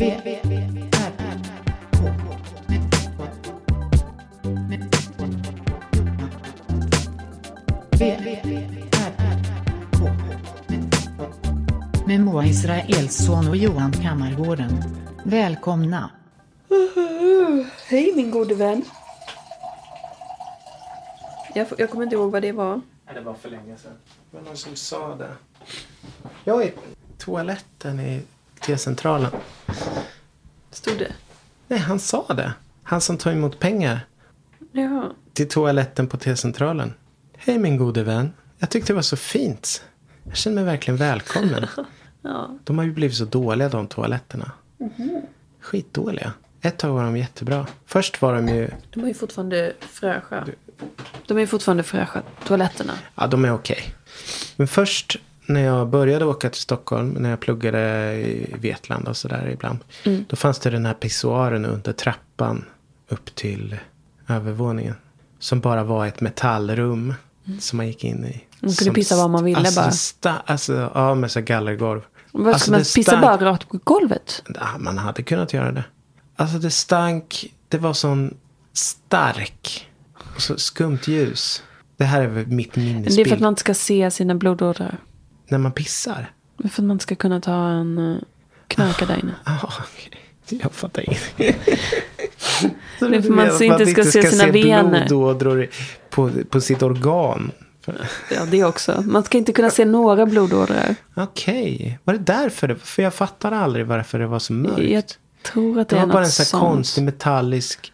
Med 0.00 0.12
Moa 12.20 12.46
Israelsson 12.46 13.48
och 13.48 13.56
Johan 13.56 13.92
Kammargården. 13.92 14.84
Välkomna. 15.24 16.10
Hej 17.88 18.12
min 18.16 18.30
gode 18.30 18.54
vän. 18.54 18.82
Jag, 21.54 21.66
jag 21.78 21.90
kommer 21.90 22.04
inte 22.04 22.16
ihåg 22.16 22.30
vad 22.30 22.42
det 22.42 22.52
var. 22.52 22.80
Det 23.14 23.20
var 23.20 23.34
för 23.34 23.50
länge 23.50 23.76
sedan. 23.76 23.92
Det 24.30 24.36
var 24.36 24.44
någon 24.44 24.56
som 24.56 24.76
sa 24.76 25.14
det. 25.14 25.36
Jag 26.44 26.62
är 26.62 26.66
i 26.66 26.72
toaletten 27.18 28.00
i 28.00 28.22
T-centralen. 28.60 29.30
Stod 30.70 30.98
det? 30.98 31.12
Nej, 31.68 31.78
han 31.78 31.98
sa 32.00 32.26
det. 32.34 32.52
Han 32.82 33.00
som 33.00 33.16
tar 33.18 33.32
emot 33.32 33.58
pengar 33.58 34.00
Ja. 34.72 35.12
till 35.32 35.48
toaletten 35.48 36.06
på 36.06 36.16
T-centralen. 36.16 36.94
Hej 37.36 37.58
min 37.58 37.76
gode 37.76 38.02
vän. 38.02 38.32
Jag 38.58 38.70
tyckte 38.70 38.92
det 38.92 38.94
var 38.94 39.02
så 39.02 39.16
fint. 39.16 39.84
Jag 40.24 40.36
känner 40.36 40.54
mig 40.54 40.64
verkligen 40.64 40.96
välkommen. 40.98 41.66
ja. 42.22 42.58
De 42.64 42.78
har 42.78 42.84
ju 42.84 42.92
blivit 42.92 43.16
så 43.16 43.24
dåliga 43.24 43.68
de 43.68 43.86
toaletterna. 43.86 44.52
Skitdåliga. 45.60 46.32
Ett 46.62 46.78
tag 46.78 46.92
var 46.92 47.04
de 47.04 47.16
jättebra. 47.16 47.66
Först 47.86 48.22
var 48.22 48.34
de 48.34 48.48
ju, 48.48 48.70
De 48.90 49.02
är 49.04 49.08
ju 49.08 49.14
fortfarande 49.14 49.72
fräscha. 49.80 50.46
De 51.26 51.36
är 51.36 51.40
ju 51.40 51.46
fortfarande 51.46 51.82
fräscha, 51.82 52.22
toaletterna. 52.46 52.92
ja 53.14 53.26
de 53.26 53.44
är 53.44 53.52
okej. 53.52 53.94
Men 54.56 54.68
först 54.68 55.16
när 55.52 55.60
jag 55.64 55.88
började 55.88 56.24
åka 56.24 56.50
till 56.50 56.60
Stockholm, 56.60 57.08
när 57.10 57.30
jag 57.30 57.40
pluggade 57.40 58.12
i 58.14 58.54
Vetlanda 58.60 59.10
och 59.10 59.16
sådär 59.16 59.50
ibland. 59.52 59.78
Då 60.28 60.36
fanns 60.36 60.58
det 60.58 60.70
den 60.70 60.86
här 60.86 60.94
pissoaren 60.94 61.64
under 61.64 61.92
trappan 61.92 62.64
upp 63.08 63.34
till 63.34 63.76
övervåningen. 64.28 64.94
Som 65.38 65.60
bara 65.60 65.84
var 65.84 66.06
ett 66.06 66.20
metallrum 66.20 67.14
som 67.60 67.76
man 67.76 67.86
gick 67.86 68.04
in 68.04 68.24
i. 68.24 68.44
Man 68.60 68.60
kunde 68.60 68.74
Som 68.84 68.94
pissa 68.94 69.16
var 69.16 69.28
man 69.28 69.44
ville 69.44 69.58
alltså, 69.58 69.80
bara. 69.80 69.90
Sta- 69.90 70.42
alltså, 70.46 70.90
ja, 70.94 71.14
med 71.14 71.30
så 71.30 71.40
gallergolv. 71.40 72.00
Vad 72.32 72.52
Alltså, 72.54 72.70
man 72.70 72.80
pissa 72.80 73.20
bara 73.20 73.36
rakt 73.36 73.68
på 73.68 73.78
golvet? 73.84 74.42
Ja, 74.54 74.78
man 74.78 74.98
hade 74.98 75.22
kunnat 75.22 75.52
göra 75.52 75.72
det. 75.72 75.84
Alltså 76.36 76.58
det 76.58 76.70
stank. 76.70 77.54
Det 77.68 77.78
var 77.78 77.92
sån 77.92 78.34
stark. 78.72 79.88
Och 80.34 80.42
så 80.42 80.56
skumt 80.56 80.98
ljus. 81.04 81.62
Det 81.96 82.04
här 82.04 82.22
är 82.22 82.28
mitt 82.28 82.76
Men 82.76 82.84
det 82.84 82.90
är 82.90 82.94
minnesbild. 82.94 83.28
för 83.28 83.34
att 83.36 83.40
man 83.42 83.52
inte 83.52 83.60
ska 83.60 83.74
se 83.74 84.10
sina 84.10 84.34
blodådror. 84.34 84.96
När 85.50 85.58
man 85.58 85.72
pissar. 85.72 86.30
För 86.58 86.82
att 86.82 86.86
man 86.88 87.00
ska 87.00 87.14
kunna 87.14 87.40
ta 87.40 87.68
en 87.68 87.98
uh, 87.98 88.18
knarka 88.68 89.06
där 89.06 89.18
inne. 89.22 89.34
Ja, 89.44 89.58
okej. 89.78 90.60
Jag 90.62 90.72
fattar 90.72 91.02
ingenting. 91.02 91.62
Så 92.98 93.08
Det 93.08 93.16
är 93.16 93.22
för 93.22 93.28
du 93.28 93.34
man 93.34 93.48
att 93.48 93.60
inte 93.60 93.86
ska 93.86 94.04
se 94.04 94.22
sina 94.30 94.46
vener. 94.46 95.06
blodådror 95.06 95.68
på, 96.10 96.30
på 96.50 96.60
sitt 96.60 96.82
organ. 96.82 97.50
Ja, 98.34 98.44
det 98.50 98.64
också. 98.64 99.02
Man 99.06 99.22
ska 99.24 99.38
inte 99.38 99.52
kunna 99.52 99.70
se 99.70 99.84
några 99.84 100.26
blodådror. 100.26 100.94
Okej. 101.14 101.98
Var 102.04 102.14
det 102.14 102.20
därför? 102.20 102.68
Det, 102.68 102.74
för 102.76 103.02
jag 103.02 103.14
fattar 103.14 103.52
aldrig 103.52 103.86
varför 103.86 104.18
det 104.18 104.26
var 104.26 104.38
så 104.38 104.52
mörkt. 104.52 104.90
Jag 104.90 105.04
tror 105.42 105.78
att 105.80 105.88
det, 105.88 105.96
Det 105.96 106.02
är 106.02 106.06
var 106.06 106.12
bara 106.12 106.24
en 106.24 106.30
sån 106.30 106.46
sånt. 106.46 106.62
konstig 106.62 107.02
metallisk 107.04 107.92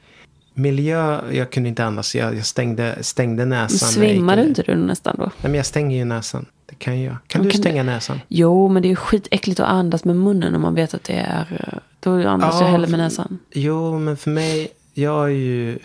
miljö. 0.55 1.21
Jag 1.33 1.51
kunde 1.53 1.69
inte 1.69 1.85
andas. 1.85 2.15
Jag, 2.15 2.35
jag 2.35 2.47
stängde, 2.47 2.99
stängde 3.01 3.45
näsan. 3.45 3.89
Svimmade 3.89 4.43
in. 4.43 4.49
inte 4.49 4.63
du 4.63 4.75
nästan 4.75 5.17
då? 5.19 5.25
Nej, 5.25 5.33
men 5.43 5.55
jag 5.55 5.67
stänger 5.67 5.97
ju 5.99 6.05
näsan. 6.05 6.47
Det 6.67 6.75
kan 6.75 7.03
jag. 7.03 7.17
Kan 7.27 7.41
Men 7.41 7.47
du 7.49 7.51
kan 7.53 7.61
stänga 7.61 7.83
näsan? 7.83 8.21
Jo, 8.29 8.69
men 8.69 8.83
det 8.83 8.91
är 8.91 8.95
skitäckligt 8.97 9.61
att 9.61 9.69
andas 9.69 10.05
med 10.05 10.17
munnen 10.17 10.55
om 10.55 10.63
man 10.63 10.75
vet 10.75 10.95
att 10.95 11.05
det 11.05 11.13
är... 11.19 11.47
eh, 11.73 11.79
Då 12.01 12.29
andas 12.29 12.55
Ja, 12.55 12.61
jag 12.61 12.71
hellre 12.73 12.87
med 12.87 12.91
för- 12.91 12.97
näsan. 13.05 13.39
Jo, 13.53 13.99
men 13.99 14.17
för 14.17 14.31
mig. 14.31 14.69
Jag 14.95 15.25
är 15.25 15.29
ju. 15.35 15.79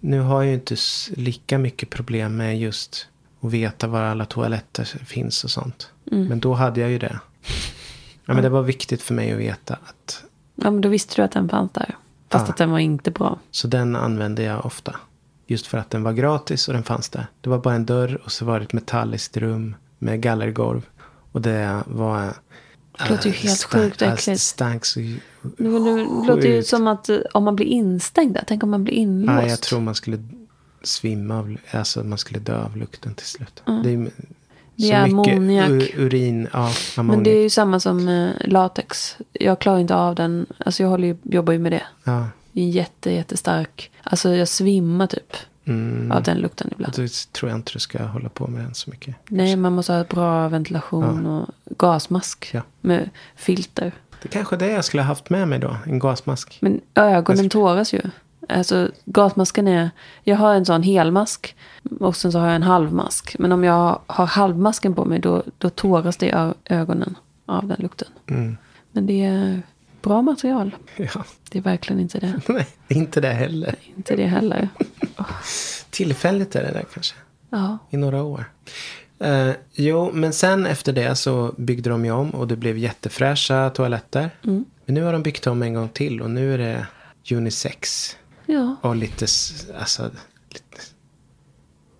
Nu 0.00 0.20
har 0.20 0.36
jag 0.42 0.46
ju 0.46 0.54
inte 0.54 0.76
lika 1.16 1.58
mycket 1.58 1.90
problem 1.90 2.36
med 2.36 2.58
just 2.60 3.06
att 3.40 3.50
veta 3.52 3.86
var 3.86 4.02
alla 4.02 4.24
toaletter 4.24 4.84
finns 4.84 5.44
och 5.44 5.50
sånt. 5.50 5.90
Mm. 6.12 6.26
Men 6.26 6.40
då 6.40 6.54
hade 6.54 6.80
jag 6.80 6.90
ju 6.90 6.98
det. 6.98 7.18
Ja, 8.26 8.34
men 8.34 8.42
det 8.42 8.48
var 8.48 8.62
viktigt 8.62 9.02
för 9.02 9.14
mig 9.14 9.32
att 9.32 9.38
veta 9.38 9.74
att. 9.74 10.24
Ja, 10.54 10.70
men 10.70 10.80
då 10.80 10.88
visste 10.88 11.16
du 11.16 11.22
att 11.22 11.32
den 11.32 11.48
fanns 11.48 11.72
där. 11.72 11.94
Fast 12.30 12.46
Ja. 12.46 12.50
att 12.52 12.56
den 12.56 12.70
var 12.70 12.78
inte 12.78 13.10
bra. 13.10 13.38
Så 13.50 13.68
den 13.68 13.96
använde 13.96 14.42
jag 14.42 14.66
ofta. 14.66 14.96
Just 15.46 15.66
för 15.66 15.78
att 15.78 15.90
den 15.90 16.02
var 16.02 16.12
gratis 16.12 16.68
och 16.68 16.74
den 16.74 16.82
fanns 16.82 17.08
där. 17.08 17.26
Det 17.40 17.50
var 17.50 17.58
bara 17.58 17.74
en 17.74 17.86
dörr 17.86 18.20
och 18.24 18.32
så 18.32 18.44
var 18.44 18.58
det 18.58 18.64
ett 18.64 18.72
metalliskt 18.72 19.36
rum 19.36 19.74
med 19.98 20.20
gallergolv. 20.20 20.86
Och 21.32 21.40
det 21.40 21.82
var... 21.86 22.32
Det 22.98 23.10
låter 23.10 23.24
ju 23.26 23.30
äh, 23.34 23.36
helt 23.40 23.58
stank- 23.60 23.82
sjukt 23.82 24.02
äckligt. 24.02 24.28
äh, 24.28 24.34
stank 24.34 24.84
så 24.84 25.00
Nu, 25.00 25.18
nu 25.58 26.04
låter 26.26 26.42
det 26.42 26.48
ju 26.48 26.62
som 26.62 26.86
att 26.86 27.08
eh, 27.08 27.18
om 27.34 27.44
man 27.44 27.56
blir 27.56 27.66
instängd 27.66 28.34
där. 28.34 28.44
Tänk 28.46 28.62
om 28.62 28.70
man 28.70 28.84
blir 28.84 28.94
inlåst. 28.94 29.36
Nej, 29.36 29.48
jag 29.50 29.60
tror 29.60 29.80
man 29.80 29.94
skulle 29.94 30.18
svimma 30.82 31.38
av, 31.38 31.56
alltså 31.70 32.04
man 32.04 32.18
skulle 32.18 32.40
dö 32.40 32.62
av 32.62 32.76
lukten 32.76 33.14
till 33.14 33.26
slut. 33.26 33.62
Det 33.84 33.90
är, 33.90 34.10
Det 34.76 34.90
är 34.92 35.04
ammoniak. 35.04 35.90
urin, 35.96 36.48
ja, 36.52 36.72
Men 36.96 37.00
ammoniak. 37.02 37.24
det 37.24 37.30
är 37.30 37.42
ju 37.42 37.50
samma 37.50 37.80
som 37.80 38.08
eh, 38.08 38.30
latex. 38.44 39.16
Jag 39.32 39.58
klarar 39.58 39.78
inte 39.78 39.94
av 39.94 40.14
den. 40.14 40.46
Alltså 40.58 40.82
jag 40.82 40.90
håller 40.90 41.08
ju, 41.08 41.16
jobbar 41.22 41.52
ju 41.52 41.58
med 41.58 41.72
det. 41.72 41.82
Ja, 42.04 42.26
Det 42.52 42.62
jätte, 42.62 43.10
jättestark. 43.10 43.90
Alltså 44.02 44.34
jag 44.34 44.48
svimmar 44.48 45.06
typ 45.06 45.36
mm, 45.66 46.12
av 46.12 46.22
den 46.22 46.38
lukten 46.38 46.68
ibland. 46.72 46.94
då 46.96 47.06
tror 47.32 47.50
jag 47.50 47.58
inte 47.58 47.72
du 47.72 47.78
ska 47.78 48.04
hålla 48.04 48.28
på 48.28 48.46
med 48.46 48.64
den 48.64 48.74
så 48.74 48.90
mycket. 48.90 49.14
Nej, 49.28 49.56
man 49.56 49.72
måste 49.72 49.92
ha 49.92 50.04
bra 50.04 50.48
ventilation 50.48 51.26
och 51.26 51.48
gasmask 51.78 52.50
Ja. 52.52 52.62
med 52.80 53.10
filter. 53.36 53.92
Det 54.22 54.28
kanske 54.28 54.56
är 54.56 54.58
det 54.58 54.70
jag 54.70 54.84
skulle 54.84 55.02
ha 55.02 55.08
haft 55.08 55.30
med 55.30 55.48
mig 55.48 55.58
då, 55.58 55.76
en 55.86 55.98
gasmask. 55.98 56.58
Men 56.60 56.80
ögonen 56.94 57.48
tåras 57.50 57.92
ju. 57.94 58.00
Alltså 58.48 58.90
gasmasken 59.04 59.68
är, 59.68 59.90
jag 60.22 60.36
har 60.36 60.54
en 60.54 60.64
sån 60.64 60.82
helmask 60.82 61.56
och 62.00 62.16
sen 62.16 62.32
så 62.32 62.38
har 62.38 62.46
jag 62.46 62.56
en 62.56 62.62
halvmask. 62.62 63.36
Men 63.38 63.52
om 63.52 63.64
jag 63.64 63.98
har 64.06 64.26
halvmasken 64.26 64.94
på 64.94 65.04
mig 65.04 65.18
då, 65.18 65.42
då 65.58 65.70
tåras 65.70 66.16
det 66.16 66.26
i 66.26 66.52
ögonen 66.74 67.14
av 67.46 67.66
den 67.66 67.76
lukten. 67.80 68.08
Mm. 68.26 68.56
Men 68.92 69.06
det 69.06 69.24
är 69.24 69.62
bra 70.02 70.22
material. 70.22 70.76
Ja, 70.96 71.24
Det 71.50 71.58
är 71.58 71.62
verkligen 71.62 72.00
inte 72.00 72.18
det. 72.18 72.40
nej, 72.48 72.66
inte 72.88 73.20
det 73.20 73.32
heller. 73.32 73.74
Inte 73.96 74.16
det 74.16 74.26
heller. 74.26 74.68
Tillfälligt 75.90 76.56
är 76.56 76.62
det 76.62 76.72
där 76.72 76.84
kanske. 76.94 77.14
Ja. 77.50 77.78
I 77.90 77.96
några 77.96 78.22
år. 78.22 78.44
Eh, 79.18 79.50
jo, 79.74 80.10
men 80.12 80.32
sen 80.32 80.66
efter 80.66 80.92
det 80.92 81.16
så 81.16 81.54
byggde 81.56 81.90
de 81.90 82.04
ju 82.04 82.10
om 82.10 82.30
och 82.30 82.48
det 82.48 82.56
blev 82.56 82.78
jättefräscha 82.78 83.70
toaletter. 83.70 84.30
Mm. 84.44 84.64
Men 84.84 84.94
nu 84.94 85.02
har 85.02 85.12
de 85.12 85.22
byggt 85.22 85.46
om 85.46 85.62
en 85.62 85.74
gång 85.74 85.88
till 85.88 86.22
och 86.22 86.30
nu 86.30 86.54
är 86.54 86.58
det 86.58 86.86
unisex. 87.36 88.10
Ja. 88.46 88.76
Och 88.80 88.96
lite, 88.96 89.26
alltså, 89.78 90.10
lite 90.48 90.82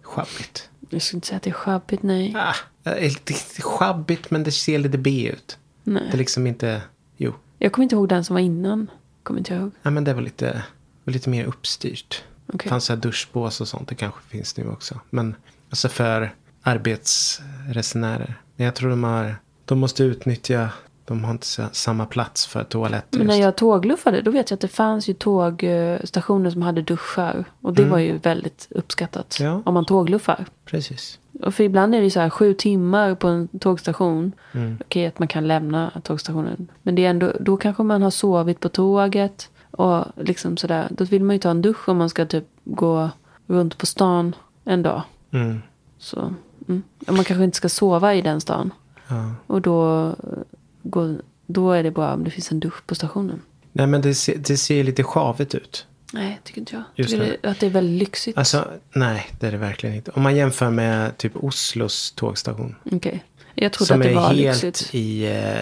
sjabbigt. 0.02 0.70
Jag 0.90 1.02
skulle 1.02 1.16
inte 1.16 1.26
säga 1.26 1.36
att 1.36 1.42
det 1.42 1.50
är 1.50 1.54
sjabbigt, 1.54 2.02
nej. 2.02 2.34
Ah, 2.36 2.90
eh, 2.90 3.02
lite 3.02 3.62
sjabbigt 3.62 4.30
men 4.30 4.42
det 4.42 4.52
ser 4.52 4.78
lite 4.78 4.98
B 4.98 5.30
ut. 5.32 5.58
Det 5.84 5.90
är 5.90 5.94
nej. 5.94 6.10
liksom 6.12 6.46
inte, 6.46 6.82
jo. 7.16 7.34
Jag 7.58 7.72
kommer 7.72 7.82
inte 7.82 7.94
ihåg 7.94 8.08
den 8.08 8.24
som 8.24 8.34
var 8.34 8.40
innan. 8.40 8.90
Kommer 9.22 9.40
inte 9.40 9.54
jag 9.54 9.62
ihåg. 9.62 9.70
Ja, 9.82 9.90
men 9.90 10.04
det 10.04 10.14
var 10.14 10.22
lite, 10.22 10.62
var 11.04 11.12
lite 11.12 11.30
mer 11.30 11.44
uppstyrt. 11.44 12.24
Okej. 12.46 12.60
Det 12.62 12.68
fanns 12.68 12.84
så 12.84 12.92
här 12.92 13.00
duschbås 13.00 13.60
och 13.60 13.68
sånt. 13.68 13.88
Det 13.88 13.94
kanske 13.94 14.20
finns 14.28 14.56
nu 14.56 14.68
också. 14.68 15.00
Men 15.10 15.34
alltså 15.70 15.88
för 15.88 16.34
arbetsresenärer. 16.62 18.34
Men 18.56 18.64
jag 18.64 18.74
tror 18.74 18.90
de 18.90 19.04
har, 19.04 19.36
de 19.64 19.78
måste 19.78 20.02
utnyttja, 20.04 20.68
de 21.04 21.24
har 21.24 21.30
inte 21.30 21.46
sa- 21.46 21.68
samma 21.72 22.06
plats 22.06 22.46
för 22.46 22.64
toaletter. 22.64 23.18
Men 23.18 23.26
när 23.26 23.40
jag 23.40 23.56
tågluffade 23.56 24.22
då 24.22 24.30
vet 24.30 24.50
jag 24.50 24.56
att 24.56 24.60
det 24.60 24.68
fanns 24.68 25.08
ju 25.08 25.14
tågstationer 25.14 26.50
som 26.50 26.62
hade 26.62 26.82
duschar. 26.82 27.44
Och 27.60 27.74
det 27.74 27.84
var 27.84 27.98
ju 27.98 28.18
väldigt 28.18 28.66
uppskattat. 28.70 29.38
Mm. 29.40 29.52
Ja. 29.52 29.62
Om 29.64 29.74
man 29.74 29.84
tågluffar. 29.84 30.44
Precis. 30.64 31.18
Och 31.42 31.54
för 31.54 31.64
ibland 31.64 31.94
är 31.94 31.98
det 31.98 32.04
ju 32.04 32.10
så 32.10 32.20
här 32.20 32.30
sju 32.30 32.54
timmar 32.54 33.14
på 33.14 33.28
en 33.28 33.48
tågstation. 33.58 34.32
Mm. 34.52 34.78
Okej 34.80 35.06
att 35.06 35.18
man 35.18 35.28
kan 35.28 35.48
lämna 35.48 35.90
tågstationen. 36.04 36.68
Men 36.82 36.94
det 36.94 37.04
är 37.06 37.10
ändå, 37.10 37.32
då 37.40 37.56
kanske 37.56 37.82
man 37.82 38.02
har 38.02 38.10
sovit 38.10 38.60
på 38.60 38.68
tåget. 38.68 39.50
Och 39.76 40.04
liksom 40.16 40.56
sådär. 40.56 40.88
Då 40.90 41.04
vill 41.04 41.24
man 41.24 41.36
ju 41.36 41.40
ta 41.40 41.50
en 41.50 41.62
dusch 41.62 41.88
om 41.88 41.96
man 41.96 42.10
ska 42.10 42.26
typ 42.26 42.44
gå 42.64 43.10
runt 43.46 43.78
på 43.78 43.86
stan 43.86 44.34
en 44.64 44.82
dag. 44.82 45.02
Mm. 45.30 45.62
Så 45.98 46.34
mm. 46.68 46.82
Man 47.06 47.24
kanske 47.24 47.44
inte 47.44 47.56
ska 47.56 47.68
sova 47.68 48.14
i 48.14 48.22
den 48.22 48.40
stan. 48.40 48.72
Ja. 49.08 49.34
Och 49.46 49.62
då, 49.62 50.14
går, 50.82 51.16
då 51.46 51.72
är 51.72 51.82
det 51.82 51.90
bra 51.90 52.14
om 52.14 52.24
det 52.24 52.30
finns 52.30 52.52
en 52.52 52.60
dusch 52.60 52.86
på 52.86 52.94
stationen. 52.94 53.42
Nej 53.72 53.86
men 53.86 54.02
det 54.02 54.14
ser, 54.14 54.36
det 54.36 54.56
ser 54.56 54.84
lite 54.84 55.02
sjavigt 55.02 55.54
ut. 55.54 55.86
Nej, 56.12 56.40
tycker 56.44 56.60
inte 56.60 56.74
jag. 56.74 56.82
Just 56.94 57.10
tycker 57.10 57.38
det. 57.42 57.50
att 57.50 57.60
det 57.60 57.66
är 57.66 57.70
väldigt 57.70 57.98
lyxigt. 57.98 58.38
Alltså 58.38 58.68
nej 58.92 59.26
det 59.40 59.46
är 59.46 59.52
det 59.52 59.58
verkligen 59.58 59.96
inte. 59.96 60.10
Om 60.10 60.22
man 60.22 60.36
jämför 60.36 60.70
med 60.70 61.18
typ 61.18 61.36
Oslos 61.36 62.12
tågstation. 62.12 62.74
Okej. 62.92 63.24
Jag 63.54 63.72
trodde 63.72 63.86
Som 63.88 64.00
att 64.00 64.06
det 64.06 64.10
är 64.10 64.14
var 64.14 64.28
helt 64.28 64.62
lyxigt. 64.62 64.94
i 64.94 65.26
eh, 65.26 65.60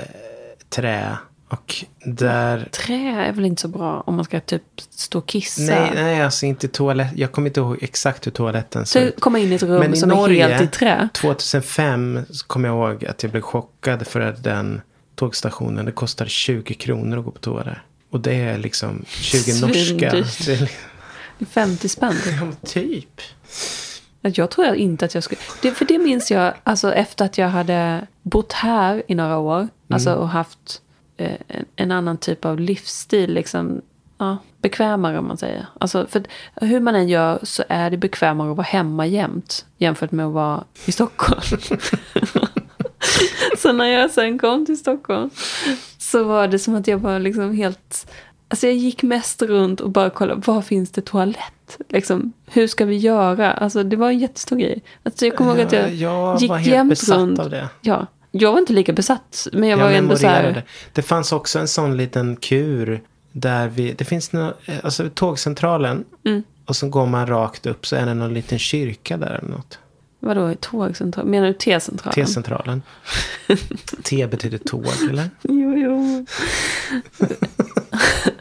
trä. 0.69 1.19
Och 1.49 1.75
där 2.05 2.69
Trä 2.73 2.94
är 3.29 3.32
väl 3.32 3.44
inte 3.44 3.62
så 3.62 3.69
bra 3.69 4.00
om 4.06 4.14
man 4.14 4.25
ska 4.25 4.41
typ 4.41 4.62
stå 4.91 5.19
och 5.19 5.26
kissa. 5.26 5.62
Nej, 5.62 5.91
nej, 5.94 6.23
alltså 6.23 6.46
inte 6.46 6.69
toalett. 6.69 7.08
Jag 7.17 7.32
kommer 7.32 7.49
inte 7.49 7.61
ihåg 7.61 7.79
exakt 7.82 8.26
hur 8.26 8.31
toaletten 8.32 8.87
ser 8.87 9.00
ut. 9.06 9.20
komma 9.20 9.38
in 9.38 9.52
i 9.52 9.55
ett 9.55 9.62
rum 9.62 9.81
Men 9.81 9.96
som 9.96 10.08
Norge, 10.08 10.44
är 10.44 10.49
helt 10.58 10.75
i 10.75 10.79
trä. 10.79 11.08
2005 11.14 12.20
så 12.31 12.46
kommer 12.46 12.69
jag 12.69 12.93
ihåg 12.93 13.05
att 13.05 13.23
jag 13.23 13.32
blev 13.32 13.41
chockad 13.43 14.06
för 14.06 14.20
att 14.20 14.44
den 14.44 14.81
tågstationen. 15.14 15.85
Det 15.85 15.93
kostar 15.93 16.26
20 16.26 16.75
kronor 16.75 17.19
att 17.19 17.25
gå 17.25 17.31
på 17.31 17.38
toa 17.38 17.64
där. 17.64 17.82
Och 18.11 18.20
det 18.20 18.35
är 18.35 18.58
liksom 18.58 19.05
20 19.08 19.38
Svindyrt. 19.38 19.76
norska. 19.76 20.11
Det 20.11 20.52
är 20.52 20.61
liksom- 20.61 20.67
Det 21.38 21.44
är 21.44 21.46
50 21.46 21.88
spänn. 21.88 22.17
Ja, 22.41 22.52
typ. 22.69 23.20
Jag 24.20 24.50
tror 24.50 24.75
inte 24.75 25.05
att 25.05 25.14
jag 25.14 25.25
skulle... 25.25 25.41
Det, 25.62 25.70
för 25.70 25.85
det 25.85 25.99
minns 25.99 26.31
jag, 26.31 26.55
alltså 26.64 26.93
efter 26.94 27.25
att 27.25 27.38
jag 27.38 27.49
hade 27.49 28.06
bott 28.23 28.52
här 28.52 29.02
i 29.08 29.14
några 29.14 29.38
år. 29.38 29.69
Alltså 29.91 30.14
och 30.14 30.29
haft 30.29 30.81
en, 31.16 31.64
en 31.76 31.90
annan 31.90 32.16
typ 32.19 32.44
av 32.44 32.61
livsstil. 32.61 33.34
Liksom, 33.34 33.82
ja, 34.19 34.37
bekvämare 34.62 35.19
om 35.19 35.28
man 35.28 35.37
säger. 35.37 35.66
Alltså, 35.81 36.06
för 36.06 36.22
hur 36.55 36.81
man 36.81 36.94
än 36.94 37.08
gör 37.08 37.38
så 37.43 37.64
är 37.69 37.90
det 37.90 37.96
bekvämare 37.96 38.50
att 38.50 38.56
vara 38.56 38.66
hemma 38.66 39.06
jämt. 39.06 39.66
Jämfört 39.78 40.12
med 40.12 40.26
att 40.26 40.32
vara 40.32 40.64
i 40.87 40.93
Stockholm. 40.93 41.40
så 43.58 43.72
när 43.72 43.87
jag 43.87 44.11
sen 44.11 44.38
kom 44.38 44.66
till 44.66 44.78
Stockholm. 44.78 45.31
Så 45.99 46.25
var 46.25 46.49
det 46.49 46.58
som 46.58 46.75
att 46.75 46.87
jag 46.88 46.99
var 46.99 47.19
liksom 47.19 47.55
helt... 47.55 48.10
Alltså 48.49 48.67
jag 48.67 48.76
gick 48.76 49.02
mest 49.02 49.43
runt 49.43 49.81
och 49.81 49.90
bara 49.90 50.10
kollade, 50.10 50.43
var 50.44 50.62
finns 50.62 50.90
det 50.90 51.00
toalett? 51.00 51.78
Liksom, 51.88 52.32
hur 52.46 52.67
ska 52.67 52.84
vi 52.84 52.96
göra? 52.96 53.52
Alltså 53.52 53.82
det 53.82 53.96
var 53.96 54.08
en 54.10 54.19
jättestor 54.19 54.56
grej. 54.56 54.82
Alltså 55.02 55.26
jag 55.26 55.37
kommer 55.37 55.50
ihåg 55.50 55.60
att 55.60 55.72
jag, 55.72 55.84
Eh, 55.84 56.02
jag 56.02 56.40
gick 56.40 56.50
var 56.50 56.56
helt 56.56 56.75
jämt 56.75 56.90
besatt 56.90 57.19
runt. 57.19 57.38
av 57.38 57.50
det. 57.50 57.69
Ja, 57.81 58.06
jag 58.36 58.52
var 58.52 58.58
inte 58.58 58.72
lika 58.72 58.92
besatt. 58.92 59.48
Men 59.52 59.69
jag 59.69 59.76
var 59.76 59.84
Jag 59.84 59.98
ändå 59.98 60.16
så 60.16 60.26
här. 60.26 60.62
Det 60.92 61.02
fanns 61.02 61.32
också 61.32 61.58
en 61.58 61.69
sån 61.69 61.96
liten 61.96 62.36
kur. 62.36 63.00
Där 63.32 63.69
vi, 63.69 63.92
det 63.92 64.04
finns 64.04 64.32
nå, 64.32 64.54
alltså 64.82 65.10
tågcentralen. 65.14 66.04
Mm. 66.26 66.42
Och 66.66 66.76
så 66.76 66.88
går 66.88 67.06
man 67.06 67.26
rakt 67.26 67.66
upp 67.66 67.86
så 67.86 67.96
är 67.96 68.06
det 68.06 68.14
någon 68.14 68.34
liten 68.34 68.58
kyrka 68.58 69.16
där 69.16 69.38
eller 69.42 69.48
något. 69.48 69.78
Vadå, 70.20 70.54
tågcentral? 70.60 71.26
Menar 71.26 71.46
du 71.46 71.52
T-centralen? 71.52 72.14
T-centralen. 72.14 72.82
T 74.02 74.26
betyder 74.26 74.58
tåg 74.58 74.86
eller? 75.10 75.31
Jo, 75.42 75.75
jo. 75.76 76.26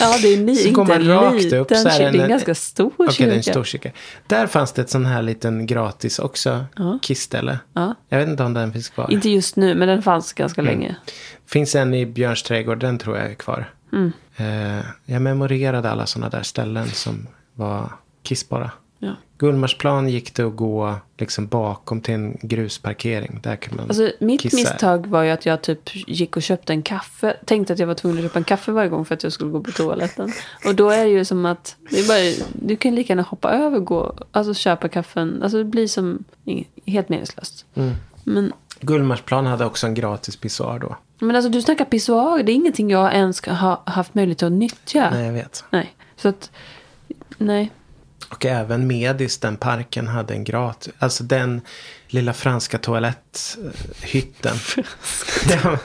ja, 0.00 0.16
det 0.22 0.34
är 0.34 0.36
ni, 0.38 0.56
Så 0.56 0.68
inte 0.68 0.80
man 0.84 1.06
rakt 1.08 1.42
liten 1.42 1.58
upp 1.58 1.68
så 1.68 1.74
är 1.88 1.90
kyrka. 1.90 2.08
en 2.08 2.20
en- 2.20 2.28
ganska 2.28 2.54
stor 2.54 2.92
Okej, 2.96 3.14
kyrka. 3.14 3.34
en 3.34 3.42
stor 3.42 3.64
kyrka. 3.64 3.90
Där 4.26 4.46
fanns 4.46 4.72
det 4.72 4.82
ett 4.82 4.90
sån 4.90 5.06
här 5.06 5.22
liten 5.22 5.66
gratis 5.66 6.18
också. 6.18 6.64
Ja. 6.76 6.98
Kissställe. 7.02 7.58
Ja. 7.72 7.94
Jag 8.08 8.18
vet 8.18 8.28
inte 8.28 8.42
om 8.42 8.54
den 8.54 8.72
finns 8.72 8.88
kvar. 8.88 9.10
Inte 9.10 9.30
just 9.30 9.56
nu, 9.56 9.74
men 9.74 9.88
den 9.88 10.02
fanns 10.02 10.32
ganska 10.32 10.60
Mm. 10.60 10.72
länge. 10.74 10.96
Finns 11.46 11.74
en 11.74 11.94
i 11.94 12.06
Björns 12.06 12.42
trädgård, 12.42 12.78
den 12.80 12.98
tror 12.98 13.16
jag 13.18 13.30
är 13.30 13.34
kvar. 13.34 13.70
Mm. 13.92 14.12
Eh, 14.36 14.84
jag 15.04 15.22
memorerade 15.22 15.90
alla 15.90 16.06
sådana 16.06 16.28
där 16.30 16.42
ställen 16.42 16.88
som 16.88 17.26
var 17.54 17.92
kissbara. 18.22 18.70
Gullmarsplan 19.38 20.08
gick 20.08 20.34
det 20.34 20.42
att 20.42 20.56
gå 20.56 20.94
liksom 21.18 21.46
bakom 21.46 22.00
till 22.00 22.14
en 22.14 22.38
grusparkering. 22.42 23.40
Där 23.42 23.56
kan 23.56 23.76
man 23.76 23.84
Alltså, 23.88 24.10
mitt 24.20 24.40
kissa. 24.40 24.56
misstag 24.56 25.06
var 25.06 25.22
ju 25.22 25.30
att 25.30 25.46
jag 25.46 25.62
typ 25.62 25.80
gick 26.08 26.36
och 26.36 26.42
köpte 26.42 26.72
en 26.72 26.82
kaffe. 26.82 27.36
Tänkte 27.44 27.72
att 27.72 27.78
jag 27.78 27.86
var 27.86 27.94
tvungen 27.94 28.18
att 28.18 28.24
köpa 28.24 28.38
en 28.38 28.44
kaffe 28.44 28.72
varje 28.72 28.88
gång 28.88 29.04
för 29.04 29.14
att 29.14 29.22
jag 29.22 29.32
skulle 29.32 29.50
gå 29.50 29.60
på 29.60 29.70
toaletten. 29.70 30.32
Och 30.66 30.74
då 30.74 30.90
är 30.90 31.04
det 31.04 31.10
ju 31.10 31.24
som 31.24 31.46
att 31.46 31.76
det 31.90 31.98
är 31.98 32.08
bara, 32.08 32.46
du 32.52 32.76
kan 32.76 32.94
lika 32.94 33.12
gärna 33.12 33.22
hoppa 33.22 33.50
över 33.50 33.78
gå, 33.78 34.14
alltså 34.32 34.54
köpa 34.54 34.88
kaffen. 34.88 35.42
Alltså 35.42 35.58
det 35.58 35.64
blir 35.64 35.86
som 35.86 36.24
helt 36.86 37.08
meningslöst. 37.08 37.66
Mm. 37.74 37.94
Men, 38.24 38.52
Gullmarsplan 38.80 39.46
hade 39.46 39.64
också 39.64 39.86
en 39.86 39.94
gratis 39.94 40.36
pissoar 40.36 40.78
då. 40.78 40.96
men 41.18 41.36
alltså 41.36 41.50
du 41.50 41.62
snackar 41.62 41.84
pissoar, 41.84 42.42
det 42.42 42.52
är 42.52 42.54
ingenting 42.54 42.90
jag 42.90 43.14
ens 43.14 43.36
ska 43.36 43.52
ha 43.52 43.82
haft 43.86 44.14
möjlighet 44.14 44.42
att 44.42 44.52
nyttja. 44.52 45.10
Nej, 45.10 45.26
jag 45.26 45.32
vet. 45.32 45.64
Nej. 45.70 45.94
Så 46.16 46.28
att, 46.28 46.50
nej. 47.38 47.70
Och 48.30 48.46
även 48.46 48.86
Medis, 48.86 49.38
den 49.38 49.56
parken, 49.56 50.08
hade 50.08 50.34
en 50.34 50.44
gratis. 50.44 50.92
Alltså 50.98 51.24
den 51.24 51.60
lilla 52.08 52.32
franska 52.32 52.78
toaletthytten. 52.78 54.56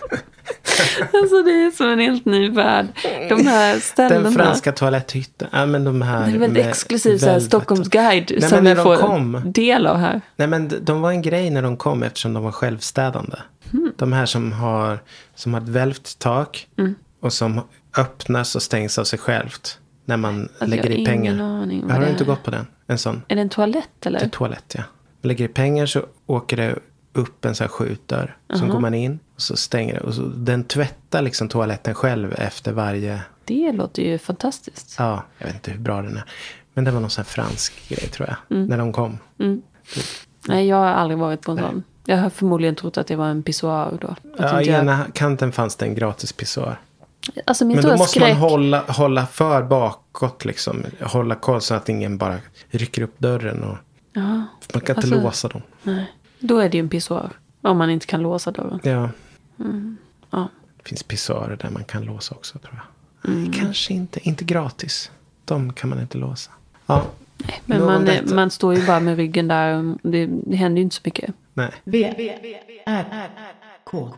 Alltså 1.13 1.41
det 1.44 1.51
är 1.51 1.71
som 1.71 1.89
en 1.89 2.00
helt 2.00 2.25
ny 2.25 2.50
värld. 2.50 2.88
De 3.30 3.47
här 3.47 3.80
ställena. 3.80 4.21
den 4.24 4.33
franska 4.33 4.71
toaletthytten. 4.71 5.47
Ja, 5.51 5.65
men 5.65 5.83
de 5.83 6.01
här 6.01 6.27
det 6.27 6.31
är 6.33 6.39
väldigt 6.39 6.65
exklusivt 6.65 7.21
så 7.21 7.30
här. 7.30 7.39
Stockholms 7.39 7.89
guide 7.89 8.44
som 8.50 8.63
vi 8.65 8.75
får 8.75 8.97
kom- 8.97 9.41
del 9.45 9.88
av 9.88 9.97
här. 9.97 10.21
Nej 10.35 10.47
men 10.47 10.85
de 10.85 11.01
var 11.01 11.12
en 11.12 11.21
grej 11.21 11.50
när 11.50 11.62
de 11.62 11.77
kom 11.77 12.03
eftersom 12.03 12.33
de 12.33 12.44
var 12.44 12.51
självstädande. 12.51 13.38
Hmm. 13.71 13.94
De 13.95 14.13
här 14.13 14.25
som 14.25 14.51
har, 14.51 15.00
som 15.35 15.53
har 15.53 15.62
ett 15.62 15.69
välvt 15.69 16.19
tak. 16.19 16.68
Mm. 16.77 16.95
Och 17.19 17.33
som 17.33 17.62
öppnas 17.97 18.56
och 18.56 18.62
stängs 18.62 18.97
av 18.97 19.03
sig 19.03 19.19
självt. 19.19 19.80
När 20.05 20.17
man 20.17 20.41
Alltså, 20.41 20.65
lägger 20.65 20.83
jag 20.83 20.89
har 20.89 20.95
i 20.97 21.01
ingen 21.01 21.11
pengar. 21.11 21.39
aning 21.44 21.81
vad 21.81 21.91
har 21.91 22.00
du 22.00 22.05
det 22.05 22.11
inte 22.11 22.23
är. 22.23 22.25
gått 22.25 22.44
på 22.44 22.51
den? 22.51 22.67
En 22.88 22.97
sån? 22.97 23.21
Är 23.27 23.35
det 23.35 23.41
en 23.41 23.50
toalett 23.50 24.05
eller? 24.05 24.19
Till 24.19 24.29
toalett 24.29 24.73
ja. 24.77 24.83
Man 25.21 25.27
lägger 25.27 25.45
i 25.45 25.47
pengar 25.47 25.85
så 25.85 26.05
åker 26.25 26.57
det 26.57 26.75
upp 27.13 27.45
en 27.45 27.55
sån 27.55 27.63
här 27.65 27.69
skjutdörr. 27.69 28.38
Så 28.53 28.65
går 28.65 28.79
man 28.79 28.94
in 28.94 29.19
och 29.35 29.41
så 29.41 29.55
stänger 29.55 29.94
det. 29.94 30.00
Och 30.00 30.13
så, 30.13 30.21
den 30.21 30.63
tvättar 30.63 31.21
liksom 31.21 31.47
toaletten 31.50 31.94
själv 31.95 32.33
efter 32.38 32.71
varje. 32.71 33.21
Det 33.45 33.71
låter 33.71 34.01
ju 34.03 34.17
fantastiskt. 34.17 34.95
Ja, 35.00 35.23
jag 35.38 35.45
vet 35.45 35.55
inte 35.55 35.71
hur 35.71 35.79
bra 35.79 36.01
den 36.01 36.17
är. 36.17 36.23
Men 36.73 36.83
det 36.83 36.91
var 36.91 36.99
någon 36.99 37.09
sån 37.09 37.21
här 37.21 37.25
fransk 37.29 37.89
grej 37.89 38.07
tror 38.09 38.27
jag. 38.29 38.57
Mm. 38.57 38.67
När 38.67 38.77
de 38.77 38.94
kom. 38.94 39.17
Nej, 40.47 40.67
jag 40.67 40.77
har 40.77 40.85
aldrig 40.85 41.17
varit 41.17 41.41
på 41.41 41.51
en 41.51 41.57
sån. 41.57 41.83
Jag 42.06 42.17
har 42.17 42.29
förmodligen 42.29 42.75
trott 42.75 42.97
att 42.97 43.07
det 43.07 43.15
var 43.15 43.27
en 43.27 43.44
pissoar 43.44 43.97
då. 44.01 44.07
Att 44.07 44.17
Ja, 44.38 44.61
I 44.61 44.65
jag... 44.67 44.79
ena 44.81 45.06
kanten 45.13 45.51
fanns 45.51 45.75
det 45.75 45.85
en 45.85 45.95
gratis 45.95 46.33
pissoar. 46.33 46.79
Alltså 47.45 47.65
min 47.65 47.75
Men 47.75 47.85
då 47.85 47.97
måste 47.97 48.19
skräck. 48.19 48.33
man 48.39 48.49
hålla, 48.49 48.79
hålla 48.81 49.25
för 49.27 49.63
bakåt 49.63 50.45
liksom. 50.45 50.83
Hålla 51.01 51.35
koll 51.35 51.61
så 51.61 51.73
att 51.73 51.89
ingen 51.89 52.17
bara 52.17 52.37
rycker 52.69 53.01
upp 53.01 53.19
dörren. 53.19 53.63
Och, 53.63 53.77
Ja, 54.15 54.21
man 54.23 54.47
kan 54.71 54.79
inte 54.79 54.93
Alltså- 54.93 55.15
låsa 55.15 55.47
dem. 55.47 55.61
nej. 55.83 56.11
Då 56.39 56.57
är 56.57 56.69
det 56.69 56.77
ju 56.77 56.79
en 56.83 56.89
pissoar. 56.89 57.29
Om 57.61 57.77
man 57.77 57.89
inte 57.89 58.05
kan 58.05 58.21
låsa 58.21 58.51
dörren. 58.51 58.79
Ja, 58.83 59.09
Ja. 60.31 60.47
det 60.83 60.89
finns 60.89 61.03
pissoarer 61.03 61.55
där 61.61 61.69
man 61.69 61.83
kan 61.83 62.01
låsa 62.05 62.35
också 62.35 62.59
tror 62.59 62.73
jag. 63.23 63.31
Mm. 63.31 63.43
Nej, 63.43 63.59
kanske 63.59 63.93
inte. 63.93 64.19
Inte 64.27 64.43
gratis. 64.43 65.11
De 65.45 65.73
kan 65.73 65.89
man 65.89 66.01
inte 66.01 66.17
låsa. 66.17 66.51
Ja, 66.85 67.03
Men 67.65 67.77
nog 67.79 67.87
om 67.87 67.93
man, 67.93 68.05
detta. 68.05 68.35
man 68.35 68.49
står 68.51 68.75
ju 68.75 68.85
bara 68.87 68.99
med 68.99 69.15
ryggen 69.17 69.47
där. 69.47 69.95
Det, 70.03 70.25
det 70.25 70.55
händer 70.55 70.77
ju 70.79 70.83
inte 70.83 70.95
så 70.95 71.01
mycket. 71.03 71.33
nej. 71.53 71.71
V, 71.83 72.13
R, 72.85 73.29
K. 73.83 74.09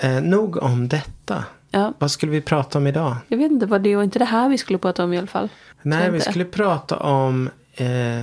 Eh, 0.00 0.20
nog 0.22 0.56
om 0.62 0.88
detta. 0.88 1.44
Ja, 1.70 1.92
Vad 1.98 2.10
skulle 2.10 2.32
vi 2.32 2.40
prata 2.40 2.78
om 2.78 2.86
idag? 2.86 3.16
jag 3.28 3.38
vet 3.38 3.50
inte 3.52 3.66
vad 3.66 3.82
det 3.82 3.96
var 3.96 4.02
inte 4.02 4.18
det 4.18 4.24
här 4.24 4.48
vi 4.48 4.58
skulle 4.58 4.78
prata 4.78 5.04
om 5.04 5.12
i 5.12 5.18
alla 5.18 5.26
fall. 5.26 5.48
Nej, 5.82 6.10
vi 6.10 6.20
skulle 6.20 6.44
prata 6.44 6.96
om 6.96 7.50
eh, 7.74 8.20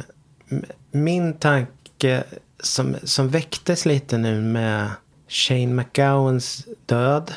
min 0.91 1.33
tanke 1.33 2.23
som, 2.59 2.95
som 3.03 3.29
väcktes 3.29 3.85
lite 3.85 4.17
nu 4.17 4.41
med 4.41 4.89
Shane 5.27 5.67
McGowans 5.73 6.67
död. 6.85 7.31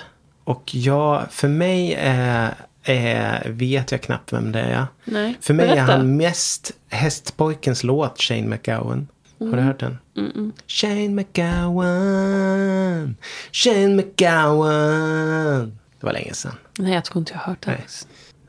Och 0.45 0.75
jag, 0.75 1.27
för 1.31 1.49
mig 1.49 1.95
är, 2.01 2.55
är, 2.83 3.51
vet 3.51 3.93
jag 3.93 4.03
knappt 4.03 4.33
vem 4.33 4.53
det 4.53 4.61
är. 4.61 4.87
Nej, 5.05 5.39
För 5.41 5.55
mig 5.55 5.67
är 5.69 5.75
berätta. 5.75 5.93
han 5.93 6.17
mest 6.17 6.73
hästpojkens 6.89 7.85
låt, 7.85 8.21
Shane 8.21 8.47
McGowan. 8.47 9.09
Har 9.39 9.57
du 9.57 9.63
hört 9.63 9.81
den? 9.81 9.99
Mm-mm. 10.17 10.53
Shane 10.67 11.09
McGowan, 11.09 13.17
Shane 13.53 13.89
McGowan. 13.89 15.79
Det 16.01 16.07
var 16.07 16.13
länge 16.13 16.35
sedan. 16.35 16.53
Nej, 16.79 16.95
jag 16.95 17.05
tror 17.05 17.19
inte 17.21 17.33
jag 17.33 17.39
har 17.39 17.47
hört 17.47 17.63
det. 17.65 17.71
Nej. 17.71 17.85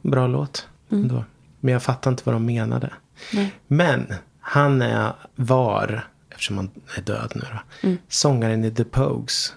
Bra 0.02 0.28
låt. 0.28 0.68
Ändå. 0.92 1.24
Men 1.60 1.74
jag 1.74 1.84
fattar 1.84 2.12
inte 2.12 2.24
vad 2.26 2.36
de 2.36 2.46
menade. 2.46 2.90
Nej. 3.34 3.52
Men 3.68 4.14
han 4.40 4.82
är, 4.82 5.12
var, 5.36 6.08
eftersom 6.32 6.58
han 6.58 6.70
är 6.98 7.02
död 7.02 7.32
nu 7.36 7.42
då, 7.82 7.90
sångaren 8.10 8.64
i 8.66 8.72
The 8.72 8.84
Pogues. 8.84 9.54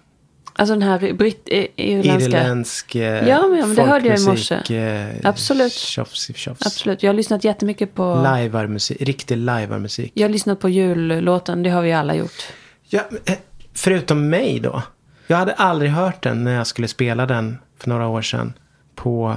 Alltså 0.53 0.75
den 0.75 0.83
här 0.83 1.13
britt, 1.13 1.49
irländska. 1.77 2.39
Irländsk 2.39 2.95
eh, 2.95 3.29
Ja, 3.29 3.41
men- 3.49 3.59
men 3.61 3.75
det 3.75 3.83
hörde 3.83 4.09
jag 4.09 4.19
i 4.21 4.25
morse. 4.27 4.77
eh, 4.77 5.17
Absolut. 5.25 5.73
Tjofs, 5.73 6.31
tjofs. 6.37 6.67
Absolut, 6.67 7.03
jag 7.03 7.09
har 7.11 7.15
lyssnat 7.15 7.45
jättemycket 7.45 7.95
på... 7.95 8.27
Livearmusik, 8.37 9.03
riktig 9.03 9.37
livearmusik. 9.37 10.13
Jag 10.15 10.25
har 10.29 10.33
lyssnat 10.33 10.61
på 10.61 10.69
jullåten, 10.69 11.63
det 11.63 11.71
har 11.71 11.83
vi 11.83 11.93
alla 11.93 12.15
gjort. 12.15 12.43
Ja, 12.89 13.01
eh, 13.27 13.35
förutom 13.75 14.29
mig 14.29 14.61
då. 14.61 14.83
Jag 15.27 15.37
hade 15.37 15.53
aldrig 15.53 15.91
hört 15.91 16.23
den 16.23 16.45
när 16.45 16.53
jag 16.55 16.67
skulle 16.67 16.89
spela 16.89 17.27
den 17.27 17.59
för 17.81 17.89
några 17.89 18.09
år 18.09 18.23
sedan. 18.23 18.53
På, 18.95 19.37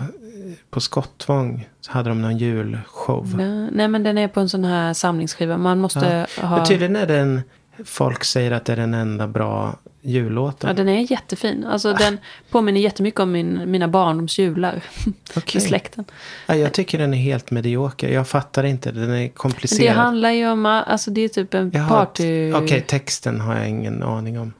på 0.69 0.81
Skottvång 0.81 1.69
så 1.81 1.91
hade 1.91 2.09
de 2.09 2.21
någon 2.21 2.37
julshow. 2.37 3.33
Nej, 3.37 3.69
nej, 3.71 3.87
men 3.87 4.03
den 4.03 4.17
är 4.17 4.27
på 4.27 4.39
en 4.39 4.49
sån 4.49 4.63
här 4.65 4.93
samlingsskiva. 4.93 5.57
Man 5.57 5.79
måste 5.79 6.27
ha... 6.41 6.55
Men 6.57 6.65
tydligen 6.65 6.95
är 6.95 7.07
den, 7.07 7.41
folk 7.85 8.23
säger 8.23 8.51
att 8.51 8.65
det 8.65 8.73
är 8.73 8.77
den 8.77 8.93
enda 8.93 9.27
bra 9.27 9.75
jullåten. 10.01 10.67
Ja, 10.67 10.73
den 10.73 10.89
är 10.89 11.11
jättefin. 11.11 11.65
Alltså 11.65 11.93
den 11.93 12.17
påminner 12.51 12.81
jättemycket 12.81 13.19
om 13.19 13.31
min, 13.31 13.71
mina 13.71 13.87
barndoms 13.87 14.39
jular. 14.39 14.81
Okej. 15.35 15.59
Med 15.59 15.63
släkten. 15.63 16.05
Ja, 16.47 16.55
jag 16.55 16.73
tycker 16.73 16.97
den 16.97 17.13
är 17.13 17.17
helt 17.17 17.51
medioker. 17.51 18.09
Jag 18.09 18.27
fattar 18.27 18.63
inte, 18.63 18.91
den 18.91 19.09
är 19.09 19.21
Det 19.21 19.29
komplicerad. 19.29 19.95
handlar 19.95 20.31
ju 20.31 20.47
om, 20.49 20.65
alltså 20.65 21.11
det 21.11 21.21
är 21.21 21.27
typ 21.27 21.53
en 21.53 21.71
Jag 21.73 21.89
party... 21.89 22.53
Okej, 22.53 22.81
texten 22.87 23.41
har 23.41 23.55
jag 23.55 23.69
ingen 23.69 24.03
aning 24.03 24.39
om. 24.39 24.53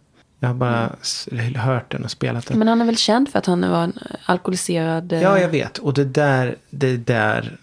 Jag 0.44 0.50
har 0.50 0.56
bara 0.56 0.96
s- 1.02 1.30
hört 1.56 1.92
den 1.92 2.04
och 2.04 2.12
spelat 2.12 2.46
den. 2.46 2.60
Men 2.60 2.68
han 2.68 2.82
är 2.82 2.86
väl 2.86 2.98
känd 2.98 3.30
för 3.30 3.40
att 3.40 3.46
han 3.46 3.70
var 3.72 3.84
en 3.84 4.00
alkoholiserad... 4.26 5.14
eh, 5.14 5.22
Ja, 5.22 5.40
jag 5.40 5.50
vet. 5.50 5.78
Och 5.78 5.94
det 5.94 6.06
där, 6.06 6.56
det 6.70 6.98
där, 6.98 7.58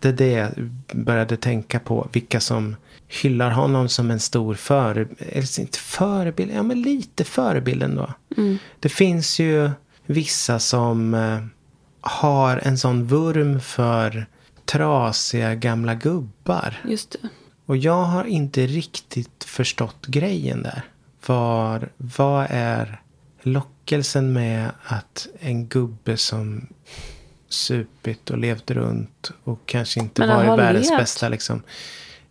det 0.00 0.08
är 0.08 0.12
det 0.12 0.30
jag 0.30 0.50
började 0.92 1.36
tänka 1.36 1.78
på. 1.80 2.08
Vilka 2.12 2.40
som 2.40 2.76
hyllar 3.22 3.50
honom 3.50 3.88
som 3.88 4.10
en 4.10 4.20
stor 4.20 4.54
förebild. 4.54 5.18
Eller 5.32 5.60
inte 5.60 5.78
förebild, 5.78 6.50
ja 6.54 6.62
men 6.62 6.82
lite 6.82 7.24
förebild 7.24 7.82
ändå. 7.82 8.10
Det 8.80 8.88
finns 8.88 9.38
ju 9.40 9.70
vissa 10.06 10.58
som 10.58 11.14
eh, 11.14 11.38
har 12.00 12.56
en 12.64 12.78
sån 12.78 13.04
vurm 13.06 13.60
för 13.60 14.26
trasiga 14.64 15.54
gamla 15.54 15.94
gubbar. 15.94 16.80
Just 16.88 17.10
det. 17.12 17.28
Och 17.66 17.76
jag 17.76 18.04
har 18.04 18.24
inte 18.24 18.66
riktigt 18.66 19.44
förstått 19.44 20.06
grejen 20.06 20.62
där. 20.62 20.82
Var, 21.26 21.88
vad 21.96 22.46
är 22.50 23.00
lockelsen 23.42 24.32
med 24.32 24.70
att 24.84 25.26
en 25.40 25.66
gubbe 25.66 26.16
som 26.16 26.66
supit 27.48 28.30
och 28.30 28.38
levt 28.38 28.70
runt 28.70 29.30
och 29.44 29.60
kanske 29.66 30.00
inte 30.00 30.26
Men 30.26 30.46
varit 30.46 30.60
världens 30.60 30.90
levt. 30.90 30.98
bästa 31.00 31.28
liksom. 31.28 31.62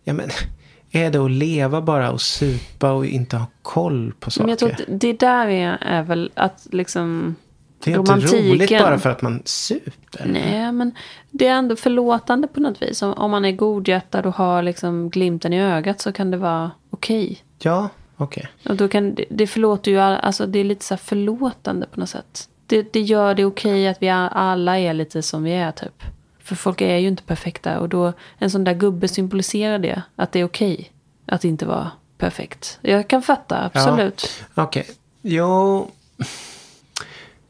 Ja 0.04 0.12
men, 0.12 0.30
är 0.90 1.10
det 1.10 1.18
att 1.18 1.30
leva 1.30 1.80
bara 1.82 2.10
och 2.12 2.20
supa 2.20 2.92
och 2.92 3.06
inte 3.06 3.36
ha 3.36 3.46
koll 3.62 4.12
på 4.20 4.30
saker? 4.30 4.42
Men 4.44 4.50
jag 4.50 4.58
tror 4.58 4.70
att 4.72 5.00
det 5.00 5.12
där 5.12 5.46
är, 5.46 5.78
är 5.80 6.02
väl 6.02 6.30
att 6.34 6.66
liksom... 6.70 7.36
det 7.84 7.92
är 7.92 7.98
inte 7.98 8.12
romantiken- 8.12 8.50
roligt 8.50 8.70
bara 8.70 8.98
för 8.98 9.10
att 9.10 9.22
man 9.22 9.42
super. 9.44 10.26
Nej, 10.26 10.72
men 10.72 10.94
det 11.30 11.46
är 11.46 11.54
ändå 11.54 11.76
förlåtande 11.76 12.48
på 12.48 12.60
något 12.60 12.82
vis. 12.82 13.02
Om, 13.02 13.12
om 13.12 13.30
man 13.30 13.44
är 13.44 13.52
godhjärtad 13.52 14.26
och 14.26 14.34
har 14.34 14.62
liksom 14.62 15.10
glimten 15.10 15.52
i 15.52 15.62
ögat 15.62 16.00
så 16.00 16.12
kan 16.12 16.30
det 16.30 16.36
vara 16.36 16.70
okej. 16.90 17.42
Ja, 17.58 17.88
okej. 18.22 18.48
Och 18.68 18.76
då 18.76 18.88
kan 18.88 19.14
det, 19.14 19.24
det 19.30 19.46
förlåter 19.46 19.90
ju, 19.90 19.98
all, 19.98 20.14
alltså 20.16 20.46
det 20.46 20.58
är 20.58 20.64
lite 20.64 20.84
så 20.84 20.94
här 20.94 20.98
förlåtande 20.98 21.86
på 21.86 22.00
något 22.00 22.08
sätt. 22.08 22.48
Det, 22.66 22.92
det 22.92 23.00
gör 23.00 23.34
det 23.34 23.44
okej 23.44 23.88
att 23.88 24.02
vi 24.02 24.08
alla 24.08 24.78
är 24.78 24.94
lite 24.94 25.22
som 25.22 25.42
vi 25.42 25.52
är 25.52 25.72
typ. 25.72 26.02
För 26.42 26.54
folk 26.54 26.80
är 26.80 26.96
ju 26.96 27.08
inte 27.08 27.22
perfekta 27.22 27.80
och 27.80 27.88
då, 27.88 28.12
en 28.38 28.50
sån 28.50 28.64
där 28.64 28.74
gubbe 28.74 29.08
symboliserar 29.08 29.78
det. 29.78 30.02
Att 30.16 30.32
det 30.32 30.40
är 30.40 30.44
okej 30.44 30.92
att 31.26 31.44
inte 31.44 31.66
vara 31.66 31.90
perfekt. 32.18 32.78
Jag 32.82 33.08
kan 33.08 33.22
fatta, 33.22 33.70
absolut. 33.74 34.44
Okej. 34.54 34.86
Jo, 35.22 35.90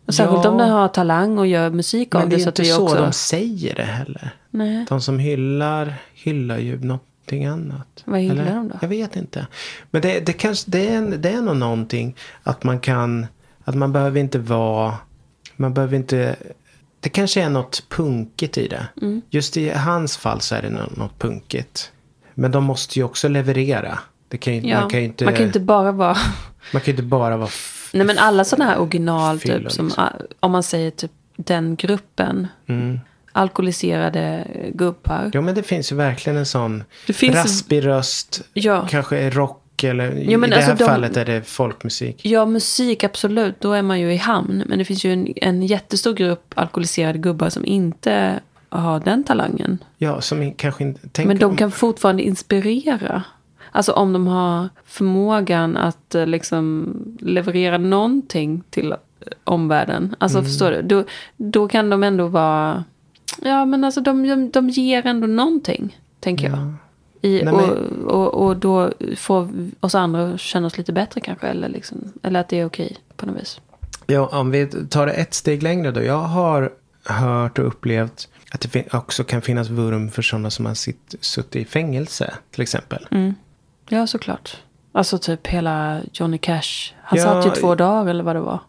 Och 0.07 0.15
särskilt 0.15 0.45
Ja. 0.45 0.51
om 0.51 0.59
den 0.59 0.71
har 0.71 0.89
talang 0.89 1.39
och 1.39 1.47
gör 1.47 1.71
musik 1.71 2.15
av 2.15 2.21
men 2.21 2.31
det 2.31 2.37
det. 2.37 2.43
är 2.43 2.45
så 2.45 2.49
inte 2.49 2.65
så 2.65 2.83
också... 2.85 2.97
de 2.97 3.13
säger 3.13 3.75
det 3.75 3.83
heller. 3.83 4.31
Nej. 4.51 4.87
De 4.89 5.01
som 5.01 5.19
hyllar, 5.19 5.95
hyllar 6.15 6.59
ju 6.59 6.77
någonting 7.41 7.73
annat. 7.73 8.03
Vad 8.05 8.21
hyllar 8.21 8.43
Eller? 8.43 8.55
de 8.55 8.69
då? 8.69 8.79
Jag 8.81 8.89
vet 8.89 9.17
inte. 9.17 9.47
Men 9.91 10.03
det, 10.03 10.21
det, 10.21 10.33
kanske, 10.33 10.71
det, 10.71 10.89
är, 10.89 11.03
det 11.03 11.31
är 11.31 11.43
nog 11.43 11.57
någonting 11.57 12.17
att 12.43 12.65
man 12.65 12.81
kan, 12.81 13.27
att 13.65 13.75
man 13.75 13.93
behöver 13.93 14.21
inte 14.21 14.39
vara, 14.39 14.95
man 15.57 15.75
behöver 15.75 15.97
inte, 15.97 16.37
det 17.01 17.09
kanske 17.09 17.43
är 17.43 17.51
något 17.51 17.85
punkigt 17.89 18.59
i 18.59 18.69
det. 18.69 18.87
Mm. 19.03 19.23
Just 19.31 19.57
i 19.57 19.71
hans 19.71 20.17
fall 20.17 20.41
så 20.41 20.55
är 20.55 20.63
det 20.63 20.71
nå- 20.71 20.91
något 20.97 21.19
punkigt. 21.19 21.93
Men 22.35 22.51
de 22.51 22.65
måste 22.65 22.99
ju 22.99 23.05
också 23.05 23.29
leverera. 23.29 23.99
Det 24.29 24.39
kan 24.39 24.55
ju, 24.55 24.61
Ja, 24.71 24.81
man 24.81 24.91
kan 24.91 25.01
ju 25.01 25.07
inte, 25.07 25.25
man 25.25 25.35
kan 25.35 25.47
inte 25.47 25.61
bara 25.61 25.93
vara... 25.93 26.17
man 26.73 26.83
kan 26.83 26.87
ju 26.87 26.93
inte 26.93 27.03
bara 27.03 27.37
vara 27.37 27.51
Nej 27.93 28.07
men 28.07 28.19
alla 28.19 28.45
sådana 28.45 28.71
här 28.71 28.81
original 28.81 29.41
typ 29.41 29.73
som 29.73 29.87
liksom. 29.87 30.09
om 30.41 30.53
man 30.53 30.63
säger 30.63 30.91
typ 30.91 31.11
den 31.37 31.77
gruppen. 31.77 32.49
Mm. 32.67 33.01
Alkoholiserade 33.33 34.47
gubbar. 34.75 35.31
Jo 35.35 35.43
men 35.43 35.55
det 35.55 35.63
finns 35.63 35.93
ju 35.93 35.97
verkligen 35.97 36.37
en 36.39 36.47
sån 36.47 36.85
raspig 37.23 37.87
röst. 37.87 38.43
Ja. 38.55 38.87
Kanske 38.91 39.31
rock 39.31 39.85
eller 39.85 40.25
Jo, 40.29 40.39
men 40.39 40.51
i 40.53 40.55
det 40.55 40.61
här 40.61 40.71
alltså 40.71 40.85
de- 40.85 40.91
fallet 40.91 41.17
är 41.17 41.25
det 41.25 41.43
folkmusik. 41.49 42.21
Ja, 42.27 42.47
musik 42.47 43.05
absolut. 43.05 43.61
Då 43.61 43.73
är 43.73 43.83
man 43.83 44.01
ju 44.01 44.13
i 44.13 44.17
hamn. 44.17 44.63
Men 44.67 44.79
det 44.79 44.85
finns 44.85 45.05
ju 45.05 45.13
en, 45.13 45.29
en 45.37 45.63
jättestor 45.63 46.15
grupp 46.15 46.53
alkoholiserade 46.57 47.19
gubbar 47.19 47.49
som 47.49 47.67
inte 47.67 48.41
har 48.69 49.01
den 49.01 49.25
talangen. 49.25 49.79
Ja, 49.99 50.21
som 50.21 50.53
kanske 50.53 50.85
inte... 50.85 51.01
Tänk 51.13 51.29
Men 51.29 51.39
de 51.39 51.45
om- 51.45 51.57
kan 51.57 51.71
fortfarande 51.71 52.23
inspirera. 52.23 53.23
Alltså 53.75 53.93
om 53.93 54.13
de 54.13 54.27
har 54.27 54.69
förmågan 54.87 55.77
att 55.77 56.15
eh, 56.15 56.27
liksom 56.27 56.89
leverera 57.21 57.79
någonting 57.79 58.63
till 58.71 58.95
omvärlden. 59.45 60.15
Alltså 60.19 60.39
Mm. 60.39 60.51
förstår 60.51 60.71
du? 60.71 60.83
Då, 60.83 61.05
då 61.37 61.69
kan 61.69 61.91
de 61.91 62.03
ändå 62.03 62.27
vara... 62.27 62.85
Ja 63.43 63.65
men 63.65 63.85
alltså 63.85 64.01
de, 64.01 64.29
de, 64.29 64.51
de 64.51 64.69
ger 64.69 65.07
ändå 65.07 65.27
någonting. 65.27 65.99
Tänker 66.21 66.49
jag. 66.49 66.75
I, 67.23 67.43
Nej, 67.45 67.55
och, 67.55 67.71
och, 68.07 68.47
och 68.47 68.57
då 68.57 68.93
får 69.17 69.49
oss 69.81 69.95
andra 69.95 70.39
känna 70.39 70.67
oss 70.67 70.79
lite 70.79 70.93
bättre 70.93 71.21
kanske. 71.21 71.47
Eller, 71.47 71.69
liksom, 71.69 72.13
eller 72.23 72.41
att 72.41 72.49
det 72.49 72.61
är 72.61 72.67
okej 72.67 72.97
på 73.17 73.27
något 73.27 73.41
vis. 73.41 73.61
Ja, 74.07 74.27
om 74.33 74.51
vi 74.51 74.67
tar 74.67 75.07
det 75.07 75.13
ett 75.13 75.35
steg 75.35 75.63
längre 75.63 75.91
då. 75.91 76.03
Jag 76.03 76.19
har 76.19 76.71
hört 77.05 77.59
och 77.59 77.67
upplevt 77.67 78.29
att 78.53 78.73
det 78.73 78.95
också 78.95 79.25
kan 79.25 79.43
finnas 79.43 79.69
vurm 79.69 80.11
för 80.11 80.23
sådana 80.23 80.51
som 80.51 80.67
har 80.67 80.75
sitt, 80.75 81.15
suttit 81.21 81.57
i 81.57 81.65
fängelse, 81.65 82.35
till 82.51 82.63
exempel. 82.63 83.07
Mm. 83.11 83.35
Ja 83.89 84.07
såklart. 84.07 84.57
Alltså 84.93 85.19
typ 85.19 85.47
hela 85.47 86.01
Johnny 86.13 86.39
Cash. 86.39 86.93
Han 87.03 87.19
Ja, 87.19 87.25
satt 87.25 87.47
ju 87.47 87.61
två 87.61 87.75
dagar 87.75 88.11
eller 88.11 88.25
vad 88.25 88.37
det 88.37 88.41
var. 88.41 88.61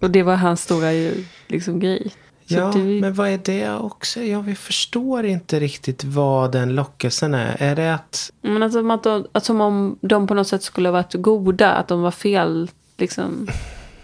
Och 0.00 0.10
det 0.10 0.22
var 0.22 0.36
hans 0.36 0.62
stora 0.62 0.92
ju, 0.92 1.24
liksom, 1.46 1.80
grej. 1.80 2.12
Ja, 2.46 2.72
det, 2.74 2.78
men 2.78 3.14
vad 3.14 3.28
är 3.28 3.40
det 3.44 3.72
också? 3.72 4.20
Ja, 4.20 4.40
vi 4.40 4.54
förstår 4.54 5.26
inte 5.26 5.60
riktigt 5.60 6.04
vad 6.04 6.52
den 6.52 6.74
lockelsen 6.74 7.34
är. 7.34 7.56
Är 7.62 7.76
det 7.76 7.94
att... 7.94 8.32
men 8.40 8.62
alltså, 8.62 8.78
som 8.78 8.90
att 8.90 9.02
de, 9.02 9.26
att 9.32 9.44
som 9.44 9.60
om 9.60 9.98
de 10.00 10.26
på 10.26 10.34
något 10.34 10.48
sätt 10.48 10.62
skulle 10.62 10.88
ha 10.88 10.92
varit 10.92 11.14
goda. 11.14 11.72
Att 11.72 11.88
de 11.88 12.02
var 12.02 12.10
fel. 12.10 12.70
Liksom. 12.96 13.48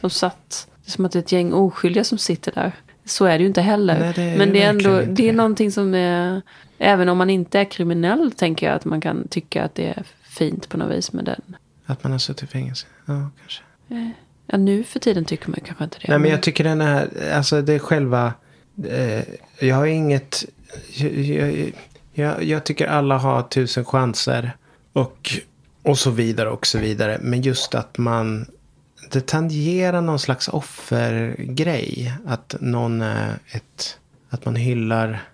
De 0.01 0.11
satt. 0.11 0.69
Det 0.85 0.89
är 0.89 0.91
som 0.91 1.05
att 1.05 1.13
det 1.13 1.19
är 1.19 1.23
ett 1.23 1.33
gäng 1.33 1.53
oskyldiga 1.53 2.05
som 2.05 2.19
sitter 2.19 2.53
där. 2.53 2.73
Så 3.05 3.25
är 3.25 3.39
det 3.39 3.43
ju 3.43 3.47
inte 3.47 3.63
heller. 3.63 4.01
Nej, 4.01 4.13
det 4.17 4.39
men 4.39 4.53
det 4.53 4.63
är 4.63 4.69
ändå 4.69 5.01
inte 5.01 5.13
det 5.13 5.29
är 5.29 5.33
någonting 5.33 5.73
som 5.73 5.95
är... 5.95 6.43
Även 6.79 7.09
om 7.09 7.19
man 7.19 7.31
inte 7.31 7.61
är 7.61 7.65
kriminell 7.65 8.33
tänker 8.33 8.67
jag 8.67 8.77
att 8.77 8.85
man 8.85 9.01
kan 9.01 9.29
tycka 9.29 9.65
att 9.65 9.75
det 9.75 9.89
är 9.89 10.05
fint 10.23 10.69
på 10.69 10.77
något 10.77 10.97
vis 10.97 11.13
med 11.13 11.25
den. 11.25 11.57
Att 11.87 12.03
man 12.03 12.13
har 12.13 12.19
suttit 12.19 12.43
i 12.43 12.47
fängelse? 12.47 12.87
Ja, 13.05 13.31
kanske. 13.41 13.63
Ja, 14.47 14.59
nu 14.59 14.85
för 14.85 15.01
tiden 15.01 15.25
tycker 15.25 15.51
man 15.51 15.61
kanske 15.65 15.85
inte 15.85 15.99
det. 15.99 16.09
Nej, 16.09 16.19
men 16.19 16.31
jag 16.31 16.43
tycker 16.43 16.65
den 16.65 16.81
är... 16.81 17.33
Alltså 17.33 17.63
det 17.63 17.73
är 17.73 17.79
själva... 17.79 18.35
Eh, 18.89 19.23
jag 19.61 19.77
har 19.77 19.87
inget... 19.87 20.45
Jag, 20.95 21.13
jag, 21.13 21.73
jag, 22.13 22.45
jag 22.45 22.65
tycker 22.65 22.87
alla 22.87 23.19
har 23.19 23.43
tusen 23.43 23.85
chanser. 23.85 24.57
Och, 24.93 25.31
och 25.83 25.99
så 25.99 26.11
vidare 26.11 26.51
och 26.51 26.67
så 26.67 26.79
vidare. 26.79 27.19
Men 27.21 27.43
just 27.43 27.75
att 27.75 27.99
man... 27.99 28.47
Det 29.11 29.27
tangerar 29.27 30.01
någon 30.01 30.19
slags 30.19 30.49
offergrej. 30.49 32.15
Att 32.27 32.55
någon 32.61 33.03
är 33.03 33.39
ett... 33.51 33.99
Att 34.31 34.45
man 34.45 34.57
hyllar... 34.57 35.25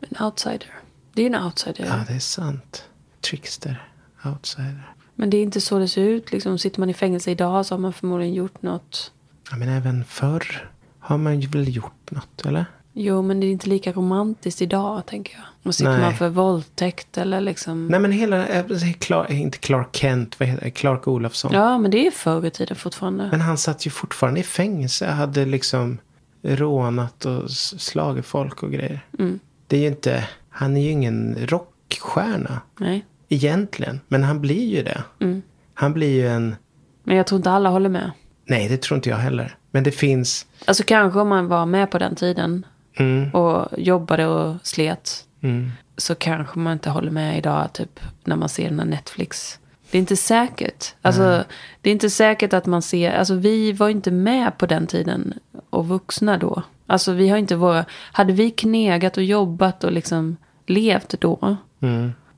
En 0.00 0.24
outsider. 0.24 0.74
Det 1.14 1.22
är 1.22 1.26
en 1.26 1.44
outsider. 1.44 1.84
Ja, 1.86 2.04
det 2.08 2.14
är 2.14 2.18
sant. 2.18 2.84
Trickster. 3.20 3.88
Outsider. 4.24 4.94
Men 5.20 5.30
det 5.30 5.36
är 5.36 5.42
inte 5.42 5.60
så 5.60 5.78
det 5.78 5.88
ser 5.88 6.02
ut. 6.02 6.32
Liksom, 6.32 6.58
sitter 6.58 6.80
man 6.80 6.90
i 6.90 6.94
fängelse 6.94 7.30
idag 7.30 7.66
så 7.66 7.74
har 7.74 7.80
man 7.80 7.92
förmodligen 7.92 8.34
gjort 8.34 8.62
något. 8.62 9.12
Ja, 9.50 9.56
men 9.56 9.68
även 9.68 10.04
förr 10.04 10.70
har 10.98 11.18
man 11.18 11.40
ju 11.40 11.48
väl 11.48 11.76
gjort 11.76 12.10
något, 12.10 12.46
eller? 12.46 12.64
Jo, 12.92 13.22
men 13.22 13.40
det 13.40 13.46
är 13.46 13.50
inte 13.50 13.68
lika 13.68 13.92
romantiskt 13.92 14.62
idag, 14.62 15.06
tänker 15.06 15.34
jag. 15.34 15.44
Och 15.62 15.74
sitter 15.74 15.90
Nej. 15.90 16.00
man 16.00 16.14
för 16.14 16.28
våldtäkt 16.28 17.18
eller 17.18 17.40
liksom... 17.40 17.86
Nej, 17.86 18.00
men 18.00 18.12
hela... 18.12 18.46
eh, 18.46 18.64
Clark, 18.98 19.30
inte 19.30 19.58
Clark 19.58 19.96
Kent, 19.96 20.40
vad 20.40 20.48
heter? 20.48 20.70
Clark 20.70 21.08
Olofsson. 21.08 21.52
Ja, 21.52 21.78
men 21.78 21.90
det 21.90 22.06
är 22.06 22.10
förr 22.10 22.46
i 22.46 22.50
tiden 22.50 22.76
fortfarande. 22.76 23.28
Men 23.30 23.40
han 23.40 23.58
satt 23.58 23.86
ju 23.86 23.90
fortfarande 23.90 24.40
i 24.40 24.42
fängelse. 24.42 25.06
Hade 25.06 25.44
liksom 25.44 25.98
rånat 26.42 27.24
och 27.24 27.50
slagit 27.50 28.26
folk 28.26 28.62
och 28.62 28.72
grejer. 28.72 29.00
Mm. 29.18 29.40
Det 29.66 29.76
är 29.76 29.80
ju 29.80 29.88
inte... 29.88 30.28
Han 30.50 30.76
är 30.76 30.80
ju 30.80 30.90
ingen 30.90 31.36
rockstjärna. 31.46 32.60
Nej. 32.78 33.04
Egentligen. 33.32 34.00
Men 34.08 34.24
han 34.24 34.40
blir 34.40 34.66
ju 34.76 34.82
det. 34.82 35.02
Mm. 35.20 35.42
Han 35.74 35.92
blir 35.92 36.10
ju 36.10 36.28
en... 36.28 36.56
Men 37.04 37.16
jag 37.16 37.26
tror 37.26 37.36
inte 37.36 37.50
alla 37.50 37.68
håller 37.68 37.88
med. 37.88 38.10
Nej, 38.44 38.68
det 38.68 38.82
tror 38.82 38.96
inte 38.96 39.08
jag 39.10 39.16
heller. 39.16 39.54
Men 39.70 39.84
det 39.84 39.90
finns... 39.90 40.46
Alltså 40.64 40.82
kanske 40.86 41.20
om 41.20 41.28
man 41.28 41.48
var 41.48 41.66
med 41.66 41.90
på 41.90 41.98
den 41.98 42.14
tiden 42.16 42.66
Mm, 42.98 43.30
och 43.30 43.68
jobbade 43.78 44.26
och 44.26 44.56
slet. 44.62 45.24
mm. 45.42 45.70
Så 45.96 46.14
kanske 46.14 46.58
man 46.58 46.72
inte 46.72 46.90
håller 46.90 47.10
med 47.10 47.38
idag, 47.38 47.72
typ 47.72 48.00
när 48.24 48.36
man 48.36 48.48
ser 48.48 48.68
den 48.68 48.78
här 48.78 48.86
Netflix. 48.86 49.58
Det 49.90 49.98
är 49.98 50.00
inte 50.00 50.16
säkert. 50.16 50.94
Alltså, 51.02 51.44
det 51.80 51.90
är 51.90 51.92
inte 51.92 52.10
säkert 52.10 52.52
att 52.52 52.66
man 52.66 52.82
ser... 52.82 53.12
Alltså 53.12 53.34
vi 53.34 53.72
var 53.72 53.88
inte 53.88 54.10
med 54.10 54.58
på 54.58 54.66
den 54.66 54.86
tiden 54.86 55.34
och 55.70 55.88
vuxna 55.88 56.38
då. 56.38 56.62
Alltså 56.86 57.12
vi 57.12 57.28
har 57.28 57.38
inte 57.38 57.56
våra... 57.56 57.84
Hade 58.12 58.32
vi 58.32 58.50
knegat 58.50 59.16
och 59.16 59.24
jobbat 59.24 59.84
och 59.84 59.92
liksom 59.92 60.36
levt 60.66 61.14
då. 61.20 61.56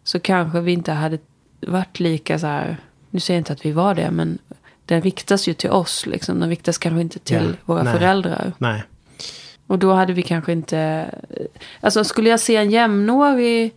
Så 0.04 0.20
kanske 0.20 0.60
vi 0.60 0.72
inte 0.72 0.92
hade 0.92 1.18
varit 1.66 2.00
lika 2.00 2.38
så 2.38 2.46
här... 2.46 2.76
Nu 3.10 3.20
säger 3.20 3.36
jag 3.38 3.40
inte 3.40 3.52
att 3.52 3.66
vi 3.66 3.72
var 3.72 3.94
det, 3.94 4.10
men 4.10 4.38
den 4.86 5.02
riktas 5.02 5.48
ju 5.48 5.54
till 5.54 5.70
oss. 5.70 6.06
Liksom. 6.06 6.40
Den 6.40 6.48
riktas 6.48 6.78
kanske 6.78 7.00
inte 7.00 7.18
till 7.18 7.44
Ja, 7.50 7.56
våra 7.64 7.82
nej. 7.82 7.92
föräldrar. 7.92 8.52
Nej. 8.58 8.82
Och 9.66 9.78
då 9.78 9.92
hade 9.92 10.12
vi 10.12 10.22
kanske 10.22 10.52
inte... 10.52 11.10
Alltså 11.80 12.04
skulle 12.04 12.30
jag 12.30 12.40
se 12.40 12.56
en 12.56 12.70
jämnårig 12.70 13.74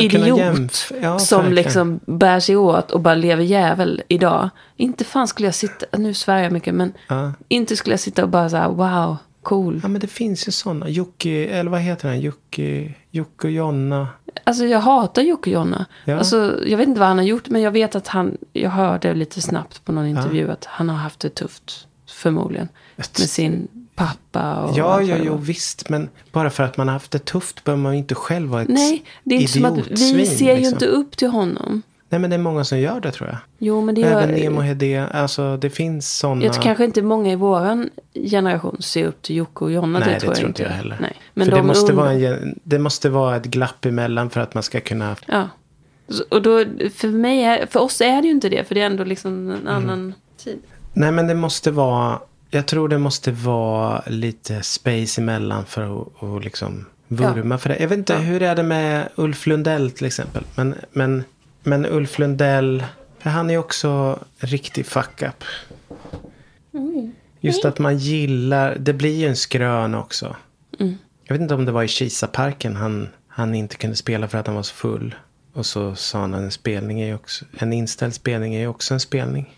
idiot? 0.00 0.92
Ja, 1.02 1.18
som 1.18 1.38
verkligen. 1.42 1.54
liksom 1.54 2.00
bär 2.06 2.40
sig 2.40 2.56
åt 2.56 2.90
och 2.90 3.00
bara 3.00 3.14
lever 3.14 3.42
jävel 3.44 4.02
idag. 4.08 4.50
Inte 4.76 5.04
fan 5.04 5.28
skulle 5.28 5.48
jag 5.48 5.54
sitta, 5.54 5.98
nu 5.98 6.14
svär 6.14 6.38
jag 6.42 6.52
mycket, 6.52 6.74
men 6.74 6.92
Ja. 7.08 7.32
inte 7.48 7.76
skulle 7.76 7.92
jag 7.92 8.00
sitta 8.00 8.22
och 8.22 8.28
bara 8.28 8.48
så 8.50 8.56
här, 8.56 8.68
wow, 8.68 9.16
cool. 9.42 9.80
Ja, 9.82 9.88
men 9.88 10.00
det 10.00 10.06
finns 10.06 10.48
ju 10.48 10.52
sådana. 10.52 10.88
Jocke, 10.88 11.46
eller 11.46 11.70
vad 11.70 11.80
heter 11.80 12.08
han? 12.08 12.20
Jocke, 12.20 12.94
Jocke 13.10 13.46
och 13.46 13.52
Jonna. 13.52 14.08
Alltså 14.44 14.66
jag 14.66 14.80
hatar 14.80 15.22
Jocke 15.22 15.50
Jonna. 15.50 15.86
Ja. 16.04 16.18
Alltså, 16.18 16.60
jag 16.66 16.78
vet 16.78 16.88
inte 16.88 17.00
vad 17.00 17.08
han 17.08 17.18
har 17.18 17.24
gjort, 17.24 17.48
men 17.48 17.62
jag 17.62 17.70
vet 17.70 17.94
att 17.94 18.08
han, 18.08 18.36
jag 18.52 18.70
hörde 18.70 19.14
lite 19.14 19.40
snabbt 19.40 19.84
på 19.84 19.92
någon 19.92 20.06
intervju 20.06 20.50
att 20.50 20.64
han 20.64 20.88
har 20.88 20.96
haft 20.96 21.20
det 21.20 21.34
tufft, 21.34 21.86
förmodligen. 22.06 22.68
Med 22.96 23.06
sin 23.06 23.68
pappa 23.94 24.54
och 24.54 24.78
Ja, 24.78 25.02
ja, 25.02 25.16
jo 25.22 25.36
visst. 25.36 25.88
Men 25.88 26.08
bara 26.32 26.50
för 26.50 26.62
att 26.62 26.76
man 26.76 26.88
har 26.88 26.92
haft 26.92 27.10
det 27.10 27.18
tufft 27.24 27.64
behöver 27.64 27.82
man 27.82 27.92
ju 27.92 27.98
inte 27.98 28.14
själv 28.14 28.50
vara 28.50 28.62
ett 28.62 28.68
Nej, 28.68 29.04
det 29.22 29.34
är 29.34 29.40
inte 29.40 29.52
som 29.52 29.64
att 29.64 29.86
vi 29.90 30.26
ser 30.26 30.50
ju 30.50 30.56
liksom. 30.56 30.74
inte 30.74 30.86
upp 30.86 31.16
till 31.16 31.28
honom. 31.28 31.82
Nej, 32.08 32.20
men 32.20 32.30
det 32.30 32.36
är 32.36 32.40
många 32.40 32.64
som 32.64 32.78
gör 32.78 33.00
det 33.00 33.10
tror 33.10 33.28
jag. 33.28 33.38
Jo, 33.58 33.80
men 33.80 33.94
det 33.94 34.00
gör... 34.00 34.22
Även 34.22 34.34
Nemo 34.34 34.60
Hedé. 34.60 34.98
Alltså 34.98 35.56
det 35.56 35.70
finns 35.70 36.18
sådana. 36.18 36.44
Jag 36.44 36.52
tror 36.52 36.62
kanske 36.62 36.84
inte 36.84 37.02
många 37.02 37.32
i 37.32 37.36
våran 37.36 37.90
generation 38.14 38.82
ser 38.82 39.04
upp 39.04 39.22
till 39.22 39.36
Jocke 39.36 39.64
och 39.64 39.72
Jonna. 39.72 39.98
Nej, 39.98 40.08
det 40.14 40.20
tror 40.20 40.30
jag 40.30 40.36
tror 40.36 40.48
inte. 40.48 40.62
jag 40.62 40.70
heller. 40.70 40.96
Nej. 41.00 41.12
Men 41.34 41.44
för 41.46 41.50
det 41.52 41.58
de 41.58 41.66
måste, 41.66 41.92
unga- 41.92 41.96
vara 41.96 42.12
en, 42.12 42.58
det 42.64 42.78
måste 42.78 43.08
vara 43.10 43.36
ett 43.36 43.44
glapp 43.44 43.84
emellan 43.84 44.30
för 44.30 44.40
att 44.40 44.54
man 44.54 44.62
ska 44.62 44.80
kunna... 44.80 45.16
Ja. 45.26 45.48
Och 46.30 46.42
då, 46.42 46.64
för 46.94 47.08
mig, 47.08 47.44
är, 47.44 47.66
för 47.66 47.80
oss 47.80 48.00
är 48.00 48.22
det 48.22 48.28
ju 48.28 48.34
inte 48.34 48.48
det. 48.48 48.64
För 48.68 48.74
det 48.74 48.80
är 48.80 48.86
ändå 48.86 49.04
liksom 49.04 49.32
Mm. 49.32 49.60
en 49.60 49.68
annan 49.68 50.14
tid. 50.44 50.58
Nej, 50.92 51.12
men 51.12 51.26
det 51.26 51.34
måste 51.34 51.70
vara... 51.70 52.18
Jag 52.50 52.66
tror 52.66 52.88
det 52.88 52.98
måste 52.98 53.30
vara 53.30 54.02
lite 54.06 54.62
space 54.62 55.20
emellan 55.20 55.64
för 55.64 55.82
att, 56.02 56.22
att 56.22 56.44
liksom 56.44 56.86
vurma 57.08 57.58
för 57.58 57.68
det. 57.68 57.76
Jag 57.78 57.88
vet 57.88 57.98
inte, 57.98 58.12
Ja. 58.12 58.18
hur 58.18 58.42
är 58.42 58.56
det 58.56 58.62
med 58.62 59.08
Ulf 59.14 59.46
Lundell 59.46 59.90
till 59.90 60.06
exempel? 60.06 60.44
Men, 60.56 60.74
men, 60.92 61.24
men 61.64 61.86
Ulf 61.86 62.18
Lundell, 62.18 62.84
för 63.18 63.30
han 63.30 63.50
är 63.50 63.58
också 63.58 64.18
riktig 64.38 64.86
fuck 64.86 65.22
up. 65.22 65.44
Just 67.40 67.64
att 67.64 67.78
man 67.78 67.98
gillar, 67.98 68.76
det 68.80 68.92
blir 68.92 69.16
ju 69.16 69.28
en 69.28 69.36
skrön 69.36 69.94
också. 69.94 70.36
Jag 71.24 71.34
vet 71.34 71.40
inte 71.40 71.54
om 71.54 71.64
det 71.64 71.72
var 71.72 71.82
i 71.82 71.88
Kisaparken 71.88 72.76
han, 72.76 73.08
han 73.28 73.54
inte 73.54 73.76
kunde 73.76 73.96
spela 73.96 74.28
för 74.28 74.38
att 74.38 74.46
han 74.46 74.56
var 74.56 74.62
så 74.62 74.74
full. 74.74 75.14
Och 75.54 75.66
så 75.66 75.94
sa 75.94 76.20
han 76.20 76.34
en 76.34 76.50
spelning 76.50 77.00
är 77.00 77.14
också, 77.14 77.44
en 77.58 77.72
inställd 77.72 78.14
spelning 78.14 78.54
är 78.54 78.60
ju 78.60 78.66
också 78.66 78.94
en 78.94 79.00
spelning. 79.00 79.54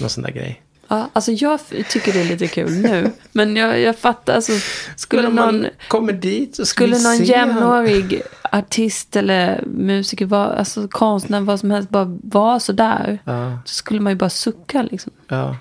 Någon 0.00 0.10
sån 0.10 0.22
där 0.22 0.30
grej. 0.30 0.62
Ja, 0.88 1.10
alltså 1.12 1.32
jag 1.32 1.60
tycker 1.88 2.12
det 2.12 2.20
är 2.20 2.24
lite 2.24 2.46
kul 2.46 2.72
nu. 2.72 3.10
Men 3.32 3.56
jag, 3.56 3.80
jag 3.80 3.98
fattar, 3.98 4.34
alltså, 4.34 4.52
skulle 4.96 5.28
någon, 5.28 5.66
kommer 5.88 6.12
dit 6.12 6.56
så 6.56 6.66
skulle 6.66 6.98
någon 6.98 7.24
jämnårig 7.24 8.22
artist 8.58 9.16
eller 9.16 9.64
musiker, 9.66 10.26
vara, 10.26 10.46
alltså 10.46 10.88
konstnär, 10.88 11.40
vad 11.40 11.60
som 11.60 11.70
helst, 11.70 11.90
bara 11.90 12.18
vara 12.22 12.60
sådär. 12.60 13.18
Ja, 13.24 13.58
Så 13.64 13.74
skulle 13.74 14.00
man 14.00 14.12
ju 14.12 14.16
bara 14.16 14.30
sucka 14.30 14.82
liksom. 14.82 15.12
ja. 15.28 15.56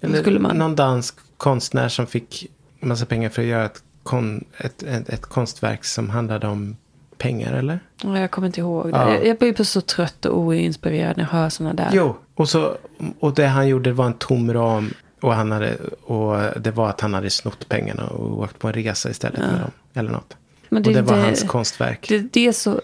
Eller 0.00 0.20
skulle 0.20 0.38
man- 0.40 0.56
någon 0.58 0.76
dansk 0.76 1.14
konstnär 1.36 1.88
som 1.88 2.06
fick 2.06 2.46
massa 2.80 3.06
pengar 3.06 3.28
för 3.30 3.42
att 3.42 3.48
göra 3.48 3.64
ett, 3.64 3.82
kon, 4.02 4.44
ett, 4.58 4.82
ett, 4.82 5.08
ett 5.08 5.26
konstverk 5.26 5.84
som 5.84 6.10
handlade 6.10 6.46
om 6.48 6.76
pengar, 7.18 7.52
eller? 7.52 7.80
Ja, 8.02 8.18
Jag 8.18 8.30
kommer 8.30 8.46
inte 8.46 8.60
ihåg 8.60 8.84
det. 8.84 8.90
Ja. 8.98 9.14
Jag, 9.14 9.26
jag 9.26 9.38
blir 9.38 9.64
så 9.64 9.80
trött 9.80 10.24
och 10.26 10.38
oinspirerad 10.38 11.16
när 11.16 11.24
jag 11.24 11.30
hör 11.30 11.48
sådana 11.48 11.74
där. 11.74 11.88
Jo, 11.92 12.16
och, 12.34 12.48
så, 12.48 12.76
och 13.20 13.34
det 13.34 13.46
han 13.46 13.68
gjorde 13.68 13.92
var 13.92 14.06
en 14.06 14.14
tom 14.14 14.52
ram. 14.52 14.90
Och, 15.20 15.34
han 15.34 15.52
hade, 15.52 15.76
och 16.04 16.60
det 16.60 16.70
var 16.70 16.88
att 16.88 17.00
han 17.00 17.14
hade 17.14 17.30
snott 17.30 17.68
pengarna 17.68 18.06
och 18.06 18.38
åkt 18.38 18.58
på 18.58 18.68
en 18.68 18.74
resa 18.74 19.10
istället 19.10 19.38
med 19.38 19.60
dem. 19.60 19.70
Eller 19.94 20.10
något. 20.10 20.36
Men 20.70 20.86
och 20.86 20.92
det 20.92 21.02
var 21.02 21.16
det- 21.16 21.22
hans 21.22 21.42
konstverk. 21.42 22.06
Det, 22.08 22.18
det 22.32 22.46
är 22.46 22.52
så, 22.52 22.80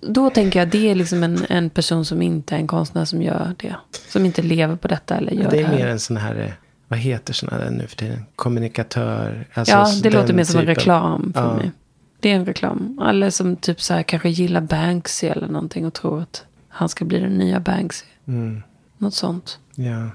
då 0.00 0.30
tänker 0.30 0.58
jag 0.58 0.68
det 0.68 0.90
är 0.90 0.94
liksom 0.94 1.22
en, 1.22 1.38
en 1.48 1.70
person 1.70 2.04
som 2.04 2.22
inte 2.22 2.54
är 2.54 2.58
en 2.58 2.66
konstnär 2.66 3.04
som 3.04 3.22
gör 3.22 3.54
det. 3.56 3.74
Som 4.08 4.24
inte 4.26 4.42
lever 4.42 4.76
på 4.76 4.88
detta 4.88 5.16
eller 5.16 5.32
gör 5.32 5.50
det 5.50 5.56
det, 5.56 5.62
är 5.62 5.68
mer 5.76 5.86
en 5.86 6.00
sån 6.00 6.16
här, 6.16 6.40
eh, 6.40 6.50
vad 6.88 6.98
heter 6.98 7.32
såna 7.32 7.58
där 7.58 7.70
nu 7.70 7.86
för 7.86 7.96
tiden? 7.96 8.24
Kommunikatör. 8.36 9.46
Alltså 9.54 9.74
Ja, 9.74 9.92
det 10.02 10.10
låter 10.10 10.34
mer 10.34 10.44
som 10.44 10.60
en 10.60 10.66
reklam 10.66 11.32
för 11.34 11.42
Ja. 11.42 11.54
mig. 11.56 11.70
Det 12.20 12.30
är 12.30 12.34
en 12.36 12.46
reklam. 12.46 12.98
Alla 13.02 13.30
som 13.30 13.56
typ 13.56 13.80
så 13.80 13.94
här 13.94 14.02
kanske 14.02 14.28
gillar 14.28 14.60
Banksy 14.60 15.26
eller 15.26 15.48
någonting 15.48 15.86
och 15.86 15.94
tror 15.94 16.20
att 16.22 16.44
han 16.68 16.88
ska 16.88 17.04
bli 17.04 17.18
den 17.20 17.38
nya 17.38 17.60
Banksy. 17.60 18.06
Mm, 18.26 18.62
Något 18.98 19.14
sånt. 19.14 19.58
ja. 19.74 20.08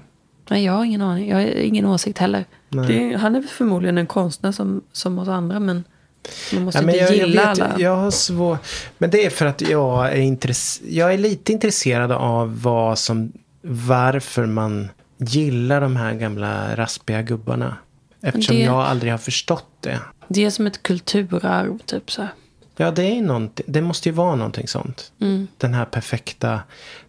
Nej, 0.50 0.64
jag 0.64 0.72
har 0.72 0.84
ingen 0.84 1.02
aning. 1.02 1.28
Jag 1.28 1.36
har 1.36 1.46
ingen 1.46 1.86
åsikt 1.86 2.18
heller. 2.18 2.44
Det 2.68 3.12
är, 3.12 3.16
han 3.18 3.36
är 3.36 3.42
förmodligen 3.42 3.98
en 3.98 4.06
konstnär 4.06 4.52
som, 4.52 4.80
som 4.92 5.18
oss 5.18 5.28
andra, 5.28 5.60
men 5.60 5.84
man 6.52 6.62
måste 6.64 6.78
Ja, 6.78 6.82
men 6.86 6.94
inte 6.94 7.04
jag, 7.04 7.16
jag, 7.16 7.28
gilla 7.28 7.50
vet, 7.50 7.60
alla. 7.60 7.74
jag 7.80 7.96
har 7.96 8.10
svår... 8.10 8.58
Men 8.98 9.10
det 9.10 9.26
är 9.26 9.30
för 9.30 9.46
att 9.46 9.60
jag 9.60 10.12
är, 10.12 10.16
intress... 10.16 10.80
jag 10.88 11.14
är 11.14 11.18
lite 11.18 11.52
intresserad 11.52 12.12
av 12.12 12.62
vad 12.62 12.98
som... 12.98 13.32
Varför 13.62 14.46
man 14.46 14.88
gillar 15.18 15.80
de 15.80 15.96
här 15.96 16.14
gamla 16.14 16.76
raspiga 16.76 17.22
gubbarna. 17.22 17.76
Eftersom 18.22 18.56
det- 18.56 18.62
jag 18.62 18.74
aldrig 18.80 19.12
har 19.12 19.18
förstått 19.18 19.68
det. 19.80 19.98
Det 20.28 20.44
är 20.44 20.50
som 20.50 20.66
ett 20.66 20.82
kulturarv, 20.82 21.78
typ 21.78 22.10
så 22.12 22.22
här. 22.22 22.30
Ja, 22.76 22.90
det 22.90 23.02
är 23.02 23.22
någonting. 23.22 23.66
Det 23.68 23.82
måste 23.82 24.08
ju 24.08 24.12
vara 24.12 24.34
någonting 24.36 24.68
sånt. 24.68 25.12
Mm. 25.20 25.46
Den 25.56 25.74
här 25.74 25.84
perfekta... 25.84 26.60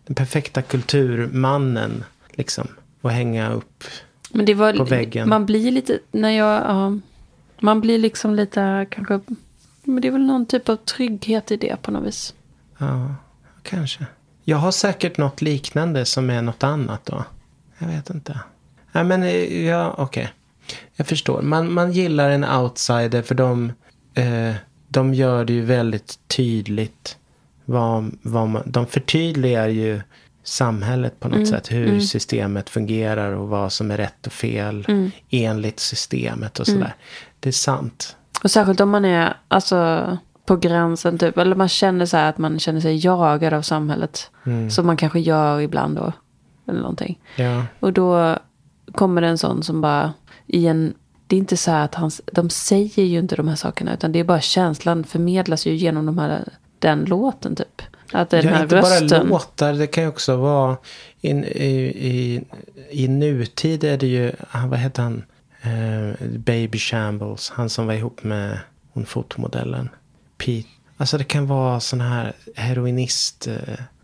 Den 0.06 0.15
perfekta 0.15 0.62
kulturmannen. 0.62 2.04
Liksom. 2.32 2.67
Och 3.02 3.12
hänga 3.12 3.52
upp. 3.54 3.84
Men 4.32 4.45
det 4.45 4.54
var, 4.54 4.74
På 4.74 4.84
väggen. 4.84 5.30
Man 5.30 5.45
blir 5.45 5.71
lite, 5.71 6.00
när 6.12 6.30
jag, 6.30 6.62
ja, 6.62 6.97
man 7.62 7.82
blir 7.82 8.00
liksom 8.00 8.36
lite 8.36 8.88
kanske, 8.91 9.19
men 9.84 10.02
det 10.02 10.08
är 10.08 10.12
väl 10.12 10.26
någon 10.26 10.45
typ 10.45 10.69
av 10.69 10.76
trygghet 10.76 11.52
i 11.52 11.58
det 11.58 11.82
på 11.82 11.91
något 11.91 12.08
vis. 12.08 12.34
Ja, 12.78 13.15
kanske. 13.63 14.06
Jag 14.43 14.58
har 14.58 14.71
säkert 14.71 15.17
något 15.17 15.41
liknande 15.41 16.06
som 16.06 16.30
är 16.30 16.41
något 16.41 16.63
annat 16.63 17.06
då. 17.06 17.24
Jag 17.78 17.88
vet 17.88 18.10
inte. 18.10 18.39
Nej, 18.91 19.04
men 19.04 19.24
eh, 19.24 19.65
ja, 19.65 19.95
okej. 19.97 20.34
Jag 20.95 21.08
förstår. 21.08 21.41
Man, 21.41 21.74
man 21.74 21.91
gillar 21.91 22.30
en 22.30 22.45
outsider 22.45 23.21
för 23.21 23.36
de, 23.36 23.74
eh, 24.13 24.56
de 24.88 25.13
gör 25.13 25.45
det 25.45 25.54
ju 25.54 25.62
väldigt 25.62 26.19
tydligt. 26.28 27.17
Vad, 27.65 28.17
vad 28.21 28.47
man, 28.47 28.63
de 28.65 28.88
förtydligar 28.88 29.67
ju 29.67 30.02
samhället 30.43 31.19
på 31.19 31.27
något 31.27 31.36
Mm, 31.36 31.45
sätt. 31.45 31.71
Hur 31.71 31.99
systemet 31.99 32.69
fungerar 32.69 33.32
och 33.32 33.47
vad 33.49 33.71
som 33.73 33.91
är 33.91 33.97
rätt 33.97 34.27
och 34.27 34.34
fel 34.34 34.86
Mm. 34.88 35.12
enligt 35.30 35.80
systemet 35.80 36.60
och 36.60 36.65
sådär. 36.67 36.95
Det 37.39 37.49
är 37.49 37.54
sant. 37.54 38.15
Och 38.43 38.51
särskilt 38.51 38.80
om 38.82 38.89
man 38.89 39.06
är 39.06 39.38
alltså, 39.47 40.17
på 40.45 40.58
gränsen 40.58 41.17
typ, 41.17 41.38
eller 41.38 41.56
man 41.56 41.69
känner 41.69 42.06
så 42.06 42.17
här 42.17 42.30
att 42.30 42.38
man 42.38 42.60
känner 42.60 42.80
sig 42.80 43.06
jagad 43.06 43.54
av 43.54 43.62
samhället. 43.62 44.32
Som 44.71 44.86
man 44.86 44.97
kanske 44.97 45.19
gör 45.19 45.60
ibland 45.62 45.95
då. 45.95 46.13
Eller 46.67 46.80
någonting. 46.80 47.19
Ja. 47.36 47.63
Och 47.80 47.93
då 47.93 48.38
kommer 48.91 49.21
det 49.21 49.27
en 49.27 49.38
sån 49.38 49.63
som 49.63 49.82
bara 49.82 50.13
i 50.47 50.67
en... 50.67 50.93
Det 51.27 51.36
är 51.36 51.39
inte 51.39 51.58
så 51.58 51.71
här 51.71 51.86
att 51.86 51.95
han, 51.95 52.12
de 52.34 52.49
säger 52.49 53.04
ju 53.04 53.19
inte 53.19 53.36
de 53.36 53.47
här 53.47 53.56
sakerna. 53.56 53.93
Utan 53.93 54.12
det 54.12 54.19
är 54.19 54.23
bara 54.23 54.41
känslan 54.41 55.04
förmedlas 55.04 55.65
ju 55.67 55.75
genom 55.75 56.06
de 56.06 56.17
här, 56.17 56.43
den 56.80 57.06
låten 57.06 57.56
typ. 57.56 57.82
Att 58.12 58.30
den 58.30 58.45
ja, 58.45 58.52
här 58.52 58.63
inte 58.63 58.76
rösten. 58.76 59.08
bara 59.10 59.24
låtar. 59.24 59.74
Det 59.74 59.88
kan 59.88 60.04
ju 60.04 60.10
också 60.10 60.36
vara 60.36 60.78
in, 61.21 61.43
i, 61.43 61.76
i, 61.97 62.43
i 62.91 63.08
nutid 63.08 63.84
är 63.84 63.97
det 63.97 64.08
ju, 64.08 64.32
ah, 64.52 64.67
vad 64.67 64.80
heter 64.80 65.04
han? 65.04 65.24
Eh, 65.62 66.28
Baby 66.38 66.78
Shambles. 66.78 67.50
Han 67.50 67.69
som 67.69 67.88
var 67.88 67.93
ihop 67.93 68.24
med 68.24 68.60
hon 68.93 69.06
fotomodellen. 69.06 69.89
Pete. 70.38 70.67
Alltså 70.97 71.17
det 71.17 71.24
kan 71.24 71.47
vara 71.47 71.80
såna 71.80 72.04
här 72.10 72.34
heroinist 72.56 73.47
eh, 73.47 73.56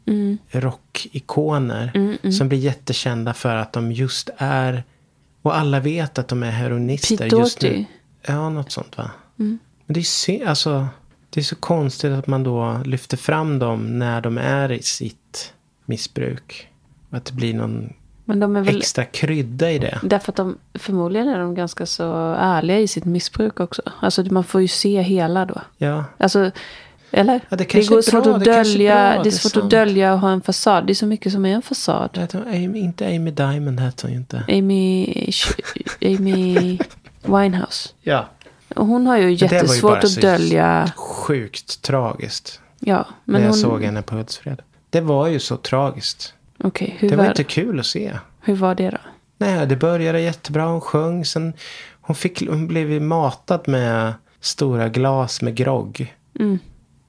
Mm. 0.08 0.38
rockikoner. 0.52 1.92
Som 2.32 2.50
blir 2.50 2.60
jättekända 2.60 3.34
för 3.34 3.56
att 3.56 3.74
de 3.74 3.92
just 3.92 4.30
är. 4.38 4.84
Och 5.42 5.58
alla 5.58 5.80
vet 5.80 6.18
att 6.20 6.28
de 6.28 6.44
är 6.44 6.52
heroinister 6.52 7.18
Pete 7.18 7.36
just 7.36 7.62
nu. 7.62 7.70
Doherty. 7.70 7.86
Ja, 8.28 8.50
något 8.50 8.72
sånt 8.72 8.98
va? 8.98 9.12
Men 9.36 9.60
det 9.86 10.00
är, 10.00 10.04
sy- 10.04 10.44
alltså, 10.44 10.88
det 11.30 11.40
är 11.40 11.44
så 11.44 11.56
konstigt 11.56 12.12
att 12.12 12.28
man 12.28 12.44
då 12.44 12.82
lyfter 12.86 13.18
fram 13.18 13.60
dem 13.60 14.00
när 14.00 14.22
de 14.22 14.38
är 14.38 14.72
i 14.72 14.82
sitt 14.82 15.54
missbruk. 15.86 16.68
Att 17.10 17.26
det 17.26 17.34
blir 17.34 17.54
någon 17.54 17.94
extra 18.68 19.06
krydda 19.06 19.72
i 19.72 19.80
det. 19.80 20.00
Därför 20.04 20.32
att 20.32 20.36
de, 20.36 20.58
förmodligen 20.74 21.28
är 21.28 21.40
de 21.40 21.56
ganska 21.56 21.86
så 21.86 22.34
ärliga 22.40 22.80
i 22.80 22.88
sitt 22.88 23.06
missbruk 23.06 23.60
också. 23.60 23.82
Alltså 24.00 24.24
man 24.24 24.44
får 24.44 24.62
ju 24.62 24.68
se 24.68 25.02
hela 25.02 25.46
då. 25.46 25.62
Ja, 25.78 26.04
Alltså, 26.18 26.52
eller? 27.12 27.42
Ja, 27.50 27.58
det 27.58 27.66
kanske 27.66 27.94
går 27.94 28.02
svårt 28.02 28.24
bra, 28.24 28.36
att 28.36 28.44
det 28.44 28.54
dölja, 28.54 28.96
bra, 28.96 29.02
det 29.04 29.20
är 29.20 29.24
det 29.24 29.30
är 29.30 29.32
svårt 29.32 29.52
sant. 29.52 29.64
att 29.64 29.70
dölja 29.70 30.14
och 30.14 30.20
ha 30.20 30.32
en 30.32 30.42
fasad. 30.42 30.88
Det 30.88 30.94
är 30.94 30.96
så 30.96 31.06
mycket 31.06 31.32
som 31.32 31.46
är 31.46 31.56
en 31.56 31.62
fasad. 31.62 32.10
det 32.14 32.20
heter, 32.20 32.42
Amy, 32.48 32.80
inte 32.80 33.08
Amy 33.08 33.32
Diamond 33.32 33.80
hette 33.80 34.08
hon 34.08 34.12
ju 34.12 34.18
inte. 34.18 34.44
Amy, 34.48 35.14
Amy 36.02 36.78
Winehouse. 37.24 37.90
Ja. 38.02 38.30
Hon 38.76 39.08
har 39.08 39.18
ju 39.18 39.36
det 39.36 39.46
var 39.46 39.52
ju 39.52 39.56
jättesvårt 39.56 40.04
att 40.04 40.22
dölja. 40.22 40.92
Sjukt 41.28 41.82
tragiskt. 41.82 42.62
Ja, 42.80 43.06
men 43.26 43.34
när 43.34 43.40
jag 43.40 43.48
hon... 43.54 43.60
såg 43.60 43.84
henne 43.84 44.02
på 44.02 44.16
Hultsfred. 44.16 44.62
Det 44.90 45.02
var 45.02 45.28
ju 45.28 45.40
så 45.40 45.58
tragiskt. 45.58 46.34
Okej, 46.64 46.96
hur, 47.00 47.10
Det 47.10 47.16
var, 47.16 47.24
var 47.24 47.32
inte 47.32 47.44
kul 47.44 47.80
att 47.80 47.86
se. 47.86 48.18
hur 48.42 48.56
var 48.56 48.76
det 48.76 48.90
då? 48.90 48.98
Nej, 49.38 49.68
det 49.68 49.76
började 49.76 50.22
jättebra. 50.22 50.66
Hon 50.66 50.82
sjöng. 50.82 51.26
Sen 51.26 51.54
hon, 52.02 52.16
fick, 52.16 52.48
hon 52.50 52.68
blev 52.68 53.02
matad 53.02 53.62
med 53.68 54.14
stora 54.40 54.90
glas 54.90 55.42
med 55.42 55.56
grogg. 55.56 56.16
Mm. 56.40 56.60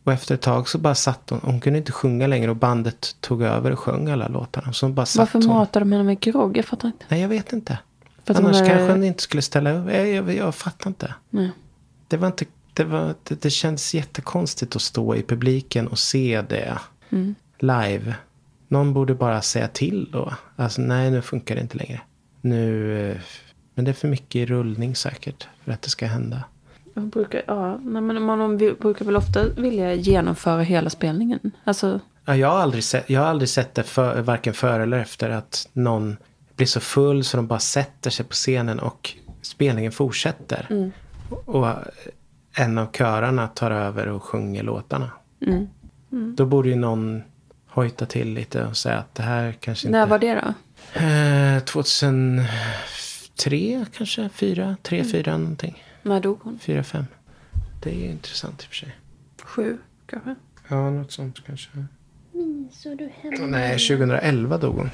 Och 0.05 0.13
efter 0.13 0.35
ett 0.35 0.41
tag 0.43 0.69
så 0.69 0.79
bara 0.79 0.95
satt 0.95 1.31
hon. 1.31 1.41
Hon 1.43 1.61
kunde 1.61 1.79
inte 1.79 1.93
sjunga 1.93 2.27
längre 2.27 2.51
och 2.51 2.57
bandet 2.57 3.17
tog 3.21 3.43
över 3.43 3.71
och 3.71 3.79
sjöng 3.79 4.09
alla 4.11 4.29
låtarna. 4.29 4.73
Så 4.73 4.87
hon 4.87 4.95
bara 4.95 5.07
satt 5.07 5.19
Varför 5.19 5.39
hon. 5.39 5.49
matar 5.49 5.81
de 5.81 5.93
henne 5.93 6.05
med 6.05 6.21
grogg? 6.21 6.57
Jag 6.57 6.65
fattar 6.65 6.89
inte. 6.89 7.05
Nej, 7.09 7.21
jag 7.21 7.29
vet 7.29 7.53
inte. 7.53 7.79
För 8.25 8.35
att 8.35 8.39
hon 8.39 8.47
Annars 8.47 8.61
är- 8.63 8.67
kanske 8.67 8.91
hon 8.93 9.05
inte 9.05 9.23
skulle 9.23 9.43
ställa 9.43 9.73
upp. 9.73 9.93
Jag, 9.93 10.09
jag, 10.09 10.35
jag 10.35 10.55
fattar 10.55 10.89
inte. 10.91 11.15
Nej. 11.31 11.51
Det 12.09 12.17
var 12.17 12.27
inte, 12.27 12.45
det, 12.79 12.85
var, 12.85 13.15
det, 13.25 13.43
det 13.43 13.51
kändes 13.51 13.95
jättekonstigt 13.95 14.77
att 14.77 14.83
stå 14.83 15.15
i 15.15 15.23
publiken 15.23 15.89
och 15.89 15.99
se 15.99 16.43
det 16.49 16.79
live. 17.59 18.15
Någon 18.69 18.95
borde 18.95 19.15
bara 19.15 19.43
säga 19.43 19.69
till 19.69 20.11
då. 20.13 20.35
Alltså 20.57 20.83
nej, 20.83 21.11
nu 21.11 21.23
funkar 21.23 21.55
det 21.55 21.61
inte 21.61 21.77
längre. 21.77 22.01
Nu, 22.41 22.99
eh, 23.11 23.17
men 23.75 23.85
det 23.85 23.91
är 23.91 23.93
för 23.93 24.09
mycket 24.09 24.35
i 24.37 24.47
rullning 24.47 24.97
säkert 24.97 25.49
för 25.65 25.73
att 25.73 25.83
det 25.83 25.91
ska 25.91 26.07
hända. 26.07 26.45
Man 26.95 27.09
brukar, 27.09 27.43
ja, 27.47 27.77
nej, 27.77 28.03
men 28.03 28.23
man 28.23 28.57
brukar 28.57 29.05
väl 29.05 29.17
ofta 29.17 29.49
vilja 29.49 29.95
genomföra 29.95 30.63
hela 30.63 30.91
spelningen. 30.91 31.51
Alltså, 31.65 32.01
Ja, 32.25 32.37
jag, 32.37 32.49
har 32.49 32.59
aldrig 32.59 32.85
sett, 32.85 33.11
jag 33.11 33.21
har 33.21 33.27
aldrig 33.27 33.49
sett 33.49 33.75
det 33.75 33.83
för, 33.83 34.23
varken 34.23 34.55
före 34.55 34.83
eller 34.83 34.99
efter 34.99 35.31
att 35.31 35.69
någon 35.73 36.17
blir 36.57 36.67
så 36.67 36.81
full 36.81 37.25
så 37.25 37.37
de 37.37 37.47
bara 37.47 37.59
sätter 37.59 38.11
sig 38.11 38.27
på 38.27 38.33
scenen 38.33 38.79
och 38.79 39.15
spelningen 39.43 39.93
fortsätter. 39.93 40.91
Och 41.45 41.67
en 42.59 42.79
av 42.79 42.93
körarna 42.93 43.49
tar 43.49 43.71
över 43.71 44.09
och 44.09 44.23
sjunger 44.23 44.63
låtarna. 44.63 45.11
Då 46.11 46.47
borde 46.47 46.69
ju 46.69 46.77
någon 46.77 47.23
hojta 47.67 48.07
till 48.07 48.35
lite 48.35 48.65
och 48.65 48.77
säga 48.77 48.99
att 48.99 49.15
det 49.15 49.23
här 49.23 49.53
kanske 49.53 49.89
inte... 49.89 49.99
när 49.99 50.07
var 50.07 50.19
det 50.19 50.35
då? 50.35 50.55
Eh, 51.01 51.63
2003 51.63 53.87
kanske? 53.93 54.29
Fyra? 54.29 54.77
Tre, 54.83 55.05
fyra 55.05 55.37
någonting. 55.37 55.85
När 56.03 56.21
dog 56.21 56.39
hon? 56.43 56.59
Fyra, 56.59 56.83
fem. 56.83 57.05
Det 57.83 57.91
är 57.91 57.95
ju 57.95 58.07
intressant 58.11 58.63
i 58.63 58.65
och 58.65 58.69
för 58.69 58.75
sig. 58.75 58.97
Sju 59.43 59.79
kanske? 60.07 60.35
Ja, 60.69 60.91
något 60.91 61.13
sånt 61.13 61.47
kanske. 61.47 61.69
Så 62.73 62.95
du 62.95 63.11
hemma? 63.21 63.47
Nej, 63.47 63.79
2011 63.79 64.59
dog 64.59 64.75
hon. 64.75 64.91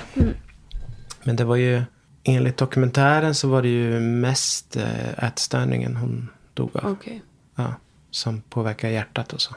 Men 1.25 1.37
det 1.37 1.45
var 1.45 1.57
ju, 1.57 1.83
enligt 2.25 2.57
dokumentären 2.57 3.35
så 3.35 3.49
var 3.49 3.63
det 3.63 3.69
ju 3.69 4.01
mest 4.01 4.77
äh, 4.77 5.25
ätstörningen 5.25 5.97
hon 5.97 6.29
dog 6.55 6.77
av. 6.77 6.93
Okej. 6.93 7.23
Ja, 7.55 7.75
som 8.11 8.41
påverkar 8.41 8.89
hjärtat 8.89 9.33
och 9.33 9.41
så. 9.41 9.55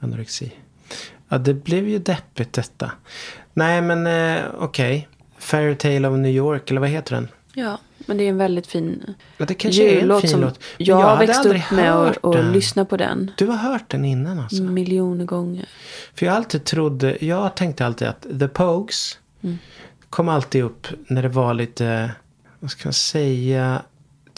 Anorexi. 0.00 0.52
Ja, 1.28 1.38
det 1.38 1.54
blev 1.54 1.88
ju 1.88 1.98
deppigt 1.98 2.52
detta. 2.52 2.90
Nej, 3.54 3.82
men 3.82 4.06
eh, 4.06 4.44
okej. 4.58 5.08
Fairy 5.38 5.74
Tale 5.76 6.08
of 6.08 6.18
New 6.18 6.32
York, 6.32 6.70
eller 6.70 6.80
vad 6.80 6.90
heter 6.90 7.14
den? 7.14 7.28
Ja, 7.54 7.78
men 8.06 8.16
det 8.18 8.24
är 8.24 8.28
en 8.28 8.38
väldigt 8.38 8.66
fin 8.66 9.14
Ja, 9.36 9.44
det 9.46 9.54
kanske 9.54 9.82
är 9.82 9.88
en 9.94 10.00
jullåt 10.00 10.20
fin 10.20 10.30
som 10.30 10.40
låt. 10.40 10.60
Men 10.78 10.86
jag, 10.86 11.00
hade 11.00 11.26
växte 11.26 11.48
upp 11.48 11.70
med 11.70 11.94
och, 11.96 12.04
hört 12.06 12.16
och 12.16 12.34
den. 12.36 12.52
lyssnade 12.52 12.88
på 12.88 12.96
den 12.96 13.30
Du 13.38 13.46
har 13.46 13.56
hört 13.56 13.90
den 13.90 14.04
innan 14.04 14.38
alltså? 14.38 14.62
miljoner 14.62 15.24
gånger. 15.24 15.68
För 16.14 16.26
jag 16.26 16.34
alltid 16.34 16.64
trodde, 16.64 17.24
jag 17.24 17.54
tänkte 17.56 17.86
alltid 17.86 18.08
att 18.08 18.26
The 18.40 18.48
Pogues 18.48 19.18
kom 20.10 20.28
alltid 20.28 20.64
upp 20.64 20.86
när 21.08 21.22
det 21.22 21.28
var 21.28 21.54
lite, 21.54 22.10
vad 22.60 22.70
ska 22.70 22.88
man 22.88 22.92
säga, 22.92 23.82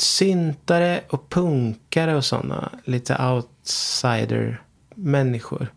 syntare 0.00 1.00
och 1.10 1.28
punkare 1.30 2.16
och 2.16 2.24
sådana. 2.24 2.72
Lite 2.84 3.16
outsider 3.22 4.62
människor. 4.94 5.72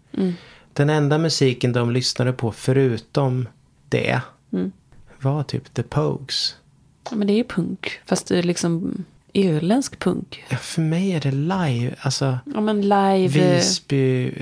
Den 0.74 0.90
enda 0.90 1.18
musiken 1.18 1.74
de 1.74 1.92
lyssnade 1.92 2.34
på 2.34 2.52
förutom 2.52 3.48
det 3.90 4.22
var 5.22 5.44
typ 5.44 5.74
The 5.74 5.84
Pogues. 5.84 6.56
Ja, 7.10 7.16
men 7.16 7.28
det 7.28 7.34
är 7.40 7.44
punk, 7.44 8.00
fast 8.06 8.28
det 8.28 8.38
är 8.40 8.44
liksom 8.44 9.04
irländsk 9.34 10.00
punk. 10.00 10.44
Ja, 10.50 10.58
för 10.58 10.82
mig 10.82 11.12
är 11.12 11.22
det 11.22 11.32
live, 11.32 11.96
alltså 12.02 12.40
Ja, 12.54 12.62
men 12.62 12.82
live. 12.82 13.26
eh, 13.50 13.56
Visby 13.56 14.28
eh, 14.28 14.34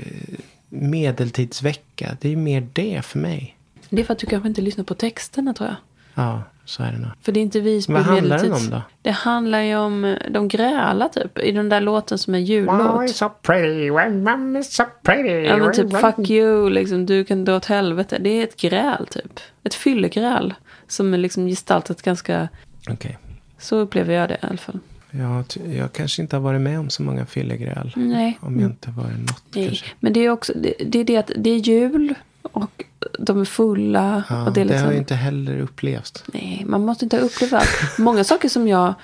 medeltidsvecka. 0.68 2.16
Det 2.20 2.28
är 2.28 2.30
ju 2.30 2.36
mer 2.36 2.68
det 2.72 3.02
för 3.04 3.18
mig. 3.18 3.56
Det 3.88 4.00
är 4.00 4.04
för 4.04 4.12
att 4.12 4.18
du 4.18 4.26
kanske 4.26 4.48
inte 4.48 4.60
lyssnar 4.60 4.84
på 4.84 4.94
texterna 4.94 5.54
tror 5.54 5.68
jag. 5.68 5.76
Ja, 6.14 6.42
så 6.70 6.82
är 6.82 6.92
det 6.92 6.98
nog. 6.98 7.10
För 7.22 7.32
det 7.32 7.40
är 7.40 7.42
inte 7.42 7.60
Visby 7.60 7.92
Vad 7.92 8.02
handlar 8.02 8.38
den 8.38 8.52
om 8.52 8.70
då? 8.70 8.82
Det 9.02 9.10
handlar 9.10 9.60
ju 9.60 9.76
om, 9.76 10.04
eh, 10.04 10.16
de 10.30 10.48
grälar 10.48 11.08
typ. 11.08 11.38
I 11.38 11.52
den 11.52 11.68
där 11.68 11.80
låten 11.80 12.18
som 12.18 12.34
är 12.34 12.38
jullåt. 12.38 13.10
so 13.10 13.28
pretty 13.28 13.90
mom 13.90 14.56
is 14.56 14.72
so 14.72 14.84
pretty. 15.02 15.46
Ja 15.46 15.56
men 15.56 15.72
typ 15.72 15.96
fuck 15.96 16.30
you, 16.30 16.70
liksom, 16.70 17.06
du 17.06 17.24
kan 17.24 17.44
dra 17.44 17.56
åt 17.56 17.64
helvete. 17.64 18.18
Det 18.20 18.30
är 18.30 18.44
ett 18.44 18.56
gräl 18.56 19.06
typ. 19.06 19.40
Ett 19.64 19.74
fyllegräl. 19.74 20.54
Som 20.86 21.14
är 21.14 21.18
liksom 21.18 21.46
gestaltat 21.46 22.02
ganska, 22.02 22.48
Okej. 22.90 23.18
så 23.58 23.76
upplever 23.76 24.14
jag 24.14 24.28
det 24.28 24.34
i 24.34 24.46
alla 24.46 24.56
fall. 24.56 24.78
Jag, 25.10 25.44
jag 25.76 25.92
kanske 25.92 26.22
inte 26.22 26.36
har 26.36 26.40
varit 26.40 26.60
med 26.60 26.80
om 26.80 26.90
så 26.90 27.02
många 27.02 27.26
fyllegräl. 27.26 27.92
Nej. 27.96 28.38
Om 28.40 28.60
jag 28.60 28.70
inte 28.70 28.90
varit 28.90 29.18
något 29.18 29.44
Nej. 29.54 29.66
kanske. 29.66 29.86
Men 30.00 30.12
det 30.12 30.20
är 30.20 30.30
också, 30.30 30.52
det, 30.56 30.74
det 30.86 30.98
är 30.98 31.04
det 31.04 31.16
att 31.16 31.30
det 31.36 31.50
är 31.50 31.58
jul 31.58 32.14
och 32.42 32.84
de 33.18 33.40
är 33.40 33.44
fulla. 33.44 34.22
Ja, 34.30 34.44
och 34.46 34.52
det 34.52 34.52
det, 34.52 34.60
är 34.60 34.64
liksom, 34.64 34.84
har 34.84 34.92
jag 34.92 35.00
inte 35.00 35.14
heller 35.14 35.60
upplevt. 35.60 36.24
Nej, 36.32 36.62
man 36.66 36.84
måste 36.84 37.04
inte 37.04 37.16
ha 37.16 37.24
upplevt 37.24 37.52
allt. 37.52 37.98
Många 37.98 38.24
saker 38.24 38.48
som 38.48 38.68
jag 38.68 38.94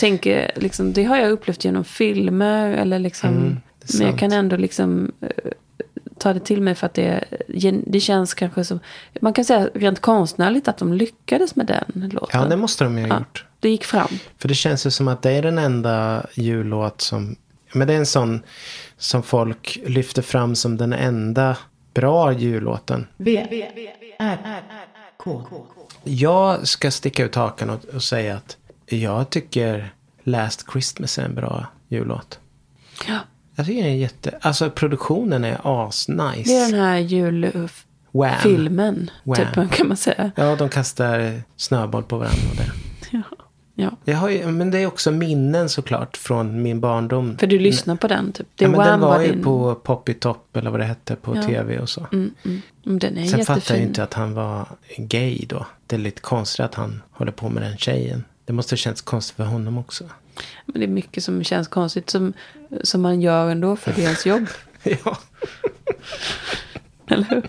tänker, 0.00 0.52
liksom, 0.56 0.92
det 0.92 1.04
har 1.04 1.16
jag 1.16 1.30
upplevt 1.30 1.64
genom 1.64 1.84
filmer. 1.84 2.70
Eller 2.72 2.98
liksom, 2.98 3.28
Mm, 3.30 3.56
det 3.80 3.98
men 3.98 4.06
jag 4.06 4.18
kan 4.18 4.32
ändå 4.32 4.56
liksom 4.56 5.12
eh, 5.20 5.28
ta 6.18 6.32
det 6.32 6.40
till 6.40 6.62
mig 6.62 6.74
för 6.74 6.86
att 6.86 6.94
det, 6.94 7.24
det 7.86 8.00
känns 8.00 8.34
kanske 8.34 8.64
som... 8.64 8.80
Man 9.20 9.32
kan 9.32 9.44
säga 9.44 9.68
rent 9.74 10.00
konstnärligt 10.00 10.68
att 10.68 10.78
de 10.78 10.92
lyckades 10.92 11.56
med 11.56 11.66
den 11.66 12.08
låten. 12.08 12.40
Ja, 12.40 12.46
det 12.48 12.56
måste 12.56 12.84
de 12.84 12.98
ju 12.98 13.04
ha 13.04 13.08
Ja, 13.08 13.18
gjort. 13.18 13.44
det 13.60 13.68
gick 13.68 13.84
fram. 13.84 14.08
För 14.38 14.48
det 14.48 14.54
känns 14.54 14.86
ju 14.86 14.90
som 14.90 15.08
att 15.08 15.22
det 15.22 15.30
är 15.30 15.42
den 15.42 15.58
enda 15.58 16.26
jullåt 16.34 17.00
som... 17.00 17.36
Men 17.72 17.86
det 17.88 17.94
är 17.94 17.98
en 17.98 18.06
sån 18.06 18.42
som 18.98 19.22
folk 19.22 19.78
lyfter 19.86 20.22
fram 20.22 20.54
som 20.54 20.76
den 20.76 20.92
enda 20.92 21.56
bra 22.00 22.32
jullåten. 22.32 23.06
V, 23.16 23.46
R, 24.18 24.38
K. 25.16 25.42
Jag 26.04 26.68
ska 26.68 26.90
sticka 26.90 27.24
ut 27.24 27.34
hakan 27.34 27.70
och, 27.70 27.84
och 27.94 28.02
säga 28.02 28.36
att 28.36 28.56
jag 28.86 29.30
tycker 29.30 29.92
Last 30.22 30.66
Christmas 30.72 31.18
är 31.18 31.22
en 31.22 31.34
bra 31.34 31.66
jullåt. 31.88 32.38
Ja, 33.08 33.18
Jag 33.54 33.66
tycker 33.66 33.82
den 33.82 33.92
är 33.92 33.96
jätte... 33.96 34.38
Alltså 34.40 34.70
produktionen 34.70 35.44
är 35.44 35.58
asnice. 35.62 36.42
det 36.44 36.56
är 36.56 36.70
den 36.70 36.80
här 36.80 36.98
julfilmen, 36.98 39.10
typ, 39.36 39.72
kan 39.72 39.88
man 39.88 39.96
säga. 39.96 40.30
Ja, 40.36 40.56
de 40.56 40.68
kastar 40.68 41.42
snöboll 41.56 42.02
på 42.02 42.18
varandra 42.18 42.42
och 42.50 42.56
det. 42.56 42.70
Ja. 43.78 43.84
ja. 44.04 44.12
Jag 44.12 44.16
har 44.18 44.28
ju, 44.28 44.46
men 44.46 44.70
det 44.70 44.78
är 44.78 44.86
också 44.86 45.10
minnen 45.10 45.68
såklart 45.68 46.16
från 46.16 46.62
min 46.62 46.80
barndom. 46.80 47.38
För 47.38 47.46
du 47.46 47.58
lyssnar 47.58 47.96
på 47.96 48.08
den, 48.08 48.32
typ. 48.32 48.46
Det 48.54 48.64
ja, 48.64 48.70
men 48.70 48.80
den 48.80 49.00
var 49.00 49.20
ju 49.20 49.32
din... 49.32 49.44
på 49.44 49.74
Poppy 49.74 50.14
Top 50.14 50.56
eller 50.56 50.70
vad 50.70 50.80
det 50.80 50.84
hette 50.84 51.16
på 51.16 51.36
Ja. 51.36 51.42
tv 51.42 51.78
och 51.78 51.88
så. 51.88 52.06
Mm. 52.12 52.34
Mm, 52.44 52.60
Den 52.98 53.18
är 53.18 53.26
Sen 53.26 53.38
jättefin. 53.38 53.44
fattar 53.44 53.74
jag 53.74 53.80
ju 53.80 53.86
inte 53.86 54.02
att 54.02 54.14
han 54.14 54.34
var 54.34 54.66
gay 54.96 55.44
då. 55.48 55.66
Det 55.86 55.96
är 55.96 56.00
lite 56.00 56.20
konstigt 56.20 56.60
att 56.60 56.74
han 56.74 57.02
håller 57.10 57.32
på 57.32 57.48
med 57.48 57.62
den 57.62 57.76
tjejen. 57.76 58.24
Det 58.44 58.52
måste 58.52 58.72
ha 58.72 58.76
känts 58.76 59.00
konstigt 59.02 59.36
för 59.36 59.44
honom 59.44 59.78
också. 59.78 60.04
Men 60.66 60.80
det 60.80 60.86
är 60.86 60.90
mycket 60.90 61.24
som 61.24 61.44
känns 61.44 61.68
konstigt 61.68 62.10
som, 62.10 62.32
som 62.82 63.02
man 63.02 63.20
gör 63.20 63.50
ändå 63.50 63.76
för 63.76 63.92
deras 63.96 64.26
jobb. 64.26 64.46
ja. 64.82 65.18
Eller 67.08 67.24
hur? 67.24 67.42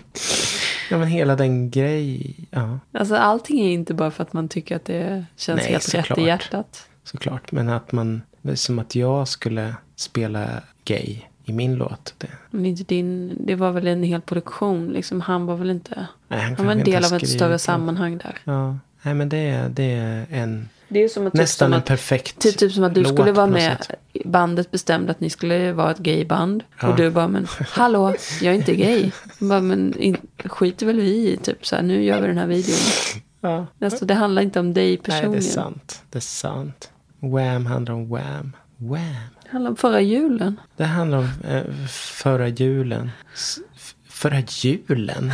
Ja, 0.90 0.98
men 0.98 1.08
hela 1.08 1.36
den 1.36 1.70
grej. 1.70 2.34
Ja, 2.50 2.78
Alltså 2.92 3.14
allting 3.16 3.60
är 3.60 3.70
inte 3.72 3.94
bara 3.94 4.10
för 4.10 4.22
att 4.22 4.32
man 4.32 4.48
tycker 4.48 4.76
att 4.76 4.84
det 4.84 5.24
känns 5.36 5.60
Nej, 5.60 5.70
helt 5.72 5.94
rätt 5.94 6.06
såklart. 6.06 6.18
i 6.18 6.22
hjärtat. 6.22 6.88
såklart. 7.04 7.52
Men 7.52 7.68
att 7.68 7.92
man, 7.92 8.22
som 8.54 8.78
att 8.78 8.94
jag 8.94 9.28
skulle 9.28 9.74
spela 9.96 10.46
gay 10.84 11.16
i 11.44 11.52
min 11.52 11.74
låt. 11.74 12.14
Det, 12.18 12.28
Men 12.50 12.66
inte 12.66 12.84
din, 12.84 13.36
det 13.46 13.54
var 13.54 13.70
väl 13.72 13.86
en 13.86 14.02
hel 14.02 14.20
produktion. 14.20 14.86
Liksom, 14.88 15.20
han 15.20 15.46
var 15.46 15.56
väl 15.56 15.70
inte... 15.70 16.06
Nej, 16.28 16.40
han 16.40 16.54
han 16.56 16.66
var 16.66 16.72
en 16.72 16.84
del 16.84 17.04
av 17.04 17.12
ett 17.14 17.28
större 17.28 17.58
sammanhang 17.58 18.18
där. 18.18 18.38
ja. 18.44 18.78
Nej, 19.02 19.14
men 19.14 19.28
det 19.28 19.36
är, 19.36 19.68
det 19.68 19.82
är 19.92 20.26
en... 20.30 20.68
Det 20.88 21.04
är 21.04 21.08
som 21.08 21.26
att, 21.26 21.34
Nästan 21.34 21.66
typ 21.66 21.68
som 21.68 21.72
en 21.72 21.78
att, 21.78 21.84
perfekt 21.84 22.38
typ, 22.38 22.58
typ 22.58 22.72
som 22.72 22.84
att 22.84 22.94
du 22.94 23.02
låt 23.02 23.12
skulle 23.12 23.32
vara 23.32 23.46
med. 23.46 23.86
Bandet 24.24 24.70
bestämde 24.70 25.10
att 25.10 25.20
ni 25.20 25.30
skulle 25.30 25.72
vara 25.72 25.90
ett 25.90 25.98
gayband. 25.98 26.64
Ja. 26.80 26.88
Och 26.88 26.96
du 26.96 27.10
bara, 27.10 27.28
men 27.28 27.46
hallå, 27.68 28.14
jag 28.40 28.54
är 28.54 28.58
inte 28.58 28.74
gay. 28.74 29.10
Bara, 29.38 29.60
men 29.60 29.98
in, 29.98 30.16
skiter 30.44 30.86
väl 30.86 31.00
vi 31.00 31.32
i, 31.32 31.36
typ 31.36 31.66
så 31.66 31.76
här, 31.76 31.82
nu 31.82 32.04
gör 32.04 32.20
vi 32.20 32.26
den 32.26 32.38
här 32.38 32.46
videon. 32.46 32.76
Ja. 33.40 33.66
Alltså 33.80 34.04
det 34.04 34.14
handlar 34.14 34.42
inte 34.42 34.60
om 34.60 34.74
dig 34.74 34.88
Nej, 34.88 34.96
personligen. 34.96 35.32
det 35.32 35.38
är 35.38 35.40
sant. 35.40 36.02
Det 36.10 36.18
är 36.18 36.20
sant. 36.20 36.90
Wham 37.20 37.66
handlar 37.66 37.94
om 37.94 38.08
Wham. 38.08 38.52
Wham. 38.76 39.00
Det 39.42 39.48
handlar 39.50 39.70
om 39.70 39.76
förra 39.76 40.00
julen. 40.00 40.60
Det 40.76 40.84
handlar 40.84 41.18
om 41.18 41.28
eh, 41.48 41.62
förra 41.88 42.48
julen. 42.48 43.10
S- 44.18 44.24
f- 44.24 44.30
Förra 44.32 44.42
julen? 44.88 45.32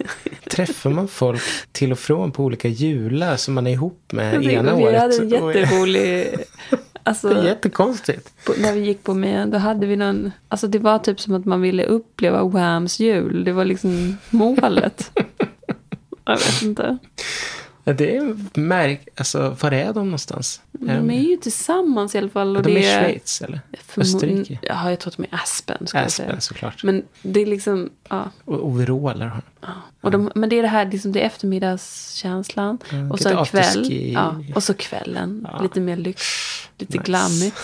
Träffar 0.50 0.90
man 0.90 1.08
folk 1.08 1.40
till 1.72 1.92
och 1.92 1.98
från 1.98 2.32
på 2.32 2.44
olika 2.44 2.68
jular 2.68 3.36
som 3.36 3.54
man 3.54 3.66
är 3.66 3.70
ihop 3.72 4.12
med 4.12 4.38
Vi- 4.40 4.52
ena 4.54 4.76
vi 4.76 4.82
året? 4.84 5.00
hade 5.00 5.16
en 5.16 5.28
jätterolig... 5.28 6.34
Alltså, 7.02 7.28
Det 7.28 7.40
är 7.40 7.44
jättekonstigt. 7.44 8.32
på, 8.46 8.52
när 8.58 8.72
vi 8.72 8.80
gick 8.80 9.02
på 9.02 9.14
med, 9.14 9.48
då 9.48 9.58
hade 9.58 9.86
vi 9.86 9.96
någon... 9.96 10.32
Alltså 10.48 10.66
det 10.66 10.78
var 10.78 10.98
typ 10.98 11.20
som 11.20 11.34
att 11.34 11.44
man 11.44 11.60
ville 11.60 11.84
uppleva 11.84 12.44
Whams 12.44 13.00
jul. 13.00 13.44
Det 13.44 13.52
var 13.52 13.64
liksom 13.64 14.16
målet. 14.30 15.10
Jag 16.24 16.36
vet 16.36 16.62
inte. 16.62 16.98
Ja, 17.88 17.92
Det 17.92 18.16
är 18.16 18.36
märk... 18.54 19.08
Alltså, 19.16 19.56
var 19.60 19.72
är 19.72 19.86
de 19.92 20.04
någonstans? 20.06 20.60
De 20.72 21.10
är 21.10 21.20
ju 21.20 21.36
tillsammans 21.36 22.14
i 22.14 22.18
alla 22.18 22.28
fall. 22.28 22.56
Och 22.56 22.62
de 22.62 22.76
är 22.76 22.78
i 22.78 22.82
Schweiz 22.82 23.42
eller? 23.42 23.60
Österrike? 23.96 24.58
Ja, 24.62 24.90
jag 24.90 24.98
tror 25.00 25.10
att 25.10 25.16
de 25.16 25.22
är 25.22 25.40
Aspen. 25.42 25.76
Aspen 25.82 26.10
säga. 26.10 26.40
såklart. 26.40 26.82
Men 26.84 27.02
det 27.22 27.40
är 27.40 27.46
liksom... 27.46 27.90
Ja. 28.08 28.30
Och 28.44 28.66
overaller 28.66 29.26
har. 29.26 29.42
Och 30.00 30.10
de, 30.10 30.30
men 30.34 30.48
det 30.48 30.58
är 30.58 30.62
det 30.62 30.68
här, 30.68 30.90
liksom, 30.90 31.12
det 31.12 31.20
är 31.22 31.26
eftermiddagskänslan. 31.26 32.78
och 33.10 33.18
lite 33.18 33.22
så 33.30 33.38
en 33.38 33.44
kväll. 33.44 33.92
Ja, 34.12 34.36
och 34.54 34.62
så 34.62 34.74
kvällen. 34.74 35.46
Ja. 35.52 35.62
Lite 35.62 35.80
mer 35.80 35.96
lyx. 35.96 36.22
Lite 36.78 36.92
Nice. 36.92 37.04
glammigt. 37.04 37.56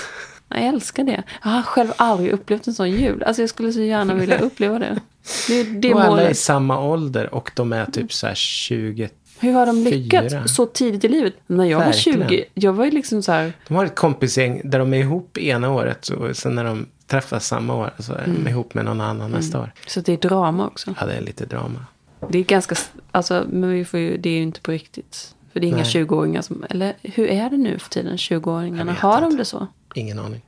Jag 0.48 0.60
älskar 0.62 1.04
det. 1.04 1.22
Jag 1.42 1.50
har 1.50 1.62
själv 1.62 1.92
aldrig 1.96 2.30
upplevt 2.32 2.66
en 2.66 2.74
sån 2.74 2.90
jul. 2.90 3.22
Alltså 3.22 3.42
jag 3.42 3.48
skulle 3.48 3.72
så 3.72 3.80
gärna 3.80 4.14
vilja 4.14 4.38
uppleva 4.40 4.78
det. 4.78 5.00
Det 5.48 5.60
är 5.60 5.64
det 5.64 5.94
och 5.94 6.00
alla 6.00 6.12
är 6.16 6.20
i 6.20 6.24
målet. 6.24 6.38
samma 6.38 6.80
ålder 6.80 7.34
och 7.34 7.50
de 7.54 7.72
är 7.72 7.86
typ 7.86 8.12
så 8.12 8.26
här 8.26 8.34
20. 8.34 9.08
Hur 9.42 9.52
har 9.52 9.66
de 9.66 9.84
lyckats 9.84 10.34
fyra. 10.34 10.46
så 10.48 10.66
tidigt 10.66 11.04
i 11.04 11.08
livet? 11.08 11.34
När 11.46 11.64
jag 11.64 11.78
Verkligen. 11.78 12.20
var 12.20 12.28
20, 12.28 12.44
jag 12.54 12.72
var 12.72 12.84
ju 12.84 12.90
liksom 12.90 13.22
så 13.22 13.32
här. 13.32 13.52
De 13.68 13.74
har 13.74 13.84
ett 13.84 13.94
kompisgäng 13.94 14.60
där 14.64 14.78
de 14.78 14.94
är 14.94 14.98
ihop 14.98 15.38
ena 15.38 15.70
året 15.70 16.08
och 16.08 16.36
sen 16.36 16.54
när 16.54 16.64
de 16.64 16.86
träffas 17.06 17.46
samma 17.46 17.74
år 17.74 17.90
så 17.98 18.12
är 18.12 18.24
Mm. 18.24 18.44
de 18.44 18.50
ihop 18.50 18.74
med 18.74 18.84
någon 18.84 19.00
annan 19.00 19.30
nästa 19.30 19.60
år. 19.60 19.72
Så 19.86 20.00
det 20.00 20.12
är 20.12 20.16
drama 20.28 20.66
också. 20.66 20.94
Ja, 21.00 21.06
det 21.06 21.12
är 21.14 21.20
lite 21.20 21.46
drama. 21.46 21.86
Det 22.28 22.38
är 22.38 22.42
ganska, 22.44 22.74
alltså, 23.10 23.46
men 23.50 23.70
vi 23.70 23.84
får 23.84 24.00
ju, 24.00 24.16
det 24.16 24.28
är 24.30 24.34
ju 24.36 24.42
inte 24.42 24.60
på 24.60 24.70
riktigt. 24.70 25.34
För 25.52 25.60
det 25.60 25.66
är 25.66 25.68
inga 25.68 25.76
Nej. 25.76 25.84
20-åringar 25.84 26.42
som, 26.42 26.64
eller 26.70 26.94
hur 27.02 27.26
är 27.26 27.50
det 27.50 27.56
nu 27.56 27.78
för 27.78 27.90
tiden, 27.90 28.16
20-åringarna? 28.16 28.78
Jag 28.78 28.84
vet 28.84 28.98
Har 28.98 29.20
de 29.20 29.24
inte. 29.26 29.36
det 29.36 29.44
så? 29.44 29.66
Ingen 29.94 30.18
aning. 30.18 30.40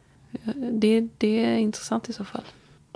Det, 0.72 1.09
det 1.18 1.44
är 1.44 1.57
intressant 1.57 2.09
i 2.09 2.12
så 2.12 2.24
fall. 2.24 2.42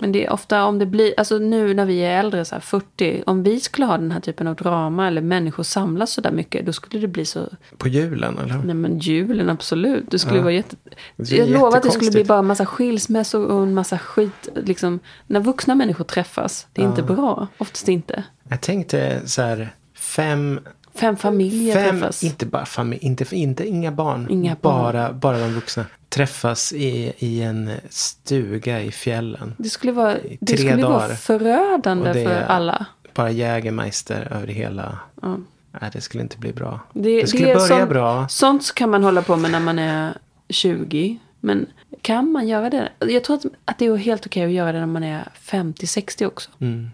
Men 0.01 0.11
det 0.11 0.25
är 0.25 0.31
ofta 0.33 0.65
om 0.65 0.79
det 0.79 0.85
blir, 0.85 1.13
alltså 1.17 1.37
nu 1.37 1.73
när 1.73 1.85
vi 1.85 1.99
är 1.99 2.19
äldre, 2.19 2.45
så 2.45 2.55
här 2.55 2.59
40, 2.61 3.23
om 3.25 3.43
vi 3.43 3.59
skulle 3.59 3.85
ha 3.85 3.97
den 3.97 4.11
här 4.11 4.19
typen 4.19 4.47
av 4.47 4.55
drama 4.55 5.07
eller 5.07 5.21
människor 5.21 5.63
samlas 5.63 6.11
så 6.11 6.21
där 6.21 6.31
mycket, 6.31 6.65
då 6.65 6.73
skulle 6.73 7.01
det 7.01 7.07
bli 7.07 7.25
så, 7.25 7.47
På 7.77 7.87
julen 7.87 8.37
eller? 8.37 8.57
nej 8.65 8.75
men 8.75 8.99
julen 8.99 9.49
absolut, 9.49 10.11
det 10.11 10.19
skulle 10.19 10.37
Ja. 10.37 10.41
vara 10.43 10.53
jätte... 10.53 10.75
Jag 11.15 11.49
lovar 11.49 11.77
att 11.77 11.83
det 11.83 11.91
skulle 11.91 12.11
bli 12.11 12.23
bara 12.23 12.39
en 12.39 12.45
massa 12.47 12.65
skilsmässor 12.65 13.45
och 13.45 13.63
en 13.63 13.73
massa 13.73 13.97
skit, 13.99 14.49
liksom, 14.55 14.99
när 15.27 15.39
vuxna 15.39 15.75
människor 15.75 16.03
träffas, 16.03 16.67
det 16.73 16.81
är 16.81 16.85
inte 16.85 17.03
bra, 17.03 17.47
oftast 17.57 17.87
inte. 17.87 18.23
Jag 18.49 18.61
tänkte 18.61 19.21
så 19.25 19.41
här, 19.41 19.69
fem, 19.95 20.59
Fem 20.99 21.17
familjer 21.17 21.73
fem 21.73 21.99
träffas. 21.99 22.23
inte 22.23 22.45
bara 22.45 22.65
familj, 22.65 22.99
inte, 23.05 23.35
inte 23.35 23.67
inga 23.67 23.91
barn. 23.91 24.27
Inga 24.29 24.57
barn. 24.61 24.83
Bara, 24.83 25.13
bara 25.13 25.39
de 25.39 25.53
vuxna. 25.53 25.85
Träffas 26.09 26.73
i, 26.73 27.13
i 27.17 27.41
en 27.41 27.71
stuga 27.89 28.81
i 28.81 28.91
fjällen. 28.91 29.55
Det 29.57 29.69
skulle 29.69 29.93
vara, 29.93 30.15
det 30.39 30.57
skulle 30.57 30.85
vara 30.85 31.15
förödande 31.15 32.13
det 32.13 32.25
för 32.25 32.41
alla. 32.41 32.85
Bara 33.13 33.31
Jägermeister 33.31 34.27
över 34.31 34.47
hela. 34.47 34.99
Ja. 35.21 35.37
Nej, 35.81 35.89
det 35.93 36.01
skulle 36.01 36.23
inte 36.23 36.37
bli 36.37 36.53
bra. 36.53 36.79
Det, 36.93 37.21
Det 37.21 37.27
skulle 37.27 37.49
är 37.51 37.55
börja 37.55 37.67
sånt, 37.67 37.89
bra. 37.89 38.27
Sånt 38.27 38.75
kan 38.75 38.89
man 38.89 39.03
hålla 39.03 39.21
på 39.21 39.35
med 39.35 39.51
när 39.51 39.59
man 39.59 39.79
är 39.79 40.13
20. 40.49 41.19
Men 41.39 41.65
kan 42.01 42.31
man 42.31 42.47
göra 42.47 42.69
det? 42.69 42.89
Jag 42.99 43.23
tror 43.23 43.35
att, 43.35 43.45
att 43.65 43.79
det 43.79 43.85
är 43.85 43.95
helt 43.95 44.25
okej 44.25 44.45
att 44.45 44.51
göra 44.51 44.71
det 44.71 44.79
när 44.79 44.85
man 44.85 45.03
är 45.03 45.27
50-60 45.45 46.25
också. 46.25 46.49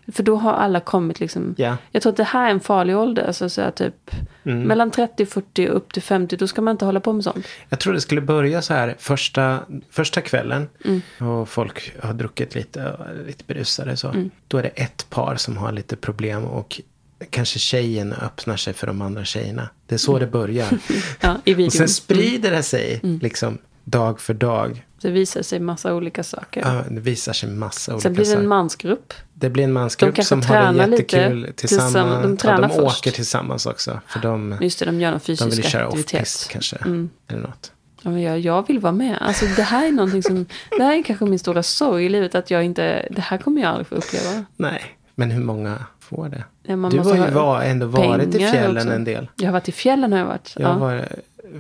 För 0.08 0.24
då 0.24 0.36
har 0.36 0.54
alla 0.54 0.80
kommit 0.80 1.20
liksom. 1.20 1.42
Mm. 1.42 1.56
Ja. 1.58 1.78
Jag 1.92 2.02
tror 2.02 2.12
att 2.12 2.18
det 2.18 2.24
här 2.24 2.48
är 2.48 2.52
en 2.52 2.60
farlig 2.60 2.98
ålder. 2.98 3.28
Alltså 3.28 3.50
så 3.50 3.62
här, 3.62 3.72
typ 3.72 4.12
Mm. 4.48 4.62
mellan 4.64 4.92
30, 4.92 5.26
40 5.26 5.68
upp 5.68 5.94
till 5.94 6.02
50. 6.02 6.38
Då 6.38 6.48
ska 6.48 6.62
man 6.62 6.72
inte 6.72 6.86
hålla 6.86 7.00
på 7.00 7.14
med 7.14 7.24
sånt. 7.24 7.48
Jag 7.70 7.80
tror 7.80 7.94
det 7.94 8.02
skulle 8.02 8.22
börja 8.22 8.62
så 8.62 8.74
här 8.74 8.96
första, 9.00 9.60
första 9.90 10.22
kvällen. 10.22 10.70
Mm. 10.86 11.02
Och 11.32 11.50
folk 11.50 11.94
har 12.04 12.14
druckit 12.14 12.56
lite, 12.56 12.92
och 12.92 13.06
är 13.06 13.24
lite 13.28 13.44
berusade 13.48 13.98
så. 13.98 14.08
Mm. 14.10 14.30
Då 14.48 14.58
är 14.58 14.64
det 14.64 14.70
ett 14.70 15.10
par 15.10 15.36
som 15.36 15.58
har 15.58 15.72
lite 15.72 15.96
problem. 15.96 16.46
Och 16.46 16.82
kanske 17.30 17.60
tjejen 17.60 18.14
öppnar 18.14 18.58
sig 18.58 18.74
för 18.74 18.88
de 18.88 19.02
andra 19.02 19.26
tjejerna. 19.26 19.70
Det 19.88 19.96
är 19.96 20.00
så 20.00 20.20
det 20.20 20.28
börjar. 20.28 20.68
Ja, 21.22 21.38
och 21.68 21.74
sen 21.74 21.90
sprider 21.90 22.52
det 22.52 22.64
sig 22.64 23.00
Mm. 23.04 23.20
liksom 23.20 23.58
dag 23.86 24.20
för 24.22 24.34
dag. 24.34 24.86
Det 25.02 25.12
visar 25.12 25.42
sig 25.42 25.60
massa 25.60 25.94
olika 25.94 26.24
saker. 26.24 26.62
Ja, 26.62 26.84
det 26.90 27.02
visar 27.02 27.34
sig 27.34 27.50
massa 27.50 27.92
olika 27.92 28.02
sen 28.02 28.14
blir 28.14 28.26
det 28.26 28.32
en 28.32 28.36
saker. 28.36 28.48
mansgrupp. 28.48 29.14
Det 29.34 29.50
blir 29.50 29.64
en 29.64 29.74
mansgrupp 29.74 30.24
som 30.24 30.42
har 30.42 30.56
det 30.56 30.62
tränar 30.62 30.88
lite 30.88 31.02
jättekul 31.18 31.54
tillsammans. 31.56 31.94
tillsammans. 31.94 32.24
De 32.24 32.32
ja, 32.32 32.38
tränar 32.38 32.62
de 32.62 32.70
först. 32.70 33.00
åker 33.00 33.12
tillsammans 33.12 33.66
också. 33.66 34.00
För 34.08 34.20
de, 34.20 34.58
Just 34.62 34.80
det, 34.80 34.86
de 34.86 35.02
gör 35.02 35.12
någon 35.12 35.20
de 35.26 35.32
vill 35.32 35.38
fysisk 35.38 35.70
köra 35.70 35.88
aktivitet. 35.88 36.22
off-pist 36.22 36.50
kanske. 36.50 36.76
Mm. 36.76 37.10
Eller 37.28 37.42
något. 37.42 37.72
Ja, 38.02 38.20
jag, 38.20 38.40
jag 38.40 38.68
vill 38.68 38.80
vara 38.80 38.94
med. 38.94 39.18
Alltså, 39.22 39.46
det 39.56 39.64
här 39.64 39.88
är 39.88 39.92
någonting 39.92 40.24
som... 40.24 40.46
Det 40.78 40.84
här 40.84 41.00
är 41.00 41.04
kanske 41.04 41.26
min 41.26 41.40
stora 41.40 41.64
sorg 41.64 42.06
i 42.06 42.10
livet. 42.10 42.36
Att 42.36 42.52
jag 42.52 42.64
inte... 42.64 43.08
Det 43.12 43.22
här 43.22 43.38
kommer 43.38 43.62
jag 43.62 43.70
aldrig 43.70 43.88
få 43.88 43.96
uppleva. 43.96 44.46
Nej, 44.58 44.98
men 45.16 45.32
hur 45.32 45.44
många 45.44 45.86
får 46.00 46.30
det? 46.30 46.44
Ja, 46.64 46.76
du 46.76 47.00
har 47.00 47.16
ju 47.16 47.32
var, 47.32 47.62
ändå 47.62 47.86
varit 47.86 48.36
i 48.36 48.40
fjällen 48.40 48.78
också. 48.78 48.90
en 48.90 49.04
del. 49.04 49.30
Jag 49.36 49.46
har 49.46 49.54
varit 49.54 49.70
i 49.70 49.72
fjällen 49.72 50.12
har 50.12 50.20
jag 50.20 50.26
varit. 50.26 50.54
Jag 50.56 50.70
ja. 50.70 50.78
var, 50.78 51.06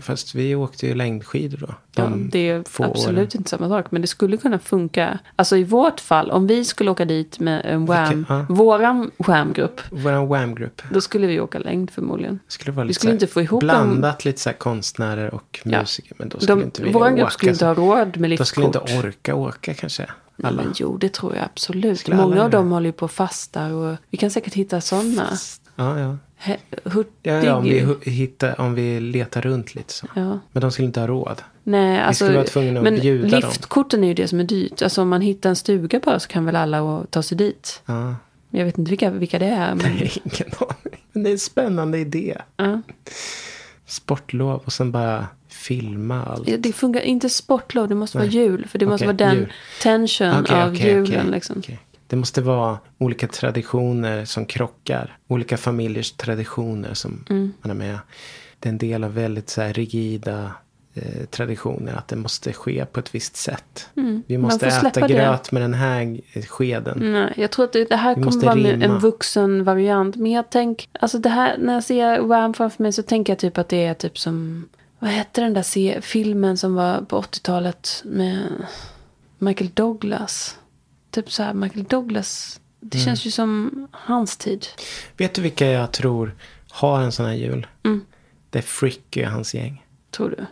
fast 0.02 0.36
vi 0.36 0.56
åkte 0.56 0.88
ju 0.88 0.96
längdskidor 0.96 1.58
då. 1.58 1.68
Ja, 1.96 2.04
De 2.04 2.30
det 2.30 2.50
är 2.50 2.60
absolut 2.60 3.08
åren. 3.18 3.28
inte 3.36 3.50
samma 3.50 3.70
sak. 3.70 3.86
Men 3.92 4.02
det 4.02 4.08
skulle 4.08 4.38
kunna 4.38 4.60
funka. 4.60 5.20
Alltså 5.36 5.58
i 5.58 5.64
vårt 5.64 6.00
fall, 6.00 6.32
om 6.32 6.48
vi 6.48 6.66
skulle 6.66 6.92
åka 6.92 7.06
dit 7.06 7.40
med 7.40 7.62
en 7.66 7.86
Wham, 7.86 8.26
ja. 8.30 8.46
våran 8.50 9.12
Wham-grupp. 9.18 9.82
Vår 9.92 10.26
Wham-grupp. 10.28 10.82
Då 10.90 11.02
skulle 11.02 11.28
vi 11.28 11.40
åka 11.40 11.60
längd 11.60 11.92
förmodligen. 11.92 12.40
Skulle 12.48 12.72
vara 12.72 12.86
Vi 12.88 12.94
skulle 12.94 13.14
inte 13.14 13.28
få 13.28 13.42
ihop 13.42 13.64
en- 13.64 13.68
blandat 13.68 14.26
lite 14.26 14.42
så 14.42 14.54
konstnärer 14.54 15.34
och 15.34 15.60
Ja. 15.64 15.80
musiker. 15.80 16.16
Men 16.20 16.30
då 16.30 16.40
skulle 16.40 16.56
De, 16.62 16.64
inte 16.66 16.84
vi 16.84 16.92
våran 16.92 17.14
åka. 17.14 17.22
grupp 17.22 17.32
skulle 17.32 17.52
inte 17.52 17.66
ha 17.66 17.74
råd 17.74 18.18
med 18.18 18.38
Då 18.38 18.46
skulle 18.46 18.66
liftkort. 18.68 18.90
inte 18.90 19.08
orka 19.08 19.36
åka 19.36 19.74
kanske. 19.74 20.06
Alla. 20.44 20.64
men 20.64 20.74
jo, 20.76 20.98
det 20.98 21.14
tror 21.14 21.36
jag 21.36 21.46
absolut. 21.46 22.00
Skulle 22.00 22.16
Många 22.18 22.44
av 22.44 22.50
dem 22.50 22.72
håller 22.72 22.86
ju 22.86 22.94
på 22.94 23.06
och 23.06 23.12
fastar. 23.12 23.72
Och 23.74 23.98
vi 24.10 24.18
kan 24.18 24.30
säkert 24.32 24.54
hitta 24.54 24.82
sådana. 24.82 25.30
Ja, 25.76 26.00
ja. 26.00 26.18
Hurtig. 26.84 27.12
Ja, 27.24 27.44
ja, 27.44 27.56
om, 27.56 27.64
vi 27.64 27.96
hittar, 28.12 28.62
om 28.62 28.74
vi 28.76 29.00
letar 29.00 29.42
runt 29.42 29.76
lite 29.76 29.94
så. 29.94 30.08
Ja. 30.16 30.40
Men 30.52 30.62
de 30.62 30.72
skulle 30.72 30.86
inte 30.86 31.00
ha 31.00 31.08
råd. 31.08 31.42
Nej, 31.64 32.00
alltså, 32.02 32.26
skulle 32.26 32.38
vara 32.38 32.48
tvungna 32.48 32.80
att 32.80 32.84
men 32.84 33.00
bjuda 33.00 33.28
dem. 33.40 33.50
liftkorten 33.50 34.04
är 34.04 34.08
ju 34.08 34.14
det 34.14 34.28
som 34.28 34.40
är 34.40 34.44
dyrt. 34.44 34.82
Alltså 34.82 35.02
om 35.02 35.10
man 35.10 35.22
hittar 35.22 35.50
en 35.50 35.56
stuga 35.56 36.00
bara 36.00 36.20
så 36.20 36.28
kan 36.28 36.46
väl 36.46 36.56
alla 36.56 37.06
ta 37.10 37.22
sig 37.24 37.38
dit. 37.38 37.82
Ja. 37.86 38.16
Jag 38.50 38.66
vet 38.66 38.78
inte 38.78 38.90
vilka, 38.90 39.10
vilka 39.12 39.40
det 39.40 39.46
är. 39.46 39.76
Men, 39.76 39.92
Ingen 39.98 40.52
aning. 40.60 41.02
Men 41.12 41.24
det 41.24 41.30
är 41.30 41.32
en 41.32 41.40
spännande 41.40 41.98
idé. 41.98 42.38
ja. 42.58 42.82
Sportlov 43.88 44.62
och 44.66 44.74
sen 44.74 44.92
bara 44.92 45.28
filma 45.50 46.26
allt. 46.26 46.48
Ja, 46.48 46.58
Det 46.60 46.74
funkar 46.74 47.02
inte 47.02 47.30
sportlov, 47.30 47.88
det 47.88 47.96
måste 47.96 48.18
vara 48.18 48.28
Nej. 48.28 48.36
jul. 48.36 48.68
För 48.70 48.80
det 48.80 48.86
måste 48.86 49.06
Okej, 49.06 49.18
vara 49.18 49.30
den 49.30 49.38
jul. 49.38 49.54
tension 49.82 50.40
Okej, 50.42 50.62
av 50.62 50.72
okej, 50.74 50.88
julen. 50.94 51.28
liksom. 51.32 51.62
Det 52.08 52.16
måste 52.16 52.42
vara 52.42 52.78
olika 52.98 53.28
traditioner 53.28 54.26
som 54.26 54.46
krockar. 54.46 55.18
Olika 55.28 55.58
familjers 55.58 56.12
traditioner 56.12 56.94
som 56.94 57.26
Mm. 57.30 57.54
man 57.62 57.72
är 57.72 57.76
med. 57.76 57.98
Det 58.60 58.70
är 58.70 58.72
en 58.72 58.78
del 58.78 59.04
av 59.04 59.14
väldigt 59.14 59.50
så 59.50 59.62
rigida 59.62 60.52
eh, 60.94 61.26
traditioner. 61.26 61.94
Att 61.94 62.08
det 62.08 62.16
måste 62.16 62.54
ske 62.54 62.86
på 62.86 63.00
ett 63.00 63.16
visst 63.16 63.36
sätt. 63.36 63.90
Vi 63.94 64.02
Mm. 64.02 64.24
Man 64.30 64.42
måste 64.42 64.68
äta 64.68 65.08
det. 65.08 65.14
gröt 65.14 65.52
med 65.52 65.62
den 65.62 65.74
här 65.74 66.20
skeden. 66.48 67.14
Nej, 67.14 67.34
jag 67.38 67.52
tror 67.52 67.66
att 67.66 67.74
det, 67.74 67.90
det 67.90 67.96
här 67.96 68.16
Vi 68.16 68.24
kommer 68.24 68.46
vara 68.46 68.54
en, 68.54 68.64
rimma. 68.64 68.86
en 68.86 69.00
vuxen 69.00 69.64
variant. 69.64 70.16
Men 70.16 70.32
jag 70.32 70.50
tänker, 70.50 70.88
alltså 71.00 71.18
det 71.20 71.30
här, 71.30 71.58
när 71.58 71.74
jag 71.74 71.84
ser 71.84 72.20
Wham 72.20 72.54
framför 72.54 72.84
mig 72.84 72.92
så 72.94 73.04
tänker 73.04 73.34
jag 73.34 73.40
typ 73.40 73.58
att 73.58 73.70
det 73.70 73.86
är 73.86 73.94
typ 73.94 74.18
som, 74.20 74.66
vad 75.00 75.12
hette 75.12 75.42
den 75.42 75.54
där 75.54 76.02
filmen 76.02 76.58
som 76.58 76.76
var 76.76 77.02
på 77.02 77.22
80-talet 77.22 78.02
med 78.06 78.48
Michael 79.38 79.70
Douglas. 79.74 80.58
Typ 81.16 81.32
så 81.32 81.44
här, 81.44 81.54
Michael 81.54 81.84
Douglas, 81.84 82.60
det 82.80 82.98
Mm. 82.98 83.06
känns 83.06 83.26
ju 83.26 83.32
som 83.32 83.88
hans 83.92 84.38
tid. 84.38 84.66
Vet 85.18 85.34
du 85.34 85.42
vilka 85.42 85.66
jag 85.68 85.92
tror 85.92 86.36
har 86.70 87.02
en 87.02 87.12
sån 87.12 87.26
här 87.26 87.34
jul? 87.34 87.68
Mm. 87.84 88.06
Det 88.50 88.58
är 88.60 88.64
Fricky 88.64 89.26
och 89.26 89.30
hans 89.30 89.54
gäng. 89.54 89.86
Tror 90.12 90.30
du? 90.30 90.46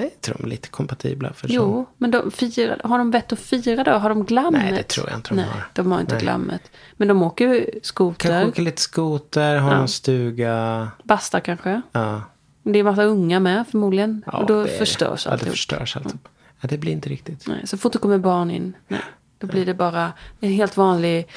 Jag 0.00 0.20
tror 0.20 0.36
de 0.38 0.44
är 0.44 0.48
lite 0.48 0.68
kompatibla. 0.68 1.32
För. 1.32 1.48
Jo, 1.50 1.86
men 1.98 2.10
de 2.10 2.30
firar, 2.30 2.80
har 2.84 2.98
de 2.98 3.10
vett 3.10 3.32
att 3.32 3.38
fira 3.40 3.84
då? 3.84 3.90
Har 3.90 4.08
de 4.08 4.24
glammet? 4.24 4.62
Nej, 4.62 4.72
det 4.72 4.82
tror 4.82 5.08
jag 5.08 5.18
inte 5.18 5.28
de 5.30 5.34
Nej, 5.36 5.44
har. 5.44 5.68
de 5.72 5.92
har 5.92 6.00
inte 6.00 6.14
Nej. 6.14 6.22
glammet. 6.22 6.62
Men 6.96 7.08
de 7.08 7.22
åker 7.22 7.48
ju 7.54 7.60
Kanske 7.64 7.80
skoter, 7.82 8.48
åka 8.48 8.62
lite 8.62 8.82
skoter, 8.82 9.58
ha 9.58 9.70
Ja. 9.72 9.78
någon 9.78 9.88
stuga. 9.88 10.88
bastar 11.04 11.40
kanske. 11.40 11.82
Ja. 11.92 12.22
Det 12.62 12.78
är 12.78 12.82
massa 12.84 13.02
unga 13.04 13.40
med 13.40 13.64
förmodligen. 13.70 14.22
Ja, 14.26 14.38
och 14.38 14.46
då 14.46 14.62
det 14.64 14.68
förstörs 14.78 15.24
Ja, 15.24 15.30
det 15.30 15.32
alltihop. 15.32 15.50
förstörs 15.52 15.96
alltihop. 15.96 16.28
Ja, 16.60 16.68
det 16.68 16.78
blir 16.78 16.92
inte 16.92 17.08
riktigt. 17.08 17.46
Nej, 17.48 17.66
så 17.66 17.78
fort 17.78 17.92
det 17.92 17.98
kommer 17.98 18.18
barn 18.18 18.50
in, 18.50 18.74
nej, 18.88 19.00
då 19.38 19.46
blir 19.46 19.66
det 19.66 19.74
bara 19.74 20.12
en 20.40 20.50
helt 20.52 20.76
vanlig 20.76 21.28